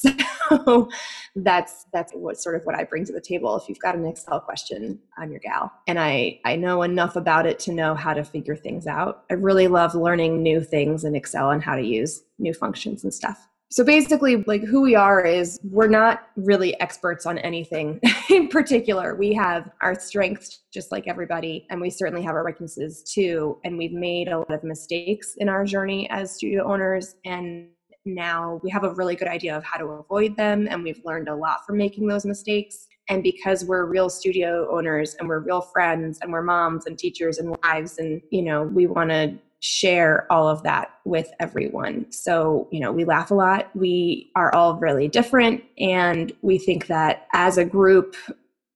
So 0.51 0.89
that's 1.33 1.85
that's 1.93 2.11
what 2.11 2.37
sort 2.37 2.55
of 2.55 2.63
what 2.65 2.75
I 2.75 2.83
bring 2.83 3.05
to 3.05 3.13
the 3.13 3.21
table. 3.21 3.55
If 3.55 3.69
you've 3.69 3.79
got 3.79 3.95
an 3.95 4.05
Excel 4.05 4.41
question, 4.41 4.99
I'm 5.17 5.31
your 5.31 5.39
gal. 5.39 5.71
And 5.87 5.97
I 5.97 6.41
I 6.43 6.57
know 6.57 6.81
enough 6.81 7.15
about 7.15 7.45
it 7.45 7.57
to 7.59 7.71
know 7.71 7.95
how 7.95 8.13
to 8.13 8.25
figure 8.25 8.57
things 8.57 8.85
out. 8.85 9.23
I 9.31 9.35
really 9.35 9.69
love 9.69 9.95
learning 9.95 10.43
new 10.43 10.61
things 10.61 11.05
in 11.05 11.15
Excel 11.15 11.51
and 11.51 11.63
how 11.63 11.77
to 11.77 11.81
use 11.81 12.21
new 12.37 12.53
functions 12.53 13.05
and 13.05 13.13
stuff. 13.13 13.47
So 13.71 13.85
basically, 13.85 14.43
like 14.47 14.63
who 14.63 14.81
we 14.81 14.95
are 14.95 15.25
is 15.25 15.57
we're 15.63 15.87
not 15.87 16.27
really 16.35 16.77
experts 16.81 17.25
on 17.25 17.37
anything 17.37 18.01
in 18.29 18.49
particular. 18.49 19.15
We 19.15 19.33
have 19.35 19.71
our 19.81 19.97
strengths 19.97 20.63
just 20.73 20.91
like 20.91 21.07
everybody, 21.07 21.65
and 21.69 21.79
we 21.79 21.89
certainly 21.89 22.21
have 22.23 22.35
our 22.35 22.43
weaknesses 22.43 23.01
too. 23.01 23.59
And 23.63 23.77
we've 23.77 23.93
made 23.93 24.27
a 24.27 24.39
lot 24.39 24.51
of 24.51 24.65
mistakes 24.65 25.35
in 25.37 25.47
our 25.47 25.63
journey 25.63 26.09
as 26.09 26.35
studio 26.35 26.69
owners. 26.69 27.15
And 27.23 27.69
now 28.03 28.59
we 28.61 28.69
have 28.71 28.83
a 28.83 28.93
really 28.93 29.15
good 29.15 29.29
idea 29.29 29.55
of 29.55 29.63
how 29.63 29.79
to 29.79 29.85
avoid 29.85 30.35
them. 30.35 30.67
And 30.69 30.83
we've 30.83 31.01
learned 31.05 31.29
a 31.29 31.35
lot 31.35 31.65
from 31.65 31.77
making 31.77 32.07
those 32.07 32.25
mistakes. 32.25 32.87
And 33.07 33.23
because 33.23 33.63
we're 33.63 33.85
real 33.85 34.09
studio 34.09 34.67
owners 34.69 35.15
and 35.15 35.29
we're 35.29 35.39
real 35.39 35.61
friends 35.61 36.19
and 36.21 36.33
we're 36.33 36.41
moms 36.41 36.87
and 36.87 36.99
teachers 36.99 37.37
and 37.37 37.55
wives, 37.63 37.99
and, 37.99 38.21
you 38.31 38.41
know, 38.41 38.63
we 38.63 38.87
want 38.87 39.11
to 39.11 39.37
share 39.61 40.25
all 40.31 40.49
of 40.49 40.63
that 40.63 40.91
with 41.05 41.31
everyone. 41.39 42.11
So, 42.11 42.67
you 42.71 42.79
know, 42.79 42.91
we 42.91 43.05
laugh 43.05 43.31
a 43.31 43.35
lot. 43.35 43.69
We 43.75 44.31
are 44.35 44.53
all 44.53 44.75
really 44.77 45.07
different. 45.07 45.63
And 45.77 46.31
we 46.41 46.57
think 46.57 46.87
that 46.87 47.27
as 47.33 47.57
a 47.57 47.65
group, 47.65 48.15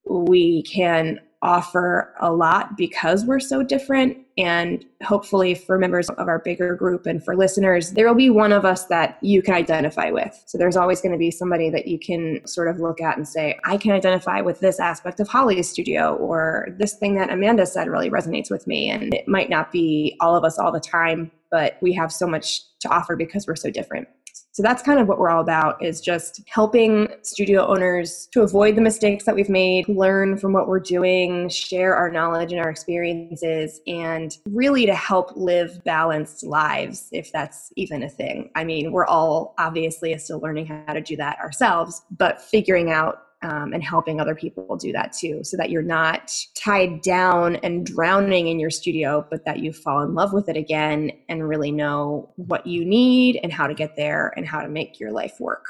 we 0.08 0.62
can 0.62 1.20
offer 1.42 2.14
a 2.20 2.32
lot 2.32 2.76
because 2.76 3.24
we're 3.24 3.40
so 3.40 3.62
different. 3.62 4.18
And 4.38 4.84
hopefully, 5.02 5.54
for 5.54 5.78
members 5.78 6.08
of 6.10 6.28
our 6.28 6.38
bigger 6.40 6.74
group 6.74 7.06
and 7.06 7.24
for 7.24 7.36
listeners, 7.36 7.92
there 7.92 8.06
will 8.06 8.14
be 8.14 8.30
one 8.30 8.52
of 8.52 8.64
us 8.64 8.86
that 8.86 9.18
you 9.22 9.42
can 9.42 9.54
identify 9.54 10.10
with. 10.10 10.42
So, 10.46 10.58
there's 10.58 10.76
always 10.76 11.00
going 11.00 11.12
to 11.12 11.18
be 11.18 11.30
somebody 11.30 11.70
that 11.70 11.86
you 11.86 11.98
can 11.98 12.46
sort 12.46 12.68
of 12.68 12.78
look 12.78 13.00
at 13.00 13.16
and 13.16 13.26
say, 13.26 13.58
I 13.64 13.76
can 13.76 13.92
identify 13.92 14.40
with 14.40 14.60
this 14.60 14.78
aspect 14.78 15.20
of 15.20 15.28
Holly's 15.28 15.70
studio, 15.70 16.16
or 16.16 16.68
this 16.78 16.94
thing 16.94 17.14
that 17.16 17.30
Amanda 17.30 17.66
said 17.66 17.88
really 17.88 18.10
resonates 18.10 18.50
with 18.50 18.66
me. 18.66 18.90
And 18.90 19.14
it 19.14 19.26
might 19.26 19.48
not 19.48 19.72
be 19.72 20.16
all 20.20 20.36
of 20.36 20.44
us 20.44 20.58
all 20.58 20.72
the 20.72 20.80
time, 20.80 21.30
but 21.50 21.78
we 21.80 21.92
have 21.94 22.12
so 22.12 22.26
much 22.26 22.62
to 22.80 22.88
offer 22.88 23.16
because 23.16 23.46
we're 23.46 23.56
so 23.56 23.70
different. 23.70 24.08
So 24.56 24.62
that's 24.62 24.82
kind 24.82 24.98
of 24.98 25.06
what 25.06 25.18
we're 25.18 25.28
all 25.28 25.42
about 25.42 25.84
is 25.84 26.00
just 26.00 26.40
helping 26.48 27.08
studio 27.20 27.66
owners 27.66 28.26
to 28.32 28.40
avoid 28.40 28.74
the 28.74 28.80
mistakes 28.80 29.26
that 29.26 29.34
we've 29.34 29.50
made, 29.50 29.86
learn 29.86 30.38
from 30.38 30.54
what 30.54 30.66
we're 30.66 30.80
doing, 30.80 31.50
share 31.50 31.94
our 31.94 32.10
knowledge 32.10 32.52
and 32.52 32.60
our 32.62 32.70
experiences, 32.70 33.82
and 33.86 34.38
really 34.46 34.86
to 34.86 34.94
help 34.94 35.36
live 35.36 35.84
balanced 35.84 36.42
lives, 36.42 37.10
if 37.12 37.30
that's 37.32 37.70
even 37.76 38.02
a 38.02 38.08
thing. 38.08 38.50
I 38.54 38.64
mean, 38.64 38.92
we're 38.92 39.04
all 39.04 39.54
obviously 39.58 40.16
still 40.16 40.40
learning 40.40 40.68
how 40.86 40.94
to 40.94 41.02
do 41.02 41.16
that 41.16 41.38
ourselves, 41.38 42.00
but 42.16 42.40
figuring 42.40 42.90
out 42.90 43.24
um, 43.42 43.72
and 43.72 43.82
helping 43.82 44.20
other 44.20 44.34
people 44.34 44.76
do 44.76 44.92
that 44.92 45.12
too, 45.12 45.44
so 45.44 45.56
that 45.56 45.70
you're 45.70 45.82
not 45.82 46.32
tied 46.56 47.02
down 47.02 47.56
and 47.56 47.86
drowning 47.86 48.48
in 48.48 48.58
your 48.58 48.70
studio, 48.70 49.26
but 49.30 49.44
that 49.44 49.60
you 49.60 49.72
fall 49.72 50.02
in 50.02 50.14
love 50.14 50.32
with 50.32 50.48
it 50.48 50.56
again 50.56 51.10
and 51.28 51.48
really 51.48 51.70
know 51.70 52.32
what 52.36 52.66
you 52.66 52.84
need 52.84 53.38
and 53.42 53.52
how 53.52 53.66
to 53.66 53.74
get 53.74 53.96
there 53.96 54.32
and 54.36 54.46
how 54.46 54.60
to 54.60 54.68
make 54.68 54.98
your 54.98 55.12
life 55.12 55.34
work 55.38 55.66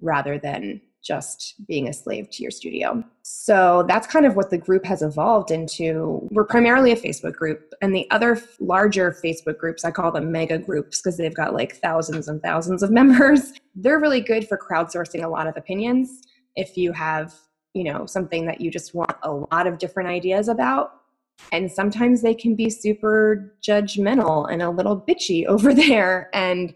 rather 0.00 0.38
than 0.38 0.80
just 1.02 1.54
being 1.66 1.88
a 1.88 1.92
slave 1.92 2.28
to 2.30 2.42
your 2.42 2.50
studio. 2.50 3.02
So 3.22 3.84
that's 3.88 4.06
kind 4.06 4.26
of 4.26 4.36
what 4.36 4.50
the 4.50 4.58
group 4.58 4.84
has 4.84 5.00
evolved 5.00 5.50
into. 5.50 6.28
We're 6.30 6.44
primarily 6.44 6.92
a 6.92 6.96
Facebook 6.96 7.34
group, 7.34 7.72
and 7.80 7.94
the 7.94 8.10
other 8.10 8.40
larger 8.60 9.16
Facebook 9.24 9.58
groups, 9.58 9.84
I 9.84 9.90
call 9.90 10.12
them 10.12 10.30
mega 10.30 10.58
groups 10.58 11.00
because 11.00 11.16
they've 11.16 11.34
got 11.34 11.54
like 11.54 11.76
thousands 11.76 12.28
and 12.28 12.42
thousands 12.42 12.82
of 12.82 12.90
members. 13.00 13.52
They're 13.74 14.00
really 14.00 14.20
good 14.20 14.46
for 14.46 14.58
crowdsourcing 14.58 15.24
a 15.24 15.28
lot 15.28 15.46
of 15.46 15.56
opinions 15.56 16.22
if 16.58 16.76
you 16.76 16.92
have 16.92 17.34
you 17.74 17.84
know 17.84 18.04
something 18.06 18.46
that 18.46 18.60
you 18.60 18.70
just 18.70 18.94
want 18.94 19.16
a 19.22 19.30
lot 19.30 19.66
of 19.66 19.78
different 19.78 20.08
ideas 20.08 20.48
about. 20.48 20.92
And 21.52 21.70
sometimes 21.70 22.20
they 22.20 22.34
can 22.34 22.56
be 22.56 22.68
super 22.68 23.54
judgmental 23.62 24.50
and 24.50 24.60
a 24.60 24.70
little 24.70 25.00
bitchy 25.00 25.46
over 25.54 25.72
there 25.72 26.30
and 26.34 26.74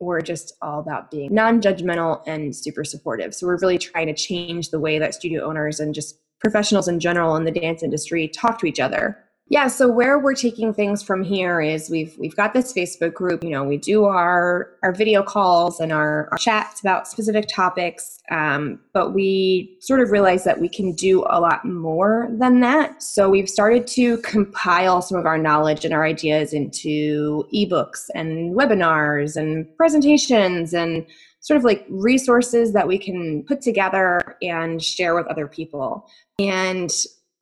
we're 0.00 0.20
just 0.20 0.54
all 0.60 0.80
about 0.80 1.10
being 1.10 1.32
non-judgmental 1.34 2.22
and 2.26 2.54
super 2.54 2.84
supportive. 2.84 3.34
So 3.34 3.46
we're 3.46 3.58
really 3.58 3.78
trying 3.78 4.06
to 4.08 4.14
change 4.14 4.70
the 4.70 4.78
way 4.78 4.98
that 4.98 5.14
studio 5.14 5.44
owners 5.44 5.80
and 5.80 5.94
just 5.94 6.18
professionals 6.40 6.88
in 6.88 7.00
general 7.00 7.36
in 7.36 7.44
the 7.44 7.50
dance 7.50 7.82
industry 7.82 8.28
talk 8.28 8.58
to 8.60 8.66
each 8.66 8.80
other 8.80 9.23
yeah 9.48 9.66
so 9.66 9.88
where 9.88 10.18
we're 10.18 10.34
taking 10.34 10.72
things 10.72 11.02
from 11.02 11.22
here 11.22 11.60
is 11.60 11.90
we've 11.90 12.16
we've 12.18 12.36
got 12.36 12.52
this 12.52 12.72
facebook 12.72 13.14
group 13.14 13.42
you 13.42 13.50
know 13.50 13.64
we 13.64 13.76
do 13.76 14.04
our 14.04 14.70
our 14.82 14.92
video 14.92 15.22
calls 15.22 15.80
and 15.80 15.92
our, 15.92 16.28
our 16.30 16.38
chats 16.38 16.80
about 16.80 17.06
specific 17.08 17.46
topics 17.48 18.14
um, 18.30 18.80
but 18.92 19.12
we 19.12 19.76
sort 19.80 20.00
of 20.00 20.10
realized 20.10 20.44
that 20.46 20.60
we 20.60 20.68
can 20.68 20.92
do 20.92 21.24
a 21.28 21.40
lot 21.40 21.64
more 21.64 22.28
than 22.32 22.60
that. 22.60 23.02
So 23.02 23.28
we've 23.28 23.48
started 23.48 23.86
to 23.88 24.18
compile 24.18 25.02
some 25.02 25.18
of 25.18 25.26
our 25.26 25.36
knowledge 25.36 25.84
and 25.84 25.92
our 25.92 26.04
ideas 26.04 26.52
into 26.52 27.46
ebooks 27.54 28.08
and 28.14 28.54
webinars 28.54 29.36
and 29.36 29.66
presentations 29.76 30.72
and 30.72 31.06
sort 31.40 31.58
of 31.58 31.64
like 31.64 31.84
resources 31.90 32.72
that 32.72 32.88
we 32.88 32.98
can 32.98 33.44
put 33.46 33.60
together 33.60 34.36
and 34.40 34.82
share 34.82 35.14
with 35.14 35.26
other 35.26 35.46
people. 35.46 36.08
And 36.38 36.90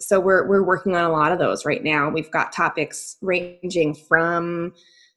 so 0.02 0.20
we're 0.20 0.46
we're 0.46 0.64
working 0.64 0.96
on 0.96 1.04
a 1.04 1.12
lot 1.12 1.32
of 1.32 1.38
those 1.38 1.64
right 1.64 1.82
now. 1.82 2.10
We've 2.10 2.30
got 2.30 2.52
topics 2.52 3.16
ranging 3.22 3.94
from 3.94 4.72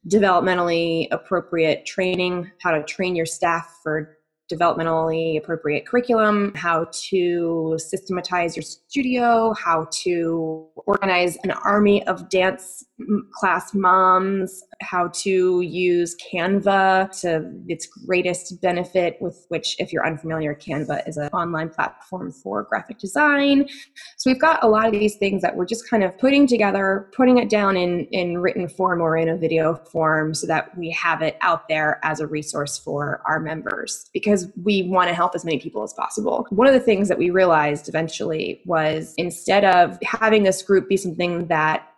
developmentally 0.08 1.08
appropriate 1.10 1.84
training, 1.84 2.50
how 2.62 2.70
to 2.70 2.82
train 2.84 3.16
your 3.16 3.26
staff 3.26 3.80
for 3.82 4.16
developmentally 4.52 5.36
appropriate 5.36 5.86
curriculum, 5.86 6.52
how 6.54 6.86
to 6.92 7.76
systematize 7.78 8.54
your 8.54 8.62
studio, 8.62 9.52
how 9.54 9.88
to 9.90 10.68
organize 10.86 11.36
an 11.42 11.50
army 11.50 12.06
of 12.06 12.28
dance 12.28 12.84
class 13.32 13.74
moms, 13.74 14.64
how 14.80 15.08
to 15.08 15.60
use 15.60 16.16
Canva 16.16 17.20
to 17.20 17.52
its 17.68 17.86
greatest 17.86 18.60
benefit, 18.62 19.18
with 19.20 19.44
which, 19.48 19.76
if 19.78 19.92
you're 19.92 20.06
unfamiliar, 20.06 20.54
Canva 20.54 21.06
is 21.06 21.16
an 21.16 21.28
online 21.28 21.68
platform 21.68 22.32
for 22.32 22.62
graphic 22.62 22.98
design. 22.98 23.68
So 24.16 24.30
we've 24.30 24.40
got 24.40 24.64
a 24.64 24.68
lot 24.68 24.86
of 24.86 24.92
these 24.92 25.16
things 25.16 25.42
that 25.42 25.56
we're 25.56 25.66
just 25.66 25.88
kind 25.88 26.02
of 26.02 26.16
putting 26.18 26.46
together, 26.46 27.10
putting 27.14 27.38
it 27.38 27.50
down 27.50 27.76
in, 27.76 28.06
in 28.06 28.38
written 28.38 28.68
form 28.68 29.00
or 29.00 29.16
in 29.16 29.28
a 29.28 29.36
video 29.36 29.74
form 29.74 30.34
so 30.34 30.46
that 30.46 30.76
we 30.76 30.90
have 30.90 31.20
it 31.22 31.36
out 31.42 31.68
there 31.68 32.00
as 32.02 32.20
a 32.20 32.26
resource 32.26 32.78
for 32.78 33.20
our 33.26 33.40
members 33.40 34.08
because 34.12 34.48
we 34.62 34.84
want 34.84 35.08
to 35.08 35.14
help 35.14 35.34
as 35.34 35.44
many 35.44 35.58
people 35.58 35.82
as 35.82 35.92
possible. 35.92 36.46
One 36.50 36.66
of 36.66 36.74
the 36.74 36.80
things 36.80 37.08
that 37.08 37.18
we 37.18 37.30
realized 37.30 37.88
eventually 37.88 38.62
was 38.64 39.12
instead 39.18 39.64
of 39.64 39.98
having 40.02 40.44
this 40.44 40.62
group 40.62 40.88
be 40.88 40.96
something 40.96 41.46
that 41.48 41.88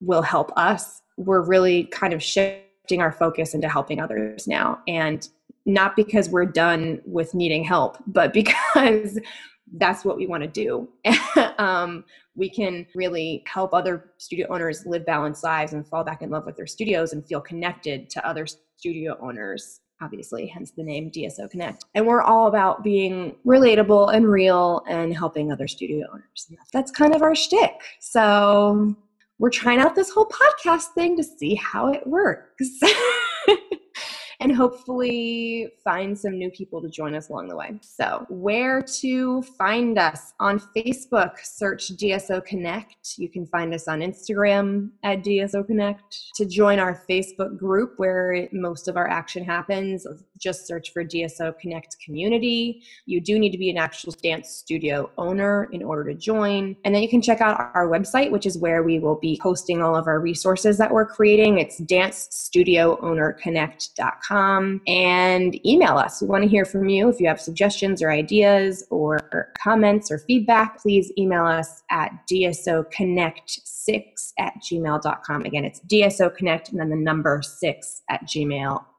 will 0.00 0.22
help 0.22 0.52
us, 0.56 1.02
we're 1.16 1.42
really 1.42 1.84
kind 1.84 2.12
of 2.12 2.22
shifting 2.22 3.00
our 3.00 3.12
focus 3.12 3.54
into 3.54 3.68
helping 3.68 4.00
others 4.00 4.46
now. 4.46 4.80
And 4.86 5.28
not 5.64 5.96
because 5.96 6.28
we're 6.28 6.46
done 6.46 7.00
with 7.04 7.34
needing 7.34 7.64
help, 7.64 7.98
but 8.06 8.32
because 8.32 9.18
that's 9.74 10.04
what 10.04 10.16
we 10.16 10.26
want 10.26 10.42
to 10.42 10.48
do. 10.48 10.88
um, 11.58 12.04
we 12.36 12.48
can 12.48 12.86
really 12.94 13.42
help 13.46 13.72
other 13.72 14.12
studio 14.18 14.46
owners 14.50 14.84
live 14.86 15.04
balanced 15.06 15.42
lives 15.42 15.72
and 15.72 15.86
fall 15.88 16.04
back 16.04 16.22
in 16.22 16.30
love 16.30 16.46
with 16.46 16.56
their 16.56 16.66
studios 16.66 17.12
and 17.12 17.26
feel 17.26 17.40
connected 17.40 18.08
to 18.10 18.26
other 18.28 18.46
studio 18.46 19.16
owners 19.20 19.80
obviously, 20.00 20.46
hence 20.46 20.72
the 20.72 20.82
name 20.82 21.10
DSO 21.10 21.50
Connect. 21.50 21.84
And 21.94 22.06
we're 22.06 22.22
all 22.22 22.48
about 22.48 22.82
being 22.82 23.36
relatable 23.46 24.14
and 24.14 24.28
real 24.28 24.82
and 24.88 25.16
helping 25.16 25.50
other 25.50 25.66
studio 25.66 26.06
owners. 26.12 26.50
That's 26.72 26.90
kind 26.90 27.14
of 27.14 27.22
our 27.22 27.34
shtick. 27.34 27.72
So 28.00 28.94
we're 29.38 29.50
trying 29.50 29.80
out 29.80 29.94
this 29.94 30.10
whole 30.10 30.28
podcast 30.28 30.88
thing 30.94 31.16
to 31.16 31.24
see 31.24 31.54
how 31.54 31.92
it 31.92 32.06
works. 32.06 32.68
and 34.40 34.54
hopefully 34.54 35.68
find 35.82 36.18
some 36.18 36.38
new 36.38 36.50
people 36.50 36.82
to 36.82 36.88
join 36.88 37.14
us 37.14 37.28
along 37.28 37.48
the 37.48 37.56
way. 37.56 37.78
So, 37.80 38.26
where 38.28 38.82
to 39.00 39.42
find 39.42 39.98
us? 39.98 40.34
On 40.40 40.60
Facebook, 40.76 41.38
search 41.42 41.88
DSO 41.96 42.44
Connect. 42.44 43.14
You 43.16 43.28
can 43.28 43.46
find 43.46 43.72
us 43.74 43.88
on 43.88 44.00
Instagram 44.00 44.90
at 45.02 45.22
DSO 45.24 45.66
Connect. 45.66 46.02
To 46.36 46.46
join 46.46 46.78
our 46.78 47.02
Facebook 47.08 47.58
group 47.58 47.94
where 47.96 48.48
most 48.52 48.88
of 48.88 48.96
our 48.96 49.08
action 49.08 49.44
happens, 49.44 50.06
just 50.38 50.66
search 50.66 50.92
for 50.92 51.04
DSO 51.04 51.58
Connect 51.58 51.96
Community. 52.04 52.82
You 53.06 53.20
do 53.20 53.38
need 53.38 53.50
to 53.50 53.58
be 53.58 53.70
an 53.70 53.78
actual 53.78 54.12
dance 54.22 54.50
studio 54.50 55.10
owner 55.18 55.68
in 55.72 55.82
order 55.82 56.04
to 56.04 56.14
join. 56.14 56.76
And 56.84 56.94
then 56.94 57.02
you 57.02 57.08
can 57.08 57.22
check 57.22 57.40
out 57.40 57.70
our 57.74 57.88
website, 57.88 58.30
which 58.30 58.46
is 58.46 58.56
where 58.58 58.82
we 58.82 58.98
will 58.98 59.14
be 59.16 59.38
posting 59.42 59.82
all 59.82 59.96
of 59.96 60.06
our 60.06 60.20
resources 60.20 60.76
that 60.78 60.90
we're 60.90 61.06
creating. 61.06 61.58
It's 61.58 61.80
dancestudioownerconnect.com 61.80 64.80
and 64.86 65.66
email 65.66 65.98
us. 65.98 66.20
We 66.20 66.28
want 66.28 66.44
to 66.44 66.48
hear 66.48 66.64
from 66.64 66.88
you. 66.88 67.08
If 67.08 67.20
you 67.20 67.26
have 67.28 67.40
suggestions 67.40 68.02
or 68.02 68.10
ideas 68.10 68.84
or 68.90 69.52
comments 69.62 70.10
or 70.10 70.18
feedback, 70.18 70.80
please 70.80 71.12
email 71.18 71.44
us 71.44 71.84
at 71.90 72.10
dsoconnect6 72.30 74.32
at 74.38 74.54
gmail.com. 74.62 75.42
Again, 75.42 75.64
it's 75.64 75.80
dsoconnect 75.80 76.70
and 76.70 76.80
then 76.80 76.90
the 76.90 76.96
number 76.96 77.42
6 77.42 78.02
at 78.10 78.22
gmail.com. 78.24 78.95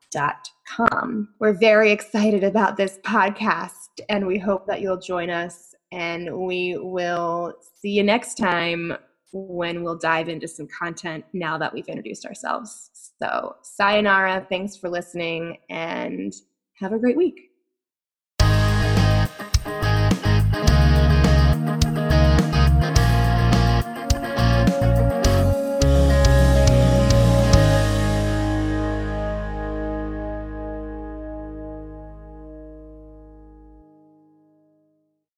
We're 1.39 1.57
very 1.57 1.91
excited 1.91 2.43
about 2.43 2.77
this 2.77 2.99
podcast 3.05 3.71
and 4.09 4.25
we 4.25 4.37
hope 4.37 4.67
that 4.67 4.81
you'll 4.81 4.99
join 4.99 5.29
us 5.29 5.73
and 5.91 6.45
we 6.45 6.77
will 6.77 7.53
see 7.81 7.91
you 7.91 8.03
next 8.03 8.35
time 8.35 8.93
when 9.31 9.83
we'll 9.83 9.97
dive 9.97 10.29
into 10.29 10.47
some 10.47 10.67
content 10.67 11.25
now 11.33 11.57
that 11.57 11.73
we've 11.73 11.87
introduced 11.87 12.25
ourselves. 12.25 13.13
So, 13.21 13.55
sayonara. 13.61 14.45
Thanks 14.49 14.75
for 14.75 14.89
listening 14.89 15.57
and 15.69 16.33
have 16.79 16.93
a 16.93 16.99
great 16.99 17.17
week. 17.17 17.46